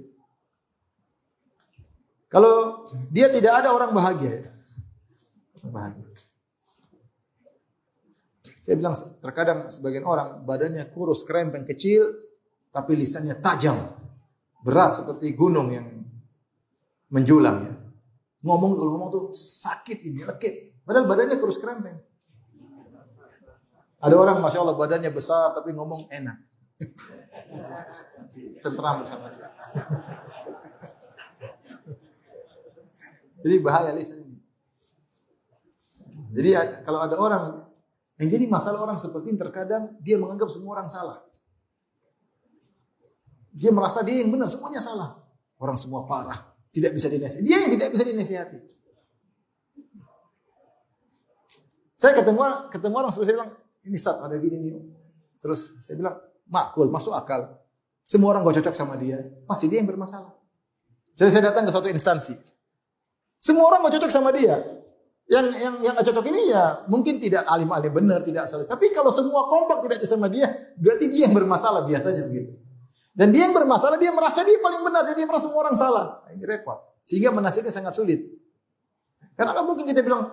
Kalau 2.28 2.84
dia 3.08 3.32
tidak 3.32 3.64
ada 3.64 3.72
orang 3.72 3.96
bahagia. 3.96 4.52
Bahagia. 5.64 6.04
Saya 8.60 8.76
bilang 8.76 8.98
terkadang 9.22 9.70
sebagian 9.72 10.04
orang 10.04 10.44
badannya 10.44 10.84
kurus, 10.92 11.24
krempeng, 11.24 11.64
kecil, 11.64 12.12
tapi 12.74 12.98
lisannya 12.98 13.38
tajam, 13.38 13.78
berat 14.60 14.98
seperti 14.98 15.32
gunung 15.38 15.70
yang 15.72 15.86
menjulang 17.08 17.58
ya. 17.64 17.85
Ngomong 18.46 18.78
kalau 18.78 18.90
ngomong 18.94 19.10
tuh 19.10 19.34
sakit 19.34 20.06
ini, 20.06 20.22
lekit. 20.22 20.78
Padahal 20.86 21.10
badannya 21.10 21.34
kurus 21.42 21.58
krempeng. 21.58 21.98
Ada 23.98 24.14
orang 24.14 24.38
masya 24.38 24.62
Allah 24.62 24.78
badannya 24.78 25.10
besar 25.10 25.50
tapi 25.50 25.74
ngomong 25.74 26.06
enak. 26.14 26.38
Tentram 28.62 29.02
bersama 29.02 29.34
dia. 29.34 29.50
Jadi 33.42 33.56
bahaya 33.62 33.90
lisan 33.94 34.22
ini. 34.22 34.38
Jadi 36.36 36.50
kalau 36.86 37.00
ada 37.02 37.16
orang 37.18 37.42
yang 38.16 38.28
jadi 38.32 38.44
masalah 38.48 38.80
orang 38.80 38.96
seperti 38.96 39.30
ini 39.30 39.38
terkadang 39.38 39.92
dia 40.00 40.16
menganggap 40.16 40.48
semua 40.48 40.80
orang 40.80 40.88
salah. 40.88 41.20
Dia 43.56 43.72
merasa 43.72 44.04
dia 44.04 44.20
yang 44.20 44.32
benar, 44.32 44.48
semuanya 44.50 44.80
salah. 44.82 45.16
Orang 45.56 45.80
semua 45.80 46.04
parah, 46.04 46.52
tidak 46.76 46.92
bisa 46.92 47.08
dinasihati. 47.08 47.44
Dia 47.48 47.56
yang 47.64 47.72
tidak 47.72 47.88
bisa 47.96 48.04
dinasihati. 48.04 48.58
Saya 51.96 52.12
ketemu 52.12 52.40
ketemu 52.68 52.94
orang 53.00 53.10
saya 53.16 53.32
bilang, 53.32 53.50
ini 53.88 53.96
saat 53.96 54.20
ada 54.20 54.36
gini 54.36 54.56
nih. 54.60 54.76
Terus 55.40 55.72
saya 55.80 55.96
bilang, 55.96 56.20
makul, 56.44 56.92
masuk 56.92 57.16
akal. 57.16 57.56
Semua 58.04 58.36
orang 58.36 58.44
gak 58.44 58.60
cocok 58.60 58.76
sama 58.76 58.94
dia. 59.00 59.24
Masih 59.48 59.72
dia 59.72 59.80
yang 59.80 59.88
bermasalah. 59.88 60.36
Jadi 61.16 61.30
saya 61.32 61.48
datang 61.50 61.64
ke 61.64 61.72
suatu 61.72 61.88
instansi. 61.88 62.36
Semua 63.40 63.72
orang 63.72 63.88
gak 63.88 63.96
cocok 63.98 64.12
sama 64.12 64.30
dia. 64.36 64.60
Yang 65.26 65.46
yang 65.58 65.74
yang 65.82 65.92
gak 65.96 66.06
cocok 66.12 66.28
ini 66.30 66.52
ya 66.52 66.86
mungkin 66.86 67.18
tidak 67.18 67.48
alim-alim 67.48 67.90
benar, 67.90 68.20
tidak 68.22 68.46
saleh. 68.46 68.68
Tapi 68.68 68.92
kalau 68.92 69.08
semua 69.10 69.48
kompak 69.48 69.80
tidak 69.82 70.04
cocok 70.04 70.12
sama 70.20 70.28
dia, 70.28 70.46
berarti 70.76 71.08
dia 71.08 71.26
yang 71.26 71.34
bermasalah 71.34 71.82
biasanya 71.88 72.28
begitu. 72.28 72.54
Dan 73.16 73.32
dia 73.32 73.48
yang 73.48 73.56
bermasalah, 73.56 73.96
dia 73.96 74.12
merasa 74.12 74.44
dia 74.44 74.60
paling 74.60 74.84
benar, 74.84 75.08
dia 75.08 75.24
merasa 75.24 75.48
semua 75.48 75.64
orang 75.64 75.72
salah. 75.72 76.20
Nah, 76.28 76.36
ini 76.36 76.44
repot. 76.44 77.00
Sehingga 77.00 77.32
menasihati 77.32 77.72
sangat 77.72 77.96
sulit. 77.96 78.20
Karena 79.32 79.56
mungkin 79.64 79.88
kita 79.88 80.04
bilang, 80.04 80.28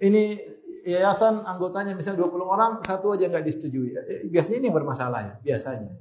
ini 0.00 0.40
yayasan 0.88 1.44
anggotanya 1.44 1.92
misalnya 1.92 2.24
20 2.24 2.40
orang, 2.40 2.72
satu 2.80 3.12
aja 3.12 3.28
nggak 3.28 3.44
disetujui. 3.44 3.92
Eh, 3.92 4.32
biasanya 4.32 4.64
ini 4.64 4.66
yang 4.72 4.76
bermasalah 4.80 5.20
ya, 5.20 5.34
biasanya. 5.44 5.92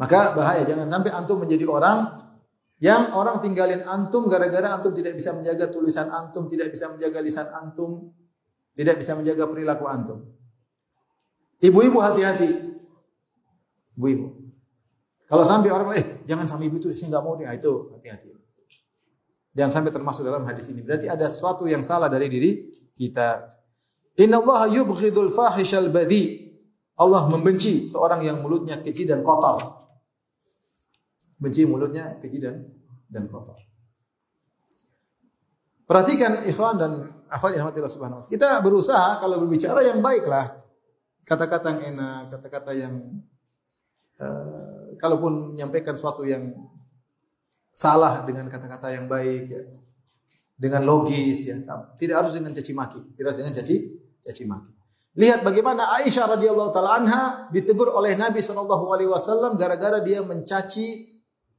Maka 0.00 0.32
bahaya, 0.32 0.64
jangan 0.64 0.88
sampai 0.88 1.12
antum 1.12 1.44
menjadi 1.44 1.68
orang 1.68 2.16
yang 2.80 3.12
orang 3.12 3.44
tinggalin 3.44 3.84
antum 3.84 4.24
gara-gara 4.32 4.72
antum 4.72 4.96
tidak 4.96 5.12
bisa 5.12 5.36
menjaga 5.36 5.68
tulisan 5.68 6.08
antum, 6.08 6.48
tidak 6.48 6.72
bisa 6.72 6.88
menjaga 6.88 7.20
lisan 7.20 7.52
antum, 7.52 8.08
tidak 8.72 8.96
bisa 8.96 9.12
menjaga 9.12 9.44
perilaku 9.44 9.84
antum. 9.84 10.24
Ibu-ibu 11.60 12.00
hati-hati. 12.00 12.79
Ibu-ibu. 14.00 14.26
Kalau 15.28 15.44
sampai 15.44 15.68
orang 15.68 15.92
eh 15.94 16.24
jangan 16.24 16.48
sama 16.48 16.64
ibu 16.64 16.80
itu 16.80 16.88
saya 16.96 17.12
nggak 17.12 17.22
mau 17.22 17.36
dia 17.36 17.52
itu 17.52 17.92
hati-hati. 17.92 18.32
Jangan 19.52 19.72
sampai 19.76 19.92
termasuk 19.92 20.24
dalam 20.24 20.48
hadis 20.48 20.72
ini. 20.72 20.80
Berarti 20.80 21.06
ada 21.12 21.28
sesuatu 21.28 21.68
yang 21.68 21.84
salah 21.84 22.08
dari 22.08 22.32
diri 22.32 22.72
kita. 22.96 23.60
Inna 24.24 24.40
Allah 24.40 24.72
yubghidul 24.72 25.28
fahishal 25.28 25.92
badhi. 25.92 26.48
Allah 26.96 27.28
membenci 27.28 27.84
seorang 27.84 28.24
yang 28.24 28.40
mulutnya 28.40 28.80
keji 28.80 29.04
dan 29.04 29.20
kotor. 29.20 29.60
Benci 31.36 31.68
mulutnya 31.68 32.16
keji 32.16 32.40
dan 32.40 32.64
dan 33.12 33.28
kotor. 33.28 33.60
Perhatikan 35.84 36.46
ikhwan 36.48 36.74
dan 36.78 36.92
akhwat 37.26 37.52
yang 37.54 37.66
subhanahu 37.66 38.22
wa 38.22 38.26
ta'ala. 38.26 38.30
Kita 38.30 38.48
berusaha 38.62 39.18
kalau 39.18 39.42
berbicara 39.42 39.82
yang 39.82 39.98
baiklah. 39.98 40.54
Kata-kata 41.26 41.74
yang 41.74 41.82
enak, 41.94 42.20
kata-kata 42.34 42.70
yang 42.74 42.94
uh, 44.20 44.94
kalaupun 45.00 45.56
menyampaikan 45.56 45.96
sesuatu 45.96 46.22
yang 46.22 46.52
salah 47.72 48.22
dengan 48.28 48.46
kata-kata 48.46 48.92
yang 48.92 49.08
baik 49.08 49.44
ya. 49.48 49.62
Dengan 50.60 50.84
logis 50.84 51.48
ya. 51.48 51.56
Tidak 51.96 52.12
harus 52.12 52.36
dengan 52.36 52.52
caci 52.52 52.72
maki, 52.76 53.00
tidak 53.16 53.32
harus 53.32 53.38
dengan 53.40 53.54
caci 53.56 53.76
caci 54.20 54.44
maki. 54.44 54.72
Lihat 55.16 55.40
bagaimana 55.42 55.98
Aisyah 55.98 56.36
radhiyallahu 56.36 56.70
taala 56.70 57.00
anha 57.00 57.24
ditegur 57.50 57.90
oleh 57.90 58.14
Nabi 58.14 58.38
wasallam 58.44 59.56
gara-gara 59.56 59.98
dia 60.04 60.20
mencaci 60.20 61.16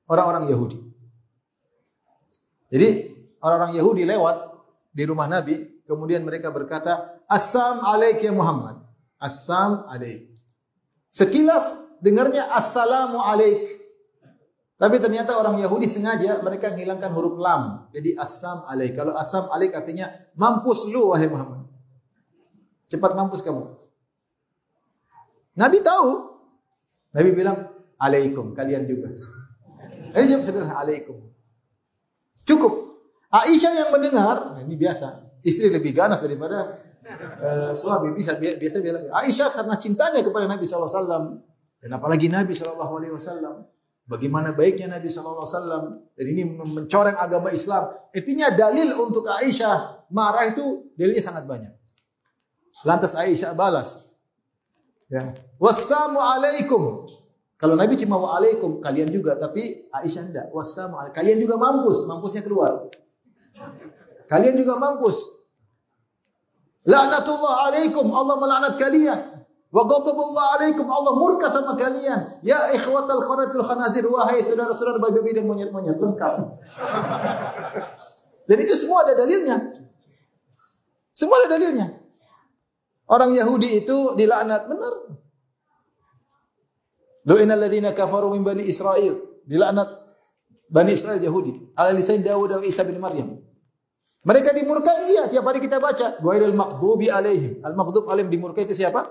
orang-orang 0.08 0.48
Yahudi. 0.48 0.80
Jadi 2.72 2.90
orang-orang 3.44 3.74
Yahudi 3.76 4.04
lewat 4.08 4.38
di 4.96 5.04
rumah 5.04 5.28
Nabi, 5.28 5.82
Kemudian 5.92 6.24
mereka 6.24 6.48
berkata, 6.56 7.20
Assam 7.28 7.84
alaik 7.84 8.24
ya 8.24 8.32
Muhammad. 8.32 8.80
Assam 9.20 9.84
alaik. 9.92 10.32
Sekilas 11.12 11.76
dengarnya 12.02 12.50
Assalamu 12.52 13.22
alaik. 13.22 13.80
Tapi 14.82 14.98
ternyata 14.98 15.38
orang 15.38 15.62
Yahudi 15.62 15.86
sengaja 15.86 16.42
mereka 16.42 16.74
menghilangkan 16.74 17.14
huruf 17.14 17.38
lam. 17.38 17.86
Jadi 17.94 18.18
Assam 18.18 18.66
alaik. 18.66 18.98
Kalau 18.98 19.14
Assam 19.14 19.46
alaik 19.54 19.78
artinya 19.78 20.10
mampus 20.34 20.90
lu 20.90 21.14
wahai 21.14 21.30
Muhammad. 21.30 21.70
Cepat 22.90 23.14
mampus 23.14 23.46
kamu. 23.46 23.78
Nabi 25.54 25.86
tahu. 25.86 26.34
Nabi 27.14 27.30
bilang, 27.30 27.70
alaikum, 28.02 28.58
kalian 28.58 28.90
juga. 28.90 29.14
Ayo 30.18 30.26
jawab 30.26 30.44
sederhana, 30.44 30.82
alaikum. 30.82 31.30
Cukup. 32.48 32.74
Aisyah 33.32 33.86
yang 33.86 33.90
mendengar, 33.94 34.58
nah 34.58 34.62
ini 34.66 34.76
biasa. 34.76 35.40
Istri 35.46 35.72
lebih 35.72 35.94
ganas 35.96 36.20
daripada 36.26 36.82
uh, 37.40 37.72
suami. 37.72 38.12
Bisa 38.18 38.36
biasa 38.36 38.82
bilang, 38.82 39.08
Aisyah 39.14 39.54
karena 39.54 39.76
cintanya 39.78 40.20
kepada 40.26 40.50
Nabi 40.50 40.66
SAW. 40.66 41.51
Dan 41.82 41.98
apalagi 41.98 42.30
Nabi 42.30 42.54
SAW. 42.54 43.66
Bagaimana 44.06 44.54
baiknya 44.54 45.02
Nabi 45.02 45.10
SAW. 45.10 46.14
Dan 46.14 46.26
ini 46.30 46.46
mencoreng 46.62 47.18
agama 47.18 47.50
Islam. 47.50 47.90
Artinya 48.14 48.54
dalil 48.54 48.94
untuk 49.02 49.26
Aisyah 49.26 50.06
marah 50.14 50.46
itu 50.46 50.94
dalilnya 50.94 51.24
sangat 51.26 51.50
banyak. 51.50 51.74
Lantas 52.86 53.18
Aisyah 53.18 53.58
balas. 53.58 54.14
Ya. 55.10 55.34
Wassalamu 55.58 56.22
alaikum. 56.22 57.10
Kalau 57.58 57.78
Nabi 57.78 57.94
cuma 57.98 58.18
waalaikum, 58.18 58.82
kalian 58.82 59.10
juga. 59.10 59.42
Tapi 59.42 59.90
Aisyah 59.90 60.30
tidak. 60.30 60.46
Wassalamu 60.54 61.02
alaikum. 61.02 61.18
Kalian 61.18 61.38
juga 61.42 61.56
mampus. 61.58 61.98
Mampusnya 62.06 62.46
keluar. 62.46 62.94
Kalian 64.30 64.54
juga 64.54 64.78
mampus. 64.78 65.34
Laknatullah 66.86 67.74
alaikum. 67.74 68.06
Allah 68.14 68.36
melaknat 68.38 68.74
kalian. 68.78 69.41
Wa 69.72 69.88
ghadabullah 69.88 70.60
alaikum. 70.60 70.84
Allah 70.92 71.14
murka 71.16 71.48
sama 71.48 71.80
kalian. 71.80 72.44
Ya 72.44 72.60
ikhwatal 72.76 73.24
qaratil 73.24 73.64
khanazir. 73.64 74.04
Wahai 74.04 74.44
saudara-saudara 74.44 75.00
babi 75.00 75.32
dan 75.32 75.48
monyet-monyet. 75.48 75.96
Lengkap. 75.96 76.34
Dan 78.46 78.58
itu 78.60 78.76
semua 78.76 79.08
ada 79.08 79.16
dalilnya. 79.16 79.72
Semua 81.16 81.40
ada 81.44 81.56
dalilnya. 81.56 81.88
Orang 83.08 83.32
Yahudi 83.32 83.84
itu 83.84 84.16
dilaknat 84.20 84.68
benar. 84.68 84.94
Lu'inal 87.28 87.60
ladzina 87.64 87.96
kafaru 87.96 88.36
min 88.36 88.44
bani 88.44 88.68
Israel. 88.68 89.44
Dilaknat 89.48 90.02
Bani 90.72 90.96
Israel 90.96 91.20
Yahudi. 91.20 91.76
Ala 91.76 91.92
lisan 91.92 92.24
Dawud 92.24 92.48
dan 92.48 92.64
Isa 92.64 92.88
bin 92.88 92.96
Maryam. 92.96 93.44
Mereka 94.24 94.56
dimurkai, 94.56 95.12
iya. 95.12 95.28
Tiap 95.28 95.44
hari 95.44 95.60
kita 95.60 95.84
baca. 95.84 96.16
Ghairil 96.24 96.56
maqdubi 96.56 97.12
alaihim. 97.12 97.60
Al-maqdub 97.60 98.08
alaihim 98.08 98.32
dimurkai 98.32 98.64
itu 98.64 98.72
siapa? 98.72 99.04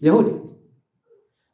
Yahudi. 0.00 0.34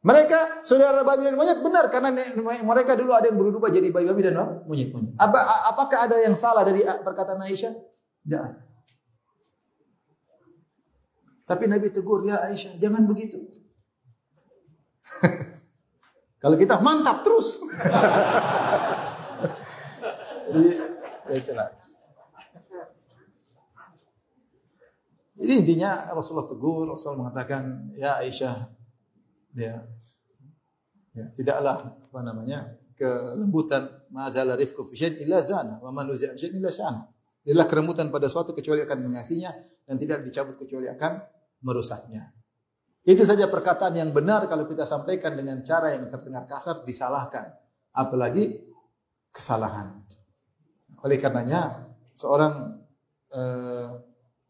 Mereka 0.03 0.67
saudara 0.67 0.99
babi 1.07 1.31
dan 1.31 1.39
monyet 1.39 1.63
benar 1.63 1.87
karena 1.87 2.11
mereka 2.43 2.99
dulu 2.99 3.15
ada 3.15 3.31
yang 3.31 3.39
berubah 3.39 3.71
jadi 3.71 3.87
babi-babi 3.87 4.21
dan 4.27 4.35
monyet-monyet. 4.67 5.15
Apa, 5.15 5.39
apakah 5.71 6.11
ada 6.11 6.19
yang 6.19 6.35
salah 6.35 6.67
dari 6.67 6.83
perkataan 6.83 7.39
Aisyah? 7.39 7.71
Tidak. 8.27 8.45
Tapi 11.43 11.63
Nabi 11.71 11.87
tegur, 11.87 12.23
ya 12.27 12.43
Aisyah, 12.51 12.75
jangan 12.79 13.07
begitu. 13.07 13.39
Kalau 16.43 16.59
kita 16.59 16.83
mantap 16.83 17.23
terus. 17.23 17.63
Jadi, 20.51 20.63
ya 21.31 21.35
itulah. 21.39 21.71
Jadi 25.33 25.53
intinya 25.65 26.13
Rasulullah 26.13 26.45
tegur, 26.45 26.85
Rasul 26.85 27.17
mengatakan, 27.17 27.89
ya 27.97 28.21
Aisyah, 28.21 28.53
ya, 29.57 29.81
ya 31.13 31.25
tidaklah 31.33 31.97
apa 31.97 32.19
namanya 32.21 32.77
kelembutan 32.93 33.89
mazala 34.13 34.53
rifku 34.53 34.85
fi 34.85 35.09
illa 35.25 35.41
zana 35.41 35.81
wa 35.81 35.89
man 35.89 36.09
nuzi'a 36.09 36.37
syai'in 36.37 36.61
illa 36.61 36.69
syana. 36.69 37.09
Kelembutan 37.43 38.07
pada 38.13 38.29
suatu 38.29 38.55
kecuali 38.55 38.85
akan 38.85 39.09
mengasinya 39.09 39.51
dan 39.83 39.99
tidak 39.99 40.23
dicabut 40.23 40.55
kecuali 40.55 40.87
akan 40.87 41.11
merusaknya. 41.65 42.31
Itu 43.03 43.27
saja 43.27 43.51
perkataan 43.51 43.99
yang 43.99 44.15
benar 44.15 44.47
kalau 44.47 44.63
kita 44.63 44.87
sampaikan 44.87 45.35
dengan 45.35 45.59
cara 45.59 45.91
yang 45.91 46.07
terdengar 46.07 46.47
kasar 46.47 46.87
disalahkan, 46.87 47.51
apalagi 47.91 48.63
kesalahan. 49.27 49.99
Oleh 51.03 51.19
karenanya 51.19 51.91
seorang 52.15 52.79
eh, 53.35 53.87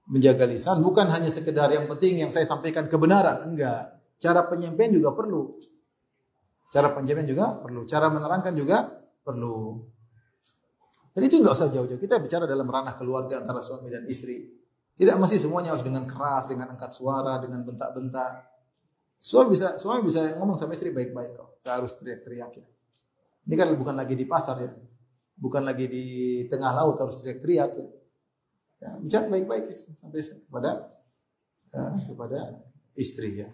menjaga 0.07 0.43
lisan 0.43 0.83
bukan 0.83 1.07
hanya 1.07 1.31
sekedar 1.31 1.71
yang 1.71 1.87
penting 1.87 2.19
yang 2.19 2.31
saya 2.31 2.43
sampaikan 2.43 2.91
kebenaran, 2.91 3.47
enggak. 3.47 4.03
Cara 4.19 4.47
penyampaian 4.47 4.91
juga 4.91 5.15
perlu. 5.15 5.59
Cara 6.71 6.91
penyampaian 6.91 7.27
juga 7.27 7.45
perlu. 7.59 7.81
Cara 7.87 8.07
menerangkan 8.11 8.53
juga 8.55 8.87
perlu. 9.23 9.83
Jadi 11.13 11.25
itu 11.29 11.37
enggak 11.39 11.55
usah 11.55 11.69
jauh-jauh. 11.69 12.01
Kita 12.01 12.17
bicara 12.17 12.49
dalam 12.49 12.65
ranah 12.65 12.97
keluarga 12.97 13.39
antara 13.39 13.61
suami 13.61 13.91
dan 13.91 14.07
istri. 14.09 14.43
Tidak 14.93 15.15
mesti 15.17 15.37
semuanya 15.41 15.73
harus 15.73 15.85
dengan 15.85 16.05
keras, 16.05 16.49
dengan 16.49 16.73
angkat 16.73 16.91
suara, 16.93 17.41
dengan 17.41 17.65
bentak-bentak. 17.65 18.49
Suami 19.17 19.55
bisa 19.55 19.79
suami 19.79 20.03
bisa 20.05 20.35
ngomong 20.37 20.57
sama 20.57 20.75
istri 20.75 20.91
baik-baik 20.91 21.31
kok. 21.33 21.49
Tidak 21.61 21.73
harus 21.73 21.91
teriak-teriak 21.95 22.51
ya. 22.59 22.65
Ini 23.43 23.55
kan 23.55 23.67
bukan 23.75 23.95
lagi 23.95 24.13
di 24.17 24.25
pasar 24.27 24.57
ya. 24.61 24.71
Bukan 25.33 25.63
lagi 25.65 25.89
di 25.89 26.05
tengah 26.45 26.71
laut 26.75 26.99
harus 26.99 27.21
teriak-teriak 27.23 27.71
ya. 27.73 27.87
Ya, 28.83 28.91
bicara 28.99 29.31
baik-baik 29.31 29.71
ya, 29.71 29.75
sampai 29.95 30.19
kepada 30.19 30.91
uh, 31.71 31.95
kepada 32.03 32.39
istri 32.99 33.39
ya. 33.39 33.47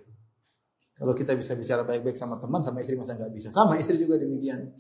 Kalau 0.97 1.13
kita 1.13 1.38
bisa 1.38 1.53
bicara 1.53 1.86
baik-baik 1.86 2.17
sama 2.17 2.41
teman, 2.41 2.59
sama 2.65 2.82
istri 2.82 2.97
masa 2.97 3.13
nggak 3.13 3.30
bisa. 3.30 3.53
Sama 3.53 3.77
istri 3.77 4.01
juga 4.01 4.17
demikian. 4.17 4.73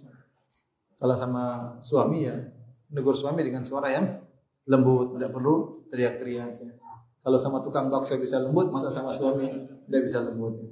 Kalau 0.97 1.15
sama 1.15 1.77
suami 1.79 2.27
ya, 2.27 2.35
negur 2.91 3.13
suami 3.13 3.45
dengan 3.45 3.61
suara 3.61 3.93
yang 3.93 4.19
lembut, 4.67 5.15
tidak 5.15 5.31
perlu 5.31 5.85
teriak-teriak. 5.93 6.51
Ya. 6.59 6.73
Kalau 7.23 7.37
sama 7.37 7.63
tukang 7.63 7.87
bakso 7.93 8.17
bisa 8.17 8.41
lembut, 8.41 8.67
masa 8.73 8.89
sama 8.89 9.13
suami 9.13 9.47
tidak 9.87 10.01
bisa 10.09 10.19
lembut. 10.25 10.59
Ya. 10.59 10.67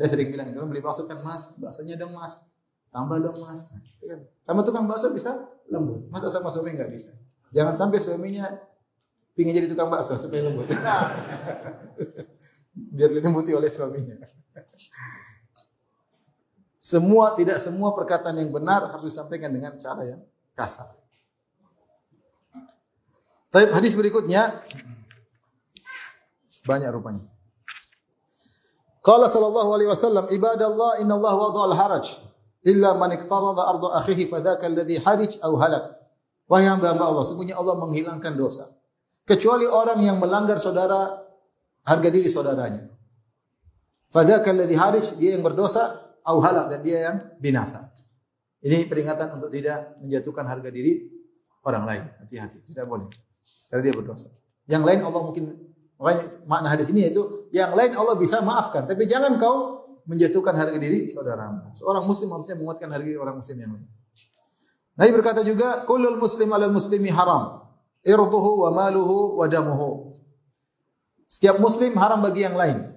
Saya 0.00 0.16
sering 0.16 0.32
bilang, 0.34 0.50
kalau 0.56 0.66
beli 0.66 0.82
bakso 0.82 1.04
kan 1.06 1.22
mas, 1.22 1.54
baksonya 1.60 1.94
dong 1.94 2.16
mas, 2.16 2.42
tambah 2.90 3.20
dong 3.20 3.38
mas. 3.38 3.68
Sama 4.42 4.64
tukang 4.64 4.88
bakso 4.90 5.12
bisa 5.14 5.38
lembut, 5.70 6.08
masa 6.10 6.26
sama 6.32 6.50
suami 6.50 6.72
nggak 6.74 6.90
bisa. 6.90 7.14
Jangan 7.54 7.78
sampai 7.78 8.02
suaminya 8.02 8.48
Pingin 9.38 9.54
jadi 9.54 9.70
tukang 9.70 9.86
bakso 9.86 10.18
supaya 10.18 10.50
lembut. 10.50 10.66
Biar 12.74 13.10
dilembuti 13.14 13.54
oleh 13.54 13.70
suaminya. 13.70 14.18
Semua 16.74 17.38
tidak 17.38 17.62
semua 17.62 17.94
perkataan 17.94 18.34
yang 18.34 18.50
benar 18.50 18.90
harus 18.90 19.14
disampaikan 19.14 19.54
dengan 19.54 19.78
cara 19.78 20.02
yang 20.02 20.18
kasar. 20.58 20.90
Tapi 23.54 23.70
hadis 23.70 23.94
berikutnya 23.94 24.58
banyak 26.66 26.90
rupanya. 26.90 27.30
Qala 29.06 29.30
sallallahu 29.30 29.70
alaihi 29.70 29.90
wasallam 29.94 30.26
ibadallah 30.34 30.98
innallaha 30.98 31.36
wada'al 31.46 31.76
haraj 31.78 32.06
illa 32.66 32.98
man 32.98 33.14
iqtarada 33.14 33.70
arda 33.70 34.02
akhihi 34.02 34.26
fadzaka 34.26 34.66
alladhi 34.66 34.98
harij 34.98 35.38
aw 35.46 35.54
halak. 35.62 35.94
Wahai 36.50 36.66
hamba-hamba 36.66 37.06
Allah, 37.06 37.22
sesungguhnya 37.22 37.54
Allah 37.54 37.78
menghilangkan 37.78 38.34
dosa 38.34 38.77
kecuali 39.28 39.68
orang 39.68 40.00
yang 40.00 40.16
melanggar 40.16 40.56
saudara 40.56 41.20
harga 41.84 42.08
diri 42.08 42.32
saudaranya. 42.32 42.88
Fadzaka 44.08 44.48
alladhi 44.48 44.72
harij 44.72 45.20
dia 45.20 45.36
yang 45.36 45.44
berdosa 45.44 46.16
au 46.24 46.40
halak 46.40 46.72
dan 46.72 46.80
dia 46.80 47.12
yang 47.12 47.16
binasa. 47.36 47.92
Ini 48.64 48.88
peringatan 48.88 49.36
untuk 49.36 49.52
tidak 49.52 50.00
menjatuhkan 50.00 50.48
harga 50.48 50.72
diri 50.72 51.04
orang 51.68 51.84
lain. 51.84 52.04
Hati-hati, 52.24 52.64
tidak 52.64 52.88
boleh. 52.88 53.06
Karena 53.68 53.82
dia 53.84 53.94
berdosa. 53.94 54.32
Yang 54.64 54.82
lain 54.88 55.00
Allah 55.04 55.22
mungkin 55.22 55.44
makanya 56.00 56.24
makna 56.48 56.68
hadis 56.72 56.88
ini 56.88 57.06
yaitu 57.06 57.48
yang 57.52 57.76
lain 57.76 57.92
Allah 57.94 58.16
bisa 58.16 58.40
maafkan, 58.40 58.88
tapi 58.88 59.04
jangan 59.04 59.36
kau 59.36 59.84
menjatuhkan 60.08 60.56
harga 60.56 60.80
diri 60.80 61.04
saudaramu. 61.04 61.76
Seorang 61.76 62.08
muslim 62.08 62.32
harusnya 62.32 62.56
menguatkan 62.56 62.88
harga 62.88 63.04
diri 63.04 63.20
orang 63.20 63.36
muslim 63.36 63.60
yang 63.60 63.72
lain. 63.76 63.88
Nabi 64.98 65.10
berkata 65.14 65.46
juga, 65.46 65.84
"Kullul 65.84 66.16
muslim 66.18 66.48
'alal 66.50 66.72
muslimi 66.72 67.12
haram." 67.12 67.67
Irduhu 68.06 68.66
wa 68.66 68.70
maluhu 68.74 69.38
wa 69.38 69.46
damuhu. 69.46 70.14
Setiap 71.28 71.60
muslim 71.60 71.92
haram 72.00 72.24
bagi 72.24 72.46
yang 72.46 72.56
lain. 72.56 72.88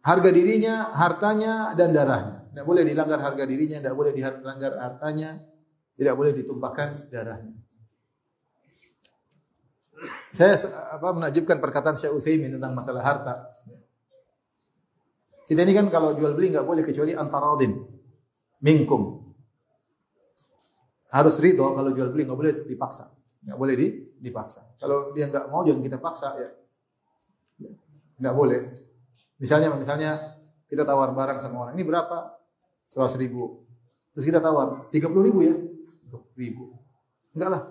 Harga 0.00 0.30
dirinya, 0.32 0.90
hartanya 0.96 1.76
dan 1.76 1.92
darahnya. 1.92 2.48
Tidak 2.50 2.66
boleh 2.66 2.82
dilanggar 2.82 3.20
harga 3.22 3.44
dirinya, 3.46 3.78
tidak 3.78 3.94
boleh 3.94 4.12
dilanggar 4.16 4.72
hartanya, 4.80 5.38
tidak 5.94 6.14
boleh 6.16 6.32
ditumpahkan 6.34 7.12
darahnya. 7.12 7.54
Saya 10.32 10.56
apa 10.96 11.12
menakjubkan 11.12 11.60
perkataan 11.60 11.94
Syekh 11.94 12.16
Utsaimin 12.16 12.56
tentang 12.56 12.72
masalah 12.72 13.04
harta. 13.04 13.52
Kita 15.44 15.66
ini 15.66 15.74
kan 15.74 15.90
kalau 15.90 16.14
jual 16.16 16.32
beli 16.38 16.54
nggak 16.54 16.62
boleh 16.62 16.82
kecuali 16.86 17.12
antaradin 17.12 17.74
minkum. 18.62 19.34
Harus 21.10 21.42
ridho 21.42 21.74
kalau 21.74 21.90
jual 21.90 22.08
beli 22.14 22.22
nggak 22.24 22.38
boleh 22.38 22.52
dipaksa. 22.64 23.19
Nggak 23.40 23.58
boleh 23.58 23.74
di, 23.76 23.86
dipaksa. 24.20 24.76
Kalau 24.76 25.12
dia 25.16 25.28
nggak 25.28 25.48
mau 25.48 25.64
jangan 25.64 25.80
kita 25.80 25.98
paksa 26.00 26.36
ya. 26.36 26.48
Ya, 27.60 27.70
Nggak 28.20 28.34
boleh. 28.36 28.60
Misalnya 29.40 29.72
misalnya 29.72 30.36
kita 30.68 30.84
tawar 30.84 31.10
barang 31.16 31.40
sama 31.40 31.68
orang 31.68 31.74
ini 31.76 31.84
berapa? 31.84 32.36
Seratus 32.84 33.16
ribu. 33.16 33.64
Terus 34.12 34.24
kita 34.26 34.42
tawar 34.42 34.90
tiga 34.92 35.08
puluh 35.08 35.24
ribu 35.30 35.40
ya, 35.46 35.54
ribu. 36.36 36.74
Enggak 37.36 37.50
lah. 37.52 37.62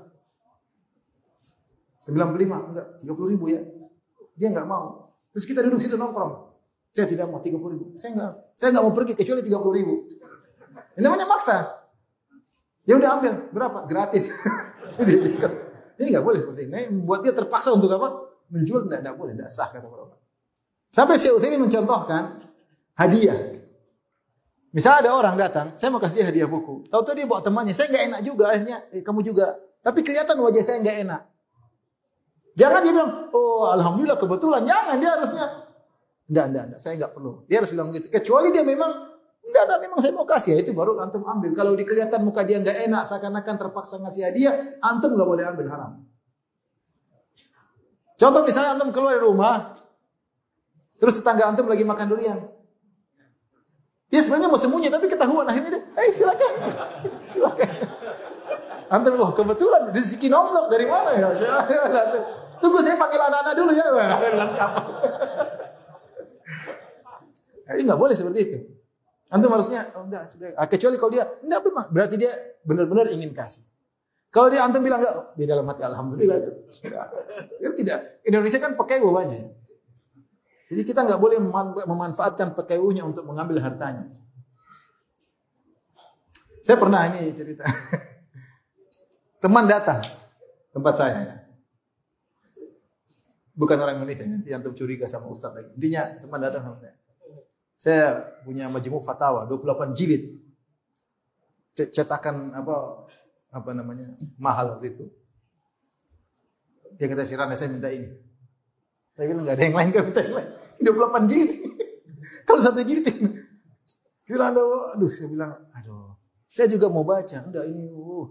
95, 1.99 2.71
enggak, 2.71 2.87
30 3.03 3.31
ribu 3.35 3.45
ya. 3.51 3.61
Dia 4.39 4.47
enggak 4.55 4.67
mau. 4.69 5.11
Terus 5.35 5.43
kita 5.43 5.59
duduk 5.67 5.83
situ 5.83 5.99
nongkrong. 5.99 6.47
Saya 6.95 7.05
tidak 7.05 7.27
mau 7.27 7.43
30 7.43 7.59
ribu. 7.75 7.85
Saya 7.99 8.15
enggak, 8.15 8.31
saya 8.55 8.71
enggak 8.71 8.83
mau 8.87 8.93
pergi 8.95 9.13
kecuali 9.19 9.41
30 9.43 9.77
ribu. 9.77 9.93
Ini 10.95 11.01
namanya 11.03 11.27
maksa. 11.27 11.57
Ya 12.87 12.97
udah 12.97 13.19
ambil, 13.19 13.33
berapa? 13.51 13.79
Gratis. 13.85 14.31
Jadi. 14.97 15.13
Ini 15.99 16.07
enggak 16.15 16.25
boleh 16.25 16.39
seperti 16.39 16.61
ini. 16.65 16.81
Membuat 16.95 17.27
dia 17.27 17.33
terpaksa 17.35 17.75
untuk 17.75 17.91
apa? 17.91 18.07
Menjual 18.49 18.87
enggak, 18.87 18.99
enggak 19.03 19.17
boleh, 19.19 19.33
enggak 19.35 19.51
sah 19.51 19.69
kata 19.69 19.85
para 19.85 20.15
Sampai 20.89 21.21
Syekh 21.21 21.37
Utsaimin 21.37 21.61
mencontohkan 21.61 22.49
hadiah. 22.97 23.37
Misalnya 24.69 25.05
ada 25.05 25.11
orang 25.17 25.35
datang, 25.37 25.67
saya 25.73 25.89
mau 25.89 26.01
kasih 26.01 26.21
dia 26.21 26.25
hadiah 26.29 26.49
buku. 26.49 26.85
Tahu-tahu 26.89 27.13
dia 27.17 27.25
bawa 27.25 27.41
temannya, 27.41 27.73
saya 27.73 27.89
nggak 27.89 28.03
enak 28.09 28.21
juga 28.21 28.53
akhirnya, 28.53 28.77
eh, 28.93 29.01
kamu 29.01 29.21
juga. 29.25 29.57
Tapi 29.81 30.05
kelihatan 30.05 30.37
wajah 30.37 30.61
saya 30.65 30.77
nggak 30.81 30.97
enak. 31.09 31.21
Jangan 32.57 32.79
dia 32.85 32.91
bilang, 32.93 33.11
oh 33.33 33.69
alhamdulillah 33.69 34.17
kebetulan. 34.17 34.61
Jangan 34.65 34.95
dia 35.01 35.09
harusnya, 35.13 35.45
enggak, 36.29 36.45
enggak, 36.53 36.63
enggak, 36.69 36.79
saya 36.81 36.93
nggak 37.01 37.11
perlu. 37.17 37.31
Dia 37.49 37.57
harus 37.61 37.71
bilang 37.73 37.89
gitu. 37.93 38.07
Kecuali 38.13 38.47
dia 38.53 38.63
memang, 38.65 38.91
enggak 39.49 39.63
ada, 39.65 39.75
memang 39.81 39.99
saya 39.99 40.13
mau 40.13 40.23
kasih. 40.23 40.55
Ya, 40.55 40.57
itu 40.61 40.71
baru 40.71 41.01
antum 41.01 41.25
ambil. 41.25 41.51
Kalau 41.57 41.73
dikelihatan 41.73 42.21
muka 42.21 42.45
dia 42.45 42.61
nggak 42.61 42.85
enak, 42.85 43.03
seakan-akan 43.09 43.55
terpaksa 43.57 43.97
ngasih 43.99 44.23
hadiah, 44.29 44.53
antum 44.85 45.17
nggak 45.17 45.27
boleh 45.27 45.43
ambil 45.49 45.67
haram. 45.73 45.91
Contoh 48.19 48.41
misalnya 48.45 48.77
antum 48.77 48.93
keluar 48.93 49.17
dari 49.17 49.25
rumah, 49.25 49.73
terus 51.01 51.17
tetangga 51.17 51.49
antum 51.49 51.65
lagi 51.65 51.81
makan 51.81 52.05
durian. 52.05 52.39
Dia 54.09 54.21
sebenarnya 54.25 54.49
mau 54.49 54.57
sembunyi 54.57 54.89
tapi 54.89 55.05
ketahuan 55.05 55.45
akhirnya 55.45 55.77
dia, 55.77 55.81
"Eh, 56.01 56.09
silakan." 56.13 56.51
silakan. 57.31 57.69
Antum 58.89 59.13
loh, 59.21 59.29
kebetulan 59.37 59.93
rezeki 59.93 60.33
nomplok 60.33 60.65
dari 60.73 60.89
mana 60.89 61.13
ya? 61.13 61.29
Tunggu 62.61 62.81
saya 62.83 62.97
panggil 62.99 63.21
anak-anak 63.21 63.53
dulu 63.55 63.71
ya. 63.71 63.85
Lengkap. 64.41 64.71
Ini 67.69 67.81
nggak 67.85 67.99
boleh 68.01 68.15
seperti 68.17 68.39
itu. 68.49 68.57
Antum 69.29 69.53
harusnya 69.53 69.93
oh, 69.93 70.09
enggak 70.09 70.25
sudah. 70.25 70.57
Ah, 70.57 70.65
kecuali 70.65 70.97
kalau 70.97 71.11
dia 71.13 71.25
enggak 71.45 71.61
memang 71.61 71.85
berarti 71.93 72.15
dia 72.17 72.33
benar-benar 72.65 73.13
ingin 73.13 73.29
kasih. 73.29 73.69
Kalau 74.33 74.49
dia 74.49 74.65
antum 74.65 74.81
bilang 74.81 75.01
enggak, 75.01 75.37
di 75.37 75.45
dalam 75.45 75.65
hati 75.69 75.81
alhamdulillah. 75.85 76.37
Ya, 77.61 77.69
tidak. 77.77 78.25
Indonesia 78.25 78.59
kan 78.59 78.73
pakai 78.73 78.99
banyak. 79.05 79.45
Jadi 80.69 80.81
kita 80.85 81.01
nggak 81.01 81.21
boleh 81.21 81.41
memanfaatkan 81.85 82.53
pekeunya 82.53 83.01
untuk 83.01 83.25
mengambil 83.25 83.57
hartanya. 83.61 84.05
Saya 86.61 86.77
pernah 86.77 87.01
ini 87.09 87.33
cerita. 87.33 87.65
Teman 89.43 89.65
datang 89.65 90.03
tempat 90.75 90.93
saya. 90.93 91.17
Ya. 91.17 91.35
Bukan 93.55 93.75
orang 93.75 93.97
Indonesia, 93.99 94.23
yang 94.23 94.61
curiga 94.71 95.09
sama 95.09 95.27
Ustadz 95.27 95.55
lagi. 95.55 95.69
Intinya 95.75 96.07
teman 96.23 96.39
datang 96.39 96.63
sama 96.63 96.77
saya. 96.79 96.95
Saya 97.79 98.27
punya 98.43 98.67
majemuk 98.67 99.07
fatwa 99.07 99.47
28 99.47 99.95
jilid. 99.95 100.35
Cetakan 101.79 102.51
apa 102.51 103.07
apa 103.55 103.71
namanya? 103.71 104.19
mahal 104.35 104.75
waktu 104.75 104.91
itu. 104.91 105.07
Dia 106.99 107.07
kata 107.07 107.23
Firanda 107.23 107.55
saya 107.55 107.71
minta 107.71 107.87
ini. 107.87 108.11
Saya 109.15 109.31
bilang 109.31 109.47
nggak 109.47 109.55
ada 109.55 109.63
yang 109.63 109.77
lain 109.79 109.89
kan 109.95 110.03
minta 110.11 110.21
yang 110.27 110.35
lain. 110.35 110.49
28 110.83 111.31
jilid. 111.31 111.51
Kalau 112.47 112.59
satu 112.59 112.83
jilid 112.83 113.07
Firanda, 114.27 114.59
aduh 114.99 115.07
saya 115.07 115.31
bilang, 115.31 115.55
aduh. 115.71 116.19
Saya 116.51 116.67
juga 116.67 116.91
mau 116.91 117.07
baca. 117.07 117.47
Enggak 117.47 117.63
ini. 117.63 117.95
Uh. 117.95 118.27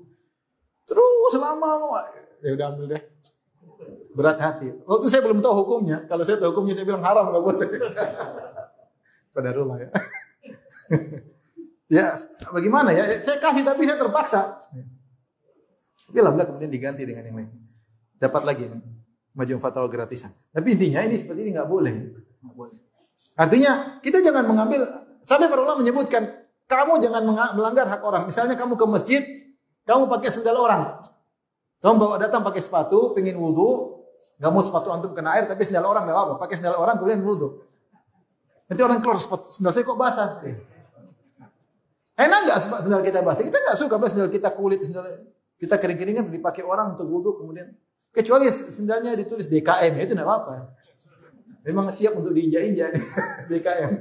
Terus 0.84 1.34
lama. 1.40 2.04
Ya 2.44 2.52
udah 2.52 2.66
ambil 2.76 2.84
deh. 2.92 3.02
Berat 4.12 4.38
hati. 4.44 4.76
Waktu 4.84 5.06
saya 5.08 5.24
belum 5.24 5.40
tahu 5.40 5.64
hukumnya. 5.64 6.04
Kalau 6.04 6.20
saya 6.20 6.36
tahu 6.36 6.52
hukumnya 6.52 6.76
saya 6.76 6.84
bilang 6.84 7.00
haram 7.00 7.32
nggak 7.32 7.44
boleh. 7.48 7.68
Pada 9.38 9.54
rumah 9.54 9.78
ya. 9.78 9.90
ya 12.02 12.06
bagaimana 12.50 12.90
ya? 12.90 13.06
Saya 13.22 13.38
kasih 13.38 13.62
tapi 13.62 13.86
saya 13.86 14.02
terpaksa. 14.02 14.58
Tapi 16.10 16.16
alhamdulillah 16.18 16.50
kemudian 16.50 16.72
diganti 16.74 17.06
dengan 17.06 17.22
yang 17.22 17.36
lain. 17.38 17.50
Dapat 18.18 18.42
lagi 18.42 18.66
majum 19.38 19.62
fatwa 19.62 19.86
gratisan. 19.86 20.34
Tapi 20.50 20.74
intinya 20.74 21.06
ini 21.06 21.14
seperti 21.14 21.46
ini 21.46 21.54
nggak 21.54 21.70
boleh. 21.70 21.94
Artinya 23.38 24.02
kita 24.02 24.18
jangan 24.18 24.42
mengambil 24.42 24.90
sampai 25.22 25.46
para 25.46 25.62
ulama 25.62 25.86
menyebutkan 25.86 26.26
kamu 26.66 26.98
jangan 26.98 27.22
melanggar 27.54 27.86
hak 27.86 28.02
orang. 28.02 28.26
Misalnya 28.26 28.58
kamu 28.58 28.74
ke 28.74 28.86
masjid, 28.90 29.22
kamu 29.86 30.10
pakai 30.10 30.34
sendal 30.34 30.58
orang. 30.58 30.98
Kamu 31.78 31.94
bawa 31.94 32.18
datang 32.18 32.42
pakai 32.42 32.58
sepatu, 32.58 33.14
pengen 33.14 33.38
wudhu, 33.38 34.02
nggak 34.42 34.50
mau 34.50 34.58
sepatu 34.58 34.90
antum 34.90 35.14
kena 35.14 35.38
air, 35.38 35.46
tapi 35.46 35.62
sendal 35.62 35.86
orang 35.86 36.10
nggak 36.10 36.16
apa-apa. 36.18 36.34
Pakai 36.42 36.58
sendal 36.58 36.74
orang 36.74 36.98
kemudian 36.98 37.22
wudhu. 37.22 37.67
Nanti 38.68 38.80
orang 38.84 39.00
keluar 39.00 39.16
sendal 39.18 39.72
saya 39.72 39.84
kok 39.88 39.96
basah. 39.96 40.44
Enak 42.18 42.38
nggak 42.44 42.58
sendal 42.84 43.00
kita 43.00 43.24
basah? 43.24 43.40
Kita 43.40 43.56
nggak 43.64 43.76
suka 43.80 43.96
sendal 44.10 44.28
kita 44.28 44.52
kulit, 44.52 44.84
sendal 44.84 45.08
kita 45.56 45.80
kering-keringan 45.80 46.28
dipakai 46.28 46.62
orang 46.62 46.92
untuk 46.92 47.08
wudhu 47.08 47.40
kemudian. 47.40 47.72
Kecuali 48.12 48.48
sendalnya 48.48 49.16
ditulis 49.16 49.48
DKM, 49.48 49.92
ya 49.96 50.02
itu 50.04 50.12
nggak 50.12 50.28
apa-apa. 50.28 50.76
Memang 51.64 51.88
siap 51.92 52.16
untuk 52.16 52.32
diinjak-injak 52.36 52.92
BKM. 53.50 53.92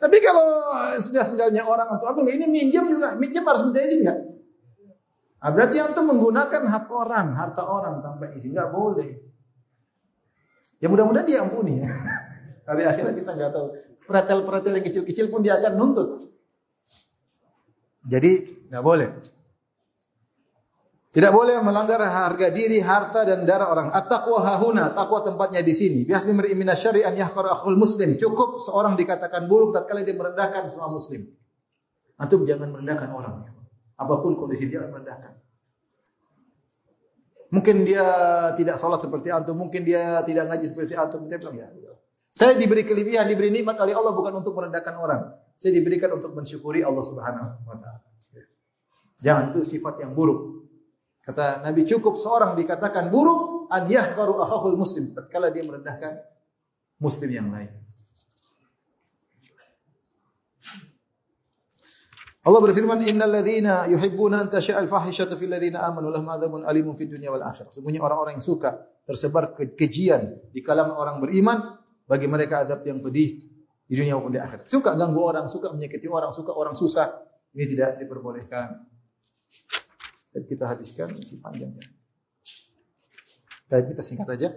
Tapi 0.00 0.16
kalau 0.24 0.48
sudah 0.96 1.24
sendalnya 1.24 1.60
orang 1.64 1.88
atau 1.92 2.08
apa 2.08 2.24
ini 2.24 2.48
minjem 2.48 2.88
juga, 2.88 3.16
minjem 3.20 3.44
harus 3.44 3.68
minta 3.68 3.84
izin 3.84 4.00
nggak? 4.04 4.20
Nah, 5.40 5.50
berarti 5.56 5.80
yang 5.80 5.92
itu 5.96 6.02
menggunakan 6.04 6.62
hak 6.68 6.86
orang, 6.92 7.32
harta 7.32 7.64
orang 7.64 8.04
tanpa 8.04 8.28
izin 8.32 8.52
nggak 8.52 8.70
boleh. 8.72 9.08
Ya 10.80 10.88
mudah-mudahan 10.88 11.28
dia 11.28 11.44
ampuni 11.44 11.84
ya. 11.84 11.88
Hari 12.70 12.82
akhirnya 12.86 13.14
kita 13.18 13.34
nggak 13.34 13.50
tahu. 13.50 13.66
Pretel-pretel 14.06 14.78
yang 14.78 14.86
kecil-kecil 14.86 15.26
pun 15.26 15.42
dia 15.42 15.58
akan 15.58 15.74
nuntut. 15.74 16.30
Jadi 18.06 18.62
nggak 18.70 18.84
boleh. 18.86 19.10
Tidak 21.10 21.34
boleh 21.34 21.58
melanggar 21.66 21.98
harga 21.98 22.54
diri, 22.54 22.78
harta 22.78 23.26
dan 23.26 23.42
darah 23.42 23.74
orang. 23.74 23.90
At-taqwa 23.90 24.46
hahuna, 24.46 24.94
takwa 24.94 25.18
tempatnya 25.26 25.58
di 25.58 25.74
sini. 25.74 26.06
Biasa 26.06 26.30
mimri 26.30 26.54
minasyari 26.54 27.02
an 27.02 27.18
akhul 27.18 27.74
muslim. 27.74 28.14
Cukup 28.14 28.62
seorang 28.62 28.94
dikatakan 28.94 29.50
buruk 29.50 29.74
tatkala 29.74 30.06
dia 30.06 30.14
merendahkan 30.14 30.70
semua 30.70 30.86
muslim. 30.86 31.26
Antum 32.14 32.46
jangan 32.46 32.70
merendahkan 32.70 33.10
orang. 33.10 33.42
Apa 33.98 34.22
pun 34.22 34.38
kondisi 34.38 34.70
dia 34.70 34.86
merendahkan. 34.86 35.34
Mungkin 37.50 37.82
dia 37.82 38.06
tidak 38.54 38.78
sholat 38.78 39.02
seperti 39.02 39.34
antum, 39.34 39.58
mungkin 39.58 39.82
dia 39.82 40.22
tidak 40.22 40.46
ngaji 40.46 40.66
seperti 40.70 40.94
antum. 40.94 41.26
Dia 41.26 41.42
bilang 41.42 41.58
ya. 41.58 41.66
Saya 42.30 42.54
diberi 42.54 42.86
kelebihan, 42.86 43.26
diberi 43.26 43.50
nikmat 43.50 43.74
oleh 43.82 43.90
Allah 43.90 44.14
bukan 44.14 44.30
untuk 44.38 44.54
merendahkan 44.54 44.94
orang. 44.94 45.34
Saya 45.58 45.74
diberikan 45.74 46.14
untuk 46.14 46.30
mensyukuri 46.30 46.80
Allah 46.86 47.02
Subhanahu 47.02 47.66
wa 47.66 47.74
taala. 47.74 48.06
Jangan 49.20 49.50
itu 49.50 49.60
sifat 49.66 50.00
yang 50.00 50.14
buruk. 50.14 50.70
Kata 51.20 51.60
Nabi 51.60 51.84
cukup 51.84 52.16
seorang 52.16 52.56
dikatakan 52.56 53.12
buruk 53.12 53.68
an 53.68 53.90
yahqaru 53.90 54.40
akhahul 54.40 54.78
muslim 54.78 55.12
tatkala 55.12 55.52
dia 55.52 55.66
merendahkan 55.66 56.16
muslim 57.02 57.28
yang 57.28 57.50
lain. 57.52 57.74
Allah 62.40 62.60
berfirman 62.64 63.04
innal 63.04 63.28
ladzina 63.28 63.84
yuhibbuna 63.84 64.40
an 64.40 64.48
tasha'al 64.48 64.88
fahishatu 64.88 65.36
fil 65.36 65.52
ladzina 65.52 65.84
amanu 65.84 66.08
lahum 66.08 66.24
adzabun 66.24 66.64
alimun 66.64 66.96
fid 66.96 67.12
dunya 67.12 67.28
wal 67.28 67.44
akhirah. 67.44 67.68
Orang-orang 68.00 68.40
yang 68.40 68.44
suka 68.46 68.80
tersebar 69.04 69.52
kekejian 69.52 70.48
di 70.48 70.64
kalangan 70.64 70.96
orang 70.96 71.20
beriman 71.20 71.79
bagi 72.10 72.26
mereka 72.26 72.66
adab 72.66 72.82
yang 72.82 72.98
pedih 72.98 73.38
di 73.86 73.94
dunia 73.94 74.18
maupun 74.18 74.34
di 74.34 74.42
akhirat. 74.42 74.66
Suka 74.66 74.98
ganggu 74.98 75.22
orang, 75.22 75.46
suka 75.46 75.70
menyakiti 75.70 76.10
orang, 76.10 76.34
suka 76.34 76.50
orang 76.50 76.74
susah, 76.74 77.06
ini 77.54 77.70
tidak 77.70 78.02
diperbolehkan. 78.02 78.82
Dan 80.34 80.42
kita 80.42 80.66
habiskan 80.66 81.14
masih 81.14 81.38
panjang 81.38 81.70
ya. 81.78 81.86
Kita 83.70 84.02
singkat 84.02 84.26
aja. 84.34 84.50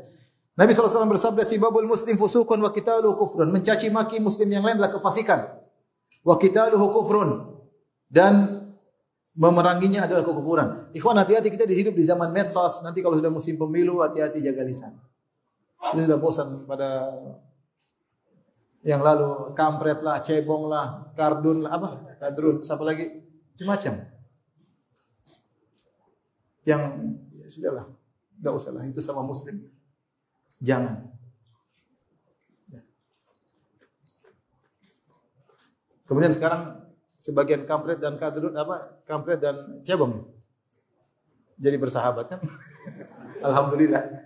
Nabi 0.58 0.74
SAW 0.74 1.06
bersabda, 1.06 1.46
Sibabul 1.46 1.86
muslim 1.86 2.18
fusukun 2.18 2.58
wa 2.58 2.74
kitaluhu 2.74 3.14
kufrun. 3.22 3.54
Mencaci 3.54 3.94
maki 3.94 4.18
muslim 4.18 4.50
yang 4.50 4.66
lain 4.66 4.82
adalah 4.82 4.90
kefasikan. 4.90 5.54
Wa 6.26 6.42
kitaluhu 6.42 6.90
kufrun. 6.90 7.30
Dan 8.10 8.66
memeranginya 9.34 10.06
adalah 10.06 10.22
kekufuran. 10.22 10.94
Ikhwan 10.94 11.18
hati-hati 11.18 11.50
kita 11.50 11.66
hidup 11.66 11.98
di 11.98 12.06
zaman 12.06 12.30
medsos. 12.30 12.86
Nanti 12.86 13.02
kalau 13.02 13.18
sudah 13.18 13.34
musim 13.34 13.58
pemilu, 13.58 14.02
hati-hati 14.06 14.42
jaga 14.42 14.62
lisan. 14.62 14.94
Kita 15.84 16.00
sudah 16.08 16.20
bosan 16.20 16.64
pada 16.64 17.12
yang 18.84 19.00
lalu 19.00 19.56
kampret 19.56 20.04
lah, 20.04 20.20
cebong 20.20 20.68
lah, 20.68 21.12
kardun 21.16 21.64
lah, 21.64 21.80
apa? 21.80 21.90
Kadrun, 22.20 22.64
siapa 22.64 22.84
lagi? 22.84 23.08
Macam-macam. 23.56 23.94
Yang 26.64 26.82
ya 27.36 27.48
sudahlah, 27.52 27.86
enggak 28.40 28.54
usah 28.56 28.72
lah 28.72 28.84
itu 28.88 29.00
sama 29.04 29.24
muslim. 29.24 29.60
Jangan. 30.64 31.12
Ya. 32.72 32.82
Kemudian 36.08 36.32
sekarang 36.32 36.88
sebagian 37.20 37.68
kampret 37.68 38.00
dan 38.00 38.16
kadrut 38.16 38.56
apa? 38.56 39.04
Kampret 39.04 39.40
dan 39.44 39.84
cebong 39.84 40.34
jadi 41.64 41.78
bersahabat 41.78 42.26
kan? 42.28 42.40
Alhamdulillah. 43.48 44.23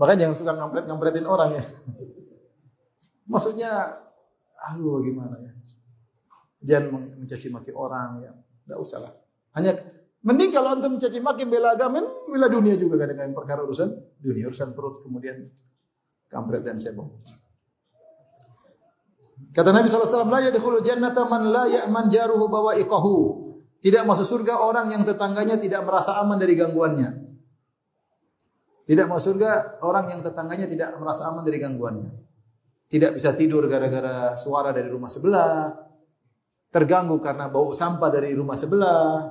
Makanya 0.00 0.24
jangan 0.24 0.36
suka 0.40 0.52
ngampret-ngampretin 0.56 1.28
orang 1.28 1.60
ya. 1.60 1.64
Maksudnya, 3.28 4.00
aduh 4.72 5.04
gimana 5.04 5.36
ya. 5.36 5.52
Jangan 6.64 7.20
mencaci 7.20 7.52
maki 7.52 7.76
orang 7.76 8.24
ya. 8.24 8.32
Tidak 8.64 8.78
usah 8.80 9.04
lah. 9.04 9.12
Hanya 9.60 9.76
mending 10.24 10.56
kalau 10.56 10.72
antum 10.72 10.96
mencaci 10.96 11.20
maki 11.20 11.44
bela 11.44 11.76
agama, 11.76 12.00
bela 12.32 12.48
dunia 12.48 12.80
juga 12.80 12.96
kan 12.96 13.12
dengan 13.12 13.36
perkara 13.36 13.60
urusan 13.60 13.92
dunia, 14.16 14.48
urusan 14.48 14.72
perut 14.72 15.04
kemudian 15.04 15.36
kampret 16.32 16.64
dan 16.64 16.80
cebong. 16.80 17.20
Kata 19.52 19.74
Nabi 19.74 19.90
SAW, 19.90 20.30
La 20.30 20.40
yadkhulul 20.40 20.80
jannata 20.80 21.28
man 21.28 21.52
la 21.52 21.68
ya'man 21.68 22.08
jaruhu 22.08 22.48
bawa 22.48 22.72
ikahu. 22.80 23.48
Tidak 23.80 24.04
masuk 24.08 24.24
surga 24.24 24.64
orang 24.64 24.92
yang 24.92 25.02
tetangganya 25.04 25.60
tidak 25.60 25.84
merasa 25.84 26.16
aman 26.20 26.40
dari 26.40 26.56
gangguannya. 26.56 27.29
Tidak 28.90 29.06
masuk 29.06 29.38
surga 29.38 29.78
orang 29.86 30.10
yang 30.10 30.18
tetangganya 30.18 30.66
tidak 30.66 30.98
merasa 30.98 31.30
aman 31.30 31.46
dari 31.46 31.62
gangguannya. 31.62 32.10
Tidak 32.90 33.14
bisa 33.14 33.38
tidur 33.38 33.70
gara-gara 33.70 34.34
suara 34.34 34.74
dari 34.74 34.90
rumah 34.90 35.06
sebelah. 35.06 35.70
Terganggu 36.74 37.22
karena 37.22 37.46
bau 37.46 37.70
sampah 37.70 38.10
dari 38.10 38.34
rumah 38.34 38.58
sebelah. 38.58 39.30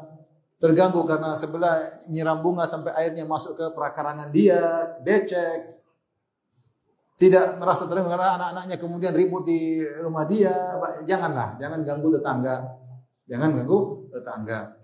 Terganggu 0.64 1.04
karena 1.04 1.36
sebelah 1.36 2.08
nyiram 2.08 2.40
bunga 2.40 2.64
sampai 2.64 3.04
airnya 3.04 3.28
masuk 3.28 3.60
ke 3.60 3.66
perakarangan 3.76 4.32
dia. 4.32 4.96
Becek. 5.04 5.76
Tidak 7.20 7.60
merasa 7.60 7.84
terganggu 7.84 8.16
karena 8.16 8.40
anak-anaknya 8.40 8.80
kemudian 8.80 9.12
ribut 9.12 9.44
di 9.44 9.84
rumah 10.00 10.24
dia. 10.24 10.56
Janganlah, 11.04 11.60
jangan 11.60 11.84
ganggu 11.84 12.08
tetangga. 12.16 12.80
Jangan 13.28 13.60
ganggu 13.60 14.08
tetangga. 14.08 14.80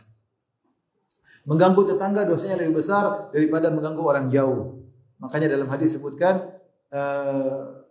Mengganggu 1.45 1.81
tetangga 1.85 2.25
dosanya 2.25 2.65
lebih 2.65 2.81
besar 2.81 3.29
daripada 3.29 3.69
mengganggu 3.69 4.01
orang 4.01 4.25
jauh. 4.33 4.81
Makanya 5.21 5.45
dalam 5.53 5.69
hadis 5.69 5.93
disebutkan 5.93 6.41
uh, 6.89 7.85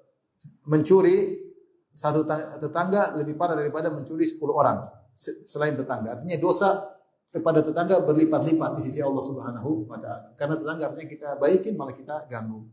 mencuri 0.67 1.39
satu 1.95 2.27
tetangga 2.59 3.15
lebih 3.15 3.39
parah 3.39 3.55
daripada 3.55 3.95
mencuri 3.95 4.27
10 4.27 4.43
orang 4.51 4.83
selain 5.47 5.79
tetangga. 5.79 6.19
Artinya 6.19 6.35
dosa 6.43 6.99
kepada 7.31 7.63
tetangga 7.63 8.03
berlipat-lipat 8.03 8.79
di 8.79 8.83
sisi 8.83 8.99
Allah 8.99 9.23
Subhanahu 9.23 9.87
wa 9.87 9.99
taala. 9.99 10.35
Karena 10.35 10.55
tetangga 10.59 10.91
artinya 10.91 11.09
kita 11.11 11.29
baikin 11.39 11.79
malah 11.79 11.95
kita 11.95 12.27
ganggu. 12.27 12.67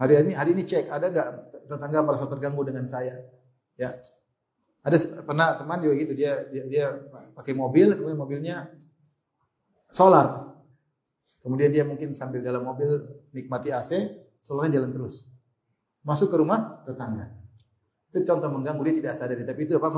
Hari 0.00 0.24
ini 0.24 0.32
hari 0.32 0.56
ini 0.56 0.64
cek 0.64 0.88
ada 0.88 1.12
enggak 1.12 1.28
tetangga 1.68 2.00
merasa 2.00 2.24
terganggu 2.24 2.64
dengan 2.64 2.88
saya? 2.88 3.20
Ya. 3.76 4.00
Ada 4.80 5.24
pernah 5.28 5.60
teman 5.60 5.84
juga 5.84 5.92
gitu 6.00 6.16
dia 6.16 6.48
dia, 6.48 6.64
dia 6.64 6.86
pakai 7.36 7.52
mobil 7.52 7.92
kemudian 8.00 8.16
mobilnya 8.16 8.56
solar. 9.90 10.54
Kemudian 11.42 11.74
dia 11.74 11.84
mungkin 11.84 12.14
sambil 12.14 12.40
dalam 12.40 12.62
mobil 12.62 12.86
nikmati 13.34 13.74
AC, 13.74 13.90
solarnya 14.40 14.80
jalan 14.80 14.90
terus. 14.94 15.26
Masuk 16.06 16.32
ke 16.32 16.36
rumah 16.38 16.80
tetangga. 16.86 17.34
Itu 18.08 18.24
contoh 18.24 18.48
mengganggu 18.48 18.82
dia 18.88 18.94
tidak 19.04 19.14
sadar, 19.18 19.38
tapi 19.44 19.66
itu 19.66 19.76
apa 19.76 19.88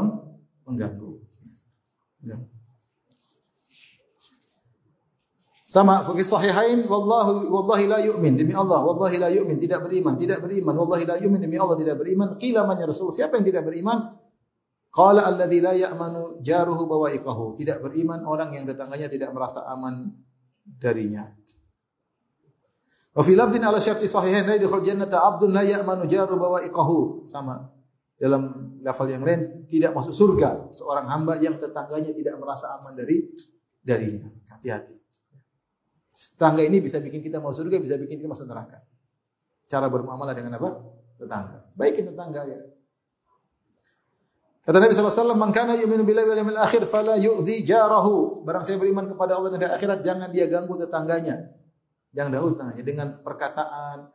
mengganggu. 0.64 1.10
mengganggu. 2.24 2.62
Sama 5.72 6.04
fi 6.04 6.20
sahihain 6.20 6.84
wallahu 6.84 7.48
wallahi 7.48 7.88
la 7.88 7.98
yu'min 8.04 8.36
demi 8.36 8.52
Allah 8.52 8.84
wallahi 8.84 9.16
la 9.16 9.32
yu'min 9.32 9.56
tidak 9.56 9.80
beriman 9.80 10.20
tidak 10.20 10.44
beriman 10.44 10.76
wallahi 10.76 11.08
la 11.08 11.16
yu'min 11.16 11.40
demi 11.40 11.56
Allah 11.56 11.80
tidak 11.80 11.96
beriman 11.96 12.36
qila 12.36 12.68
man 12.68 12.76
ya 12.76 12.84
Rasul 12.84 13.08
siapa 13.08 13.40
yang 13.40 13.46
tidak 13.48 13.64
beriman 13.64 14.12
Qala 14.92 15.24
alladzi 15.24 15.64
la 15.64 15.72
ya'manu 15.72 16.44
jaruhu 16.44 16.84
bawaikahu. 16.84 17.56
Tidak 17.56 17.80
beriman 17.80 18.28
orang 18.28 18.52
yang 18.52 18.68
tetangganya 18.68 19.08
tidak 19.08 19.32
merasa 19.32 19.64
aman 19.72 20.12
darinya. 20.62 21.32
Wa 23.16 23.24
fi 23.24 23.32
lafdhin 23.32 23.64
ala 23.64 23.80
syarti 23.80 24.04
sahihain 24.04 24.44
la 24.44 24.60
yadkhul 24.60 24.84
jannata 24.84 25.16
'abdun 25.24 25.56
la 25.56 25.64
ya'manu 25.64 26.04
jaru 26.04 26.36
bawaikahu. 26.36 27.24
Sama. 27.24 27.72
Dalam 28.20 28.76
lafal 28.84 29.08
yang 29.08 29.24
lain 29.24 29.64
tidak 29.64 29.96
masuk 29.96 30.12
surga 30.12 30.68
seorang 30.70 31.08
hamba 31.08 31.40
yang 31.40 31.56
tetangganya 31.56 32.12
tidak 32.12 32.36
merasa 32.36 32.76
aman 32.76 32.92
dari 32.92 33.32
darinya. 33.80 34.28
Hati-hati. 34.52 34.94
Tetangga 36.12 36.62
ini 36.62 36.84
bisa 36.84 37.00
bikin 37.00 37.24
kita 37.24 37.40
masuk 37.40 37.64
surga, 37.64 37.80
bisa 37.80 37.96
bikin 37.96 38.20
kita 38.20 38.28
masuk 38.28 38.44
neraka. 38.44 38.84
Cara 39.64 39.88
bermuamalah 39.88 40.36
dengan 40.36 40.60
apa? 40.60 40.70
Tetangga. 41.16 41.58
Baikin 41.72 42.04
tetangga 42.04 42.44
ya. 42.44 42.60
Kata 44.62 44.78
Nabi 44.78 44.94
SAW, 44.94 45.34
Man 45.34 45.50
kana 45.50 45.74
yu'minu 45.74 46.06
billahi 46.06 46.22
wal 46.22 46.38
yawmil 46.38 46.60
akhir 46.62 46.86
fala 46.86 47.18
yu'zi 47.18 47.66
jarahu. 47.66 48.46
Barang 48.46 48.62
saya 48.62 48.78
beriman 48.78 49.10
kepada 49.10 49.34
Allah 49.34 49.58
dan 49.58 49.74
akhirat, 49.74 50.06
jangan 50.06 50.30
dia 50.30 50.46
ganggu 50.46 50.78
tetangganya. 50.78 51.50
Jangan 52.14 52.30
ganggu 52.30 52.48
tetangganya 52.54 52.84
dengan 52.86 53.08
perkataan, 53.26 54.06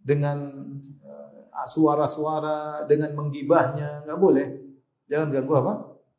dengan 0.00 0.38
uh, 1.52 1.68
suara-suara, 1.68 2.88
dengan 2.88 3.12
menggibahnya, 3.12 4.08
enggak 4.08 4.16
boleh. 4.16 4.46
Jangan 5.04 5.28
ganggu 5.36 5.52
apa? 5.60 5.72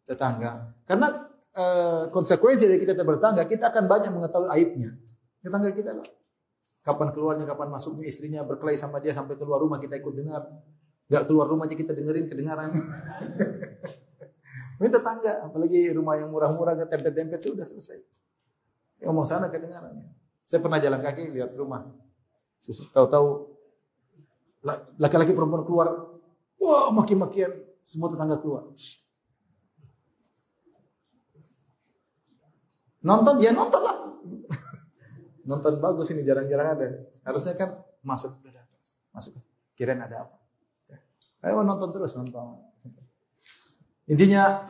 Tetangga. 0.05 0.51
Karena 0.85 1.07
uh, 1.57 2.03
konsekuensi 2.13 2.69
dari 2.69 2.77
kita 2.85 3.01
bertangga, 3.01 3.49
kita 3.49 3.73
akan 3.73 3.89
banyak 3.89 4.13
mengetahui 4.13 4.49
aibnya. 4.61 4.93
Tetangga 5.41 5.73
kita 5.73 5.97
loh. 5.97 6.05
Kapan 6.85 7.09
keluarnya, 7.17 7.49
kapan 7.49 7.73
masuknya 7.73 8.05
istrinya, 8.05 8.45
berkelahi 8.45 8.77
sama 8.77 9.01
dia 9.01 9.09
sampai 9.09 9.41
keluar 9.41 9.57
rumah 9.57 9.81
kita 9.81 9.97
ikut 9.97 10.13
dengar. 10.13 10.45
Gak 11.11 11.27
keluar 11.27 11.43
rumah 11.51 11.67
aja 11.67 11.75
kita 11.75 11.91
dengerin 11.91 12.31
kedengaran. 12.31 12.71
Ini 14.81 14.89
tetangga, 14.89 15.45
apalagi 15.45 15.93
rumah 15.93 16.17
yang 16.17 16.33
murah-murah, 16.33 16.73
tempet-tempet 16.89 17.37
sudah 17.37 17.61
selesai. 17.61 18.01
Ngomong 19.05 19.29
sana 19.29 19.45
kedengarannya. 19.53 20.09
Saya 20.41 20.57
pernah 20.57 20.81
jalan 20.81 21.05
kaki 21.05 21.29
lihat 21.29 21.53
rumah. 21.53 21.85
Tahu-tahu 22.89 23.45
laki-laki 24.97 25.37
perempuan 25.37 25.61
keluar, 25.69 26.17
wah 26.57 26.89
maki-makian, 26.97 27.53
semua 27.85 28.09
tetangga 28.09 28.41
keluar. 28.41 28.73
Nonton 33.05 33.37
dia 33.37 33.53
nonton 33.53 33.81
lah. 33.85 33.97
nonton 35.49 35.77
bagus 35.77 36.09
ini 36.09 36.25
jarang-jarang 36.25 36.67
ada. 36.73 36.87
Harusnya 37.21 37.53
kan 37.53 37.85
masuk, 38.01 38.33
masuk. 39.13 39.37
Kirain 39.77 40.01
ada 40.01 40.25
apa? 40.25 40.37
Ayo 41.45 41.61
nonton 41.61 41.93
terus 41.93 42.17
nonton. 42.17 42.70
Intinya 44.11 44.67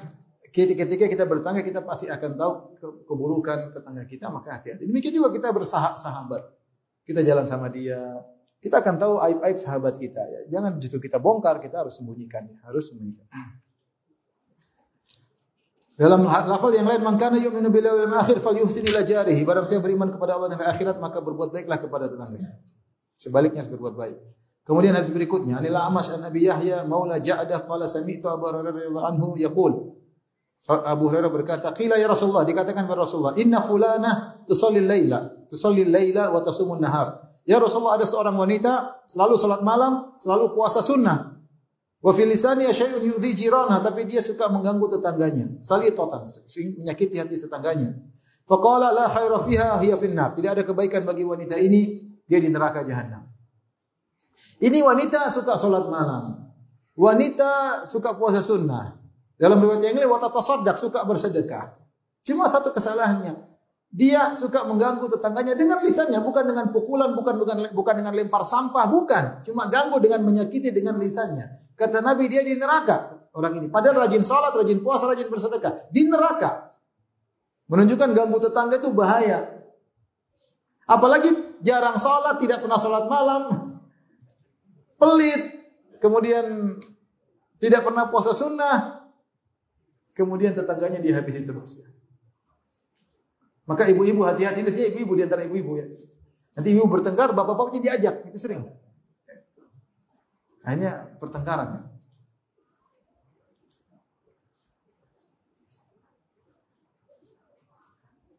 ketika 0.53 1.09
kita 1.09 1.25
bertangga 1.25 1.65
kita 1.65 1.81
pasti 1.81 2.05
akan 2.05 2.37
tahu 2.37 2.51
keburukan 3.09 3.73
tetangga 3.73 4.05
kita 4.05 4.29
maka 4.29 4.61
hati-hati. 4.61 4.85
Demikian 4.85 5.17
juga 5.17 5.33
kita 5.33 5.49
bersahabat. 5.49 6.45
Kita 7.01 7.25
jalan 7.25 7.49
sama 7.49 7.73
dia. 7.73 7.97
Kita 8.61 8.77
akan 8.77 8.93
tahu 9.01 9.13
aib-aib 9.25 9.57
sahabat 9.57 9.97
kita 9.97 10.21
ya. 10.21 10.41
Jangan 10.53 10.77
justru 10.77 11.01
kita 11.01 11.17
bongkar, 11.17 11.57
kita 11.57 11.81
harus 11.81 11.97
sembunyikan 11.97 12.45
ya. 12.45 12.61
Harus 12.69 12.93
sembunyikan. 12.93 13.25
Dalam 15.97 16.21
lafal 16.25 16.73
yang 16.77 16.85
lain, 16.85 17.01
"Mangkana 17.01 17.41
yu'minu 17.41 17.73
billahi 17.73 18.05
wal 18.05 18.21
akhir 18.21 18.37
falyuhsin 18.41 18.85
ila 18.89 19.01
jarihi." 19.01 19.41
Barang 19.41 19.65
saya 19.65 19.81
beriman 19.81 20.13
kepada 20.13 20.37
Allah 20.37 20.53
dan 20.53 20.61
akhirat, 20.61 21.01
maka 21.01 21.21
berbuat 21.21 21.49
baiklah 21.49 21.77
kepada 21.81 22.05
tetangganya. 22.05 22.57
Sebaliknya 23.17 23.65
berbuat 23.65 23.93
baik. 23.97 24.17
Kemudian 24.61 24.93
hadis 24.93 25.09
berikutnya, 25.09 25.57
Anil 25.57 25.73
A'mash 25.73 26.13
an 26.13 26.21
Nabi 26.21 26.45
Yahya 26.45 26.85
Maula 26.85 27.17
Ja'dah 27.17 27.65
qala 27.65 27.89
sami'tu 27.89 28.29
Abu 28.29 28.45
Hurairah 28.45 28.69
radhiyallahu 28.69 29.07
anhu 29.09 29.27
yaqul 29.41 29.73
Abu 30.69 31.09
Hurairah 31.09 31.33
berkata, 31.33 31.73
"Qila 31.73 31.97
ya 31.97 32.05
Rasulullah," 32.05 32.45
dikatakan 32.45 32.85
kepada 32.85 33.01
Rasulullah, 33.01 33.33
"Inna 33.41 33.65
fulana 33.65 34.45
tusalli 34.45 34.85
laila, 34.85 35.25
tusalli 35.49 35.89
laila 35.89 36.29
wa 36.29 36.37
tasumun 36.37 36.77
nahar." 36.77 37.25
Ya 37.49 37.57
Rasulullah, 37.57 37.97
ada 37.97 38.05
seorang 38.05 38.37
wanita 38.37 39.01
selalu 39.09 39.41
salat 39.41 39.65
malam, 39.65 40.13
selalu 40.13 40.53
puasa 40.53 40.85
sunnah. 40.85 41.33
Wa 41.97 42.13
fil 42.13 42.29
lisani 42.29 42.69
syai'un 42.69 43.01
yu'dhi 43.01 43.33
jirana, 43.33 43.81
tapi 43.81 44.05
dia 44.05 44.21
suka 44.21 44.53
mengganggu 44.53 45.01
tetangganya. 45.01 45.57
Salitatan, 45.57 46.29
menyakiti 46.77 47.17
hati 47.17 47.41
tetangganya. 47.41 47.97
Faqala 48.45 48.93
la 48.93 49.09
khaira 49.09 49.41
fiha 49.41 49.81
hiya 49.81 49.97
finnar. 49.97 50.37
Tidak 50.37 50.61
ada 50.61 50.61
kebaikan 50.61 51.01
bagi 51.09 51.25
wanita 51.25 51.57
ini, 51.57 52.05
dia 52.29 52.37
di 52.37 52.53
neraka 52.53 52.85
jahanam. 52.85 53.30
Ini 54.61 54.79
wanita 54.85 55.25
suka 55.33 55.57
sholat 55.57 55.89
malam. 55.89 56.37
Wanita 56.93 57.81
suka 57.87 58.13
puasa 58.13 58.45
sunnah. 58.45 59.01
Dalam 59.41 59.57
riwayat 59.57 59.81
yang 59.81 59.97
lain, 59.97 60.11
wata 60.11 60.29
tasaddaq, 60.29 60.77
suka 60.77 61.01
bersedekah. 61.01 61.73
Cuma 62.21 62.45
satu 62.45 62.69
kesalahannya. 62.69 63.49
Dia 63.91 64.31
suka 64.37 64.63
mengganggu 64.63 65.03
tetangganya 65.09 65.57
dengan 65.57 65.83
lisannya, 65.83 66.21
bukan 66.23 66.47
dengan 66.47 66.71
pukulan, 66.71 67.11
bukan 67.11 67.35
bukan 67.41 67.57
bukan 67.75 67.95
dengan 67.99 68.13
lempar 68.15 68.45
sampah, 68.45 68.87
bukan. 68.87 69.43
Cuma 69.43 69.67
ganggu 69.67 69.99
dengan 69.99 70.23
menyakiti 70.23 70.71
dengan 70.71 70.95
lisannya. 70.95 71.75
Kata 71.75 71.99
Nabi 71.99 72.31
dia 72.31 72.45
di 72.45 72.55
neraka 72.55 73.27
orang 73.35 73.59
ini. 73.59 73.67
Padahal 73.67 74.07
rajin 74.07 74.23
sholat, 74.23 74.55
rajin 74.55 74.79
puasa, 74.79 75.11
rajin 75.11 75.27
bersedekah. 75.27 75.91
Di 75.91 76.07
neraka. 76.07 76.71
Menunjukkan 77.67 78.09
ganggu 78.15 78.37
tetangga 78.39 78.79
itu 78.79 78.95
bahaya. 78.95 79.59
Apalagi 80.87 81.59
jarang 81.59 81.99
sholat, 81.99 82.39
tidak 82.39 82.63
pernah 82.63 82.79
sholat 82.79 83.11
malam, 83.11 83.60
pelit, 85.01 85.41
kemudian 85.97 86.77
tidak 87.57 87.81
pernah 87.81 88.05
puasa 88.05 88.37
sunnah, 88.37 89.09
kemudian 90.13 90.53
tetangganya 90.53 91.01
dihabisi 91.01 91.41
terus. 91.41 91.81
Maka 93.65 93.89
ibu-ibu 93.89 94.21
hati-hati, 94.21 94.61
sih 94.69 94.93
ibu-ibu 94.93 95.17
di 95.17 95.23
antara 95.25 95.41
ibu-ibu 95.41 95.81
ya. 95.81 95.89
Nanti 96.53 96.69
ibu 96.77 96.85
bertengkar, 96.85 97.33
bapak-bapak 97.33 97.73
jadi 97.73 97.97
diajak, 97.97 98.29
itu 98.29 98.37
sering. 98.37 98.61
Akhirnya 100.61 101.17
pertengkaran. 101.17 101.89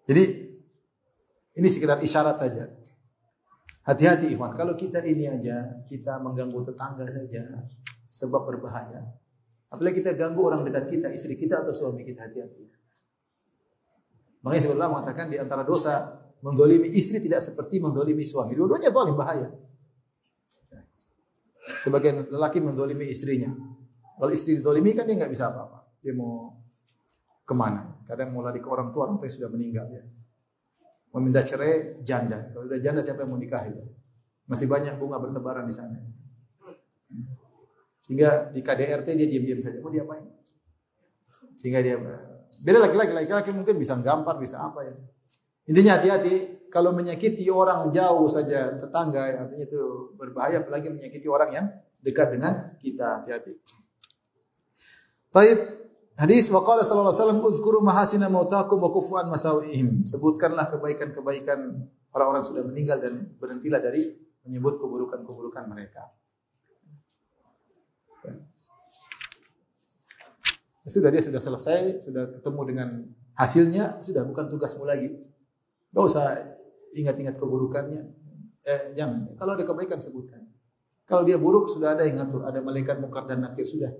Jadi 0.07 0.23
ini 1.57 1.69
sekedar 1.71 2.03
isyarat 2.05 2.37
saja. 2.37 2.82
Hati-hati 3.83 4.31
Ikhwan, 4.31 4.55
kalau 4.55 4.79
kita 4.79 5.03
ini 5.03 5.27
aja, 5.27 5.83
kita 5.91 6.23
mengganggu 6.23 6.71
tetangga 6.71 7.03
saja, 7.11 7.67
sebab 8.07 8.47
berbahaya. 8.47 9.03
Apalagi 9.67 9.99
kita 9.99 10.15
ganggu 10.15 10.39
orang 10.47 10.63
dekat 10.63 10.87
kita, 10.87 11.09
istri 11.11 11.35
kita 11.35 11.67
atau 11.67 11.75
suami 11.75 12.07
kita, 12.07 12.31
hati-hati. 12.31 12.71
Makanya 14.47 14.63
sebelah 14.63 14.87
mengatakan 14.87 15.35
di 15.35 15.39
antara 15.39 15.67
dosa 15.67 16.15
mendolimi 16.47 16.95
istri 16.95 17.19
tidak 17.19 17.43
seperti 17.43 17.83
mendolimi 17.83 18.23
suami. 18.23 18.55
Dua-duanya 18.55 18.91
zalim 18.91 19.19
bahaya. 19.19 19.51
Sebagian 21.79 22.23
lelaki 22.31 22.59
mendolimi 22.63 23.07
istrinya. 23.07 23.51
Kalau 24.19 24.31
istri 24.31 24.59
didolimi 24.59 24.95
kan 24.95 25.07
dia 25.07 25.19
nggak 25.19 25.31
bisa 25.31 25.51
apa-apa. 25.51 25.91
Dia 26.03 26.15
mau 26.15 26.55
ke 27.43 27.55
mana? 27.55 28.03
Kadang 28.07 28.35
mau 28.35 28.43
lari 28.43 28.59
ke 28.59 28.67
orang 28.67 28.91
tua, 28.91 29.11
orang 29.11 29.19
tua 29.19 29.31
sudah 29.31 29.51
meninggal 29.51 29.87
ya 29.91 30.03
meminta 31.13 31.45
cerai 31.45 32.01
janda. 32.01 32.51
Kalau 32.53 32.65
sudah 32.69 32.81
janda 32.81 33.01
siapa 33.05 33.25
yang 33.25 33.31
mau 33.37 33.41
nikahi? 33.41 33.73
Masih 34.49 34.67
banyak 34.67 34.97
bunga 34.97 35.21
bertebaran 35.21 35.69
di 35.69 35.75
sana. 35.75 36.01
Sehingga 38.03 38.51
di 38.51 38.61
KDRT 38.65 39.09
dia 39.15 39.29
diam-diam 39.29 39.61
saja. 39.63 39.79
Mau 39.79 39.93
diapain? 39.93 40.25
Sehingga 41.53 41.85
dia 41.85 42.01
beda 42.65 42.79
laki-laki, 42.85 43.13
laki-laki 43.13 43.51
mungkin 43.53 43.77
bisa 43.81 43.97
gampar, 44.01 44.37
bisa 44.41 44.61
apa 44.61 44.85
ya. 44.85 44.95
Intinya 45.69 46.01
hati-hati 46.01 46.67
kalau 46.73 46.97
menyakiti 46.97 47.47
orang 47.53 47.93
jauh 47.93 48.27
saja 48.27 48.75
tetangga 48.75 49.47
artinya 49.47 49.65
itu 49.69 49.81
berbahaya 50.17 50.65
apalagi 50.65 50.91
menyakiti 50.91 51.29
orang 51.29 51.51
yang 51.53 51.67
dekat 52.03 52.35
dengan 52.35 52.75
kita 52.81 53.23
hati-hati. 53.23 53.61
Baik, 55.33 55.82
Hadis 56.13 56.53
wa 56.53 56.61
qala 56.61 56.85
sallallahu 56.85 57.09
alaihi 57.09 57.25
wasallam 57.25 57.41
uzkuru 57.41 57.79
mahasina 57.81 58.29
mautakum 58.29 58.77
wa 58.77 58.93
kufu 58.93 59.17
an 59.17 59.33
masawihim. 59.33 60.05
Sebutkanlah 60.05 60.69
kebaikan-kebaikan 60.69 61.89
orang-orang 62.13 62.45
sudah 62.45 62.63
meninggal 62.63 63.01
dan 63.01 63.33
berhentilah 63.41 63.81
dari 63.81 64.13
menyebut 64.45 64.77
keburukan-keburukan 64.77 65.65
mereka. 65.73 66.13
Ya. 68.23 68.35
Sudah 70.85 71.09
dia 71.09 71.23
sudah 71.25 71.41
selesai, 71.41 72.05
sudah 72.05 72.29
ketemu 72.39 72.61
dengan 72.69 72.89
hasilnya, 73.39 74.05
sudah 74.05 74.29
bukan 74.29 74.53
tugasmu 74.53 74.85
lagi. 74.85 75.09
Gak 75.93 76.05
usah 76.05 76.37
ingat-ingat 76.93 77.41
keburukannya. 77.41 78.03
Eh, 78.63 78.83
jangan. 78.95 79.33
Kalau 79.41 79.53
ada 79.57 79.65
kebaikan 79.65 79.97
sebutkan. 79.97 80.45
Kalau 81.09 81.27
dia 81.27 81.41
buruk 81.41 81.67
sudah 81.67 81.99
ada 81.99 82.07
yang 82.07 82.21
ngatur, 82.21 82.47
ada 82.47 82.63
malaikat 82.63 83.03
mungkar 83.03 83.27
dan 83.27 83.43
nakir 83.43 83.67
sudah, 83.67 83.91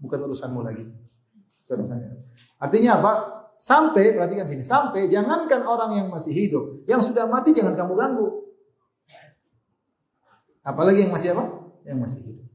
bukan 0.00 0.24
urusanmu 0.24 0.60
lagi. 0.64 0.88
Artinya 2.62 2.90
apa? 3.02 3.12
Sampai, 3.56 4.12
perhatikan 4.12 4.44
sini, 4.44 4.60
sampai 4.60 5.08
jangankan 5.08 5.64
orang 5.64 5.96
yang 5.96 6.08
masih 6.12 6.28
hidup, 6.30 6.84
yang 6.84 7.00
sudah 7.00 7.24
mati 7.24 7.56
jangan 7.56 7.72
kamu 7.72 7.92
ganggu. 7.96 8.26
Apalagi 10.60 11.08
yang 11.08 11.12
masih 11.14 11.32
apa? 11.32 11.44
Yang 11.88 11.98
masih 12.04 12.20
hidup. 12.26 12.46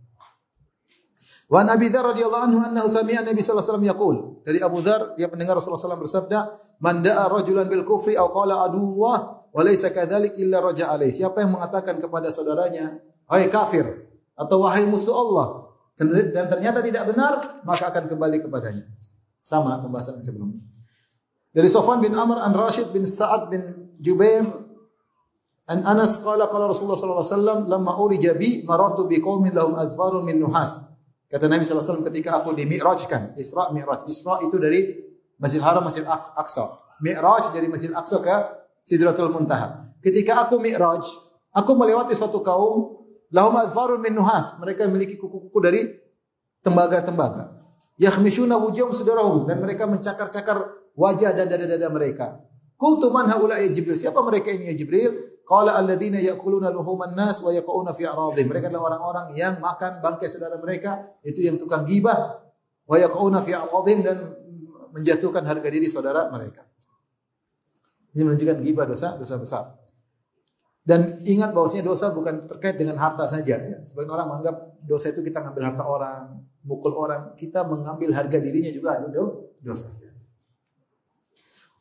Wa 1.52 1.68
Nabi 1.68 1.92
Dzar 1.92 2.16
radhiyallahu 2.16 2.44
anhu 2.48 2.60
annahu 2.64 2.88
sami'a 2.88 3.28
Nabi 3.28 3.44
sallallahu 3.44 3.60
alaihi 3.60 3.72
wasallam 3.76 3.88
yaqul. 3.92 4.16
Dari 4.48 4.60
Abu 4.64 4.80
Dzar 4.80 5.20
dia 5.20 5.28
mendengar 5.28 5.60
Rasulullah 5.60 5.84
SAW 5.84 6.00
bersabda, 6.00 6.40
"Man 6.80 7.04
da'a 7.04 7.28
rajulan 7.28 7.68
bil 7.68 7.84
kufri 7.84 8.16
aw 8.16 8.32
qala 8.32 8.64
aduwah 8.64 9.52
wa 9.52 9.62
laysa 9.66 9.92
kadzalik 9.92 10.40
illa 10.40 10.64
raja 10.64 10.96
alaihi." 10.96 11.12
Siapa 11.12 11.44
yang 11.44 11.52
mengatakan 11.52 12.00
kepada 12.00 12.32
saudaranya, 12.32 13.04
"Hai 13.28 13.52
kafir" 13.52 13.84
atau 14.32 14.64
"Wahai 14.64 14.88
musuh 14.88 15.12
Allah" 15.12 15.76
dan 16.00 16.48
ternyata 16.48 16.80
tidak 16.80 17.04
benar, 17.04 17.62
maka 17.68 17.92
akan 17.92 18.08
kembali 18.08 18.48
kepadanya. 18.48 18.88
Sama 19.42 19.82
pembahasan 19.82 20.22
yang 20.22 20.26
sebelumnya. 20.26 20.62
Dari 21.52 21.68
Sofwan 21.68 22.00
bin 22.00 22.16
Amr 22.16 22.40
an 22.40 22.56
Rashid 22.56 22.96
bin 22.96 23.04
Sa'ad 23.04 23.52
bin 23.52 23.92
Jubair 24.00 24.48
an 25.68 25.84
Anas 25.84 26.22
qala 26.24 26.48
qala 26.48 26.72
Rasulullah 26.72 26.96
sallallahu 26.96 27.20
alaihi 27.20 27.36
wasallam 27.36 27.60
lamma 27.68 27.92
urija 28.00 28.32
bi 28.40 28.64
marartu 28.64 29.04
bi 29.04 29.20
qaumin 29.20 29.52
lahum 29.52 29.76
adfarun 29.76 30.24
min 30.24 30.40
nuhas. 30.40 30.88
Kata 31.28 31.52
Nabi 31.52 31.68
sallallahu 31.68 31.84
alaihi 31.84 31.92
wasallam 31.92 32.08
ketika 32.08 32.30
aku 32.40 32.50
di 32.56 32.64
Mi'rajkan, 32.68 33.36
Isra 33.36 33.72
Mi'raj. 33.72 34.08
Isra 34.08 34.40
itu 34.44 34.56
dari 34.60 34.96
Masjidil 35.40 35.64
Haram 35.64 35.84
Masjid 35.84 36.04
Aqsa. 36.08 36.76
Mi'raj 37.04 37.52
dari 37.56 37.68
Masjid 37.68 37.92
Aqsa 37.92 38.20
ke 38.20 38.36
Sidratul 38.84 39.32
Muntaha. 39.32 39.96
Ketika 40.04 40.48
aku 40.48 40.60
Mi'raj, 40.60 41.04
aku 41.56 41.72
melewati 41.76 42.16
suatu 42.16 42.40
kaum 42.44 43.08
lahum 43.32 43.56
adfarun 43.60 44.00
min 44.00 44.16
nuhas. 44.16 44.56
Mereka 44.60 44.88
memiliki 44.92 45.16
kuku-kuku 45.16 45.60
dari 45.64 45.88
tembaga-tembaga 46.64 47.61
yakhmishuna 47.98 48.56
wujuhum 48.60 48.94
sudarahum 48.96 49.48
dan 49.50 49.60
mereka 49.60 49.88
mencakar-cakar 49.88 50.92
wajah 50.96 51.32
dan 51.36 51.50
dada-dada 51.50 51.88
mereka. 51.92 52.28
Qultu 52.78 53.14
man 53.14 53.30
haula 53.30 53.62
ya 53.62 53.70
Jibril? 53.70 53.94
Siapa 53.94 54.26
mereka 54.26 54.50
ini 54.50 54.70
ya 54.70 54.76
Jibril? 54.76 55.42
Qala 55.46 55.78
alladziina 55.78 56.18
ya'kuluna 56.18 56.74
luhuman 56.74 57.14
nas 57.14 57.44
wa 57.46 57.54
yaqauna 57.54 57.94
fi 57.94 58.10
a'radhim. 58.10 58.50
Mereka 58.50 58.74
adalah 58.74 58.96
orang-orang 58.96 59.28
yang 59.38 59.62
makan 59.62 60.02
bangkai 60.02 60.26
saudara 60.26 60.58
mereka, 60.58 61.20
itu 61.22 61.46
yang 61.46 61.62
tukang 61.62 61.86
gibah, 61.86 62.42
wa 62.88 62.96
yaqauna 62.98 63.44
fi 63.44 63.54
a'radhim 63.54 64.00
dan 64.02 64.18
menjatuhkan 64.96 65.46
harga 65.46 65.68
diri 65.70 65.86
saudara 65.86 66.32
mereka. 66.34 66.66
Ini 68.12 68.28
menunjukkan 68.28 68.58
gibah 68.66 68.86
dosa, 68.90 69.16
dosa 69.16 69.36
besar. 69.38 69.66
Dan 70.82 71.22
ingat 71.22 71.54
bahwasanya 71.54 71.86
dosa 71.86 72.10
bukan 72.10 72.50
terkait 72.50 72.74
dengan 72.74 72.98
harta 72.98 73.30
saja. 73.30 73.54
Ya. 73.62 73.78
Sebagian 73.86 74.18
orang 74.18 74.28
menganggap 74.34 74.82
dosa 74.82 75.14
itu 75.14 75.22
kita 75.22 75.46
ngambil 75.46 75.64
harta 75.70 75.84
orang, 75.86 76.42
mukul 76.66 76.98
orang, 76.98 77.38
kita 77.38 77.62
mengambil 77.70 78.18
harga 78.18 78.42
dirinya 78.42 78.74
juga 78.74 78.98
ada 78.98 79.08
dosa. 79.62 79.94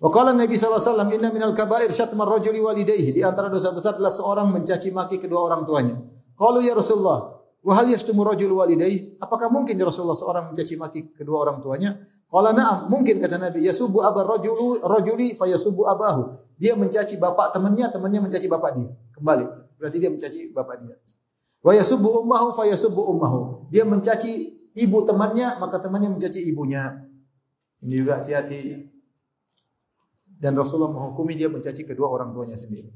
Wa 0.00 0.08
qala 0.08 0.32
Nabi 0.32 0.56
sallallahu 0.56 0.80
alaihi 0.80 0.92
wasallam 0.92 1.10
inna 1.12 1.28
minal 1.32 1.52
kabair 1.56 1.88
syatmar 1.92 2.28
rajuli 2.28 2.60
walidayhi. 2.60 3.12
Di 3.12 3.24
antara 3.24 3.52
dosa 3.52 3.72
besar 3.72 3.96
adalah 3.96 4.12
seorang 4.12 4.48
mencaci 4.52 4.92
maki 4.92 5.16
kedua 5.20 5.48
orang 5.48 5.64
tuanya. 5.64 5.96
Qalu 6.36 6.64
ya 6.64 6.72
Rasulullah, 6.72 7.39
wa 7.60 7.72
hal 7.76 7.86
yastumu 7.88 8.24
rajulu 8.24 8.64
walidayhi? 8.64 9.20
Apakah 9.20 9.52
mungkin 9.52 9.76
ya 9.76 9.84
Rasulullah 9.84 10.16
seorang 10.16 10.52
mencaci 10.52 10.74
maki 10.80 11.00
kedua 11.12 11.44
orang 11.44 11.60
tuanya? 11.60 11.96
Qala 12.28 12.56
na'am, 12.56 12.88
mungkin 12.88 13.20
kata 13.20 13.36
Nabi, 13.36 13.64
yasubu 13.64 14.00
abar 14.00 14.24
rajulu 14.24 14.80
rajuli 14.84 15.36
fayasubu 15.36 15.84
abahu. 15.88 16.36
Dia 16.56 16.76
mencaci 16.76 17.16
bapak 17.16 17.56
temannya, 17.56 17.88
temannya 17.88 18.20
mencaci 18.24 18.48
bapak 18.48 18.70
dia. 18.76 18.90
Kembali. 19.16 19.44
Berarti 19.80 19.96
dia 19.96 20.10
mencaci 20.12 20.40
bapak 20.52 20.76
dia. 20.84 20.96
Wa 21.60 21.72
yasubbu 21.76 22.24
ummahu 22.24 22.52
fa 22.56 22.64
yasubbu 22.64 23.00
ummahu. 23.12 23.68
Dia 23.68 23.84
mencaci 23.84 24.60
ibu 24.76 24.98
temannya, 25.04 25.60
maka 25.60 25.80
temannya 25.80 26.16
mencaci 26.16 26.40
ibunya. 26.48 26.88
Ini 27.80 27.94
juga 27.96 28.20
hati-hati. 28.20 28.88
Dan 30.40 30.56
Rasulullah 30.56 30.88
menghukumi 30.88 31.36
dia 31.36 31.52
mencaci 31.52 31.84
kedua 31.84 32.08
orang 32.08 32.32
tuanya 32.32 32.56
sendiri. 32.56 32.88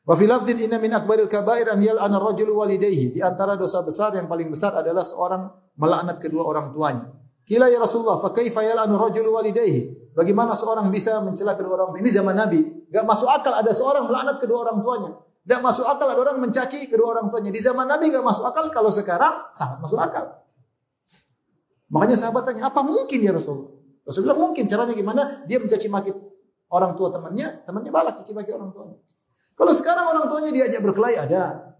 Wa 0.00 0.16
fi 0.16 0.24
lafdhin 0.24 0.64
inna 0.64 0.80
min 0.80 0.96
akbaril 0.96 1.28
kaba'ir 1.28 1.70
an 1.70 1.80
yal'ana 1.80 2.16
rajulu 2.16 2.64
walidayhi. 2.64 3.12
Di 3.12 3.20
antara 3.20 3.54
dosa 3.54 3.84
besar 3.84 4.16
yang 4.16 4.26
paling 4.26 4.48
besar 4.48 4.72
adalah 4.72 5.04
seorang 5.04 5.48
melaknat 5.76 6.16
kedua 6.18 6.48
orang 6.48 6.72
tuanya. 6.72 7.04
Kila 7.44 7.66
ya 7.66 7.82
Rasulullah, 7.82 8.22
fa 8.22 8.30
kaifa 8.32 8.62
yal'anu 8.64 8.96
rajulu 8.96 9.36
walidayhi? 9.36 10.12
Bagaimana 10.14 10.56
seorang 10.56 10.88
bisa 10.90 11.20
mencela 11.22 11.54
kedua 11.54 11.80
orang 11.80 11.88
tua? 11.94 12.00
Ini 12.02 12.10
zaman 12.10 12.34
Nabi. 12.34 12.60
Gak 12.90 13.04
masuk 13.06 13.28
akal 13.30 13.54
ada 13.54 13.70
seorang 13.70 14.06
melaknat 14.10 14.36
kedua 14.42 14.66
orang 14.66 14.82
tuanya. 14.82 15.10
Gak 15.46 15.60
masuk 15.62 15.86
akal 15.86 16.06
ada 16.10 16.20
orang 16.20 16.38
mencaci 16.42 16.90
kedua 16.90 17.14
orang 17.18 17.30
tuanya. 17.30 17.50
Di 17.54 17.60
zaman 17.62 17.86
Nabi 17.86 18.10
gak 18.10 18.24
masuk 18.24 18.44
akal. 18.46 18.70
Kalau 18.74 18.90
sekarang 18.90 19.50
sangat 19.54 19.78
masuk 19.78 19.98
akal. 20.02 20.40
Makanya 21.90 22.14
sahabat 22.14 22.46
tanya, 22.46 22.70
apa 22.70 22.86
mungkin 22.86 23.18
ya 23.18 23.34
Rasulullah? 23.34 23.74
Rasulullah 24.06 24.38
mungkin. 24.38 24.64
Caranya 24.70 24.94
gimana? 24.94 25.42
Dia 25.46 25.58
mencaci 25.58 25.90
maki 25.90 26.10
orang 26.70 26.94
tua 26.94 27.10
temannya, 27.10 27.66
temannya 27.66 27.90
balas 27.90 28.14
caci 28.22 28.30
maki 28.30 28.50
orang 28.54 28.70
tuanya. 28.70 28.96
Kalau 29.58 29.72
sekarang 29.76 30.06
orang 30.08 30.24
tuanya 30.28 30.50
diajak 30.52 30.80
berkelahi 30.82 31.16
ada. 31.20 31.74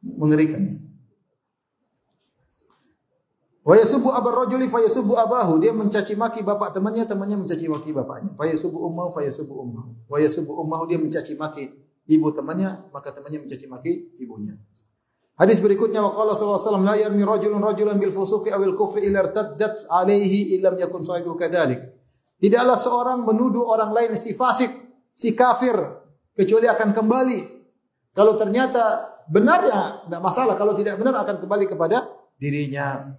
Mengerikan. 0.00 0.80
Wa 3.60 3.76
yasubu 3.76 4.08
abar 4.10 4.46
rajuli 4.46 4.66
fa 4.66 4.80
yasubu 4.80 5.14
abahu. 5.20 5.60
Dia 5.60 5.70
mencaci 5.76 6.16
maki 6.16 6.40
bapak 6.40 6.72
temannya, 6.72 7.04
temannya 7.04 7.36
mencaci 7.44 7.68
maki 7.68 7.92
bapaknya. 7.92 8.32
Fa 8.34 8.48
yasubu 8.48 8.80
ummahu 8.88 9.12
fa 9.12 9.20
yasubu 9.20 9.52
ummahu. 9.60 9.90
Wa 10.08 10.16
yasubu 10.16 10.56
ummahu 10.56 10.88
dia 10.88 10.96
mencaci 10.96 11.36
maki 11.36 11.68
ibu 12.08 12.32
temannya, 12.32 12.88
maka 12.90 13.12
temannya 13.12 13.44
mencaci 13.44 13.68
maki 13.68 14.16
ibunya. 14.18 14.56
Hadis 15.40 15.60
berikutnya 15.64 16.04
waqala 16.04 16.36
sallallahu 16.36 16.56
alaihi 16.56 16.68
wasallam 16.68 16.84
la 16.84 16.96
yarmi 17.00 17.22
rajulun 17.24 17.60
rajulan 17.64 17.96
bil 17.96 18.12
fusuqi 18.12 18.52
awil 18.52 18.76
kufri 18.76 19.08
illa 19.08 19.24
irtaddat 19.24 19.88
alaihi 19.88 20.56
illam 20.56 20.76
yakun 20.76 21.00
sahibu 21.00 21.32
kadzalik. 21.32 21.80
Tidaklah 22.40 22.78
seorang 22.80 23.20
menuduh 23.28 23.68
orang 23.68 23.92
lain 23.92 24.16
si 24.16 24.32
fasik, 24.32 24.72
si 25.12 25.36
kafir 25.36 25.76
kecuali 26.32 26.64
akan 26.72 26.88
kembali. 26.96 27.40
Kalau 28.16 28.32
ternyata 28.32 29.12
benar 29.28 29.60
ya 29.68 29.82
tidak 30.08 30.20
masalah, 30.24 30.56
kalau 30.56 30.72
tidak 30.72 30.96
benar 30.96 31.20
akan 31.20 31.36
kembali 31.36 31.68
kepada 31.68 32.08
dirinya. 32.40 33.12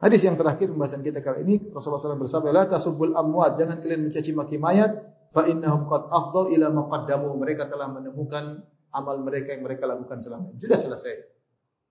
Hadis 0.00 0.24
yang 0.24 0.38
terakhir 0.38 0.72
pembahasan 0.72 1.04
kita 1.04 1.20
kali 1.20 1.44
ini 1.44 1.68
Rasulullah 1.68 2.00
SAW 2.00 2.24
bersabda 2.24 2.50
la 2.56 2.64
tasubbul 2.64 3.12
amwat 3.12 3.60
jangan 3.60 3.84
kalian 3.84 4.08
mencaci 4.08 4.32
maki 4.32 4.56
mayat 4.56 4.96
fa 5.28 5.44
innahum 5.44 5.84
qad 5.84 6.08
afdau 6.08 6.48
ila 6.48 6.72
maqaddamu 6.72 7.36
mereka 7.36 7.68
telah 7.68 7.92
menemukan 7.92 8.64
amal 8.96 9.20
mereka 9.20 9.52
yang 9.52 9.60
mereka 9.60 9.84
lakukan 9.84 10.16
selama 10.16 10.56
ini. 10.56 10.58
Sudah 10.62 10.78
selesai. 10.78 11.14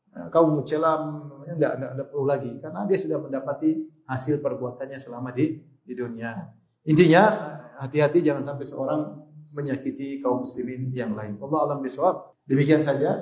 Nah, 0.10 0.26
kaum 0.34 0.58
mucelam 0.58 1.30
tidak, 1.46 1.78
tidak, 1.78 2.08
perlu 2.10 2.26
lagi 2.26 2.52
karena 2.58 2.82
dia 2.90 2.98
sudah 2.98 3.22
mendapati 3.22 3.78
hasil 4.10 4.42
perbuatannya 4.42 4.98
selama 4.98 5.30
di 5.30 5.54
di 5.90 5.98
dunia. 5.98 6.30
Intinya 6.86 7.26
hati-hati 7.82 8.22
jangan 8.22 8.45
sampai 8.45 8.66
seorang 8.70 9.02
menyakiti 9.57 10.22
kaum 10.22 10.45
muslimin 10.45 10.94
yang 10.94 11.18
lain. 11.18 11.41
Allah 11.41 11.74
alam 11.74 11.82
bisawab. 11.82 12.38
Demikian 12.45 12.86
saja 12.86 13.18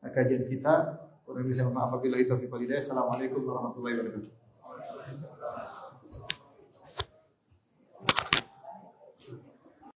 kajian 0.00 0.48
kita. 0.48 1.04
Kurang 1.28 1.44
bisa 1.44 1.68
maaf 1.68 1.92
apabila 1.92 2.16
itu 2.16 2.32
Assalamualaikum 2.32 3.44
warahmatullahi 3.44 3.98
wabarakatuh. 4.00 4.45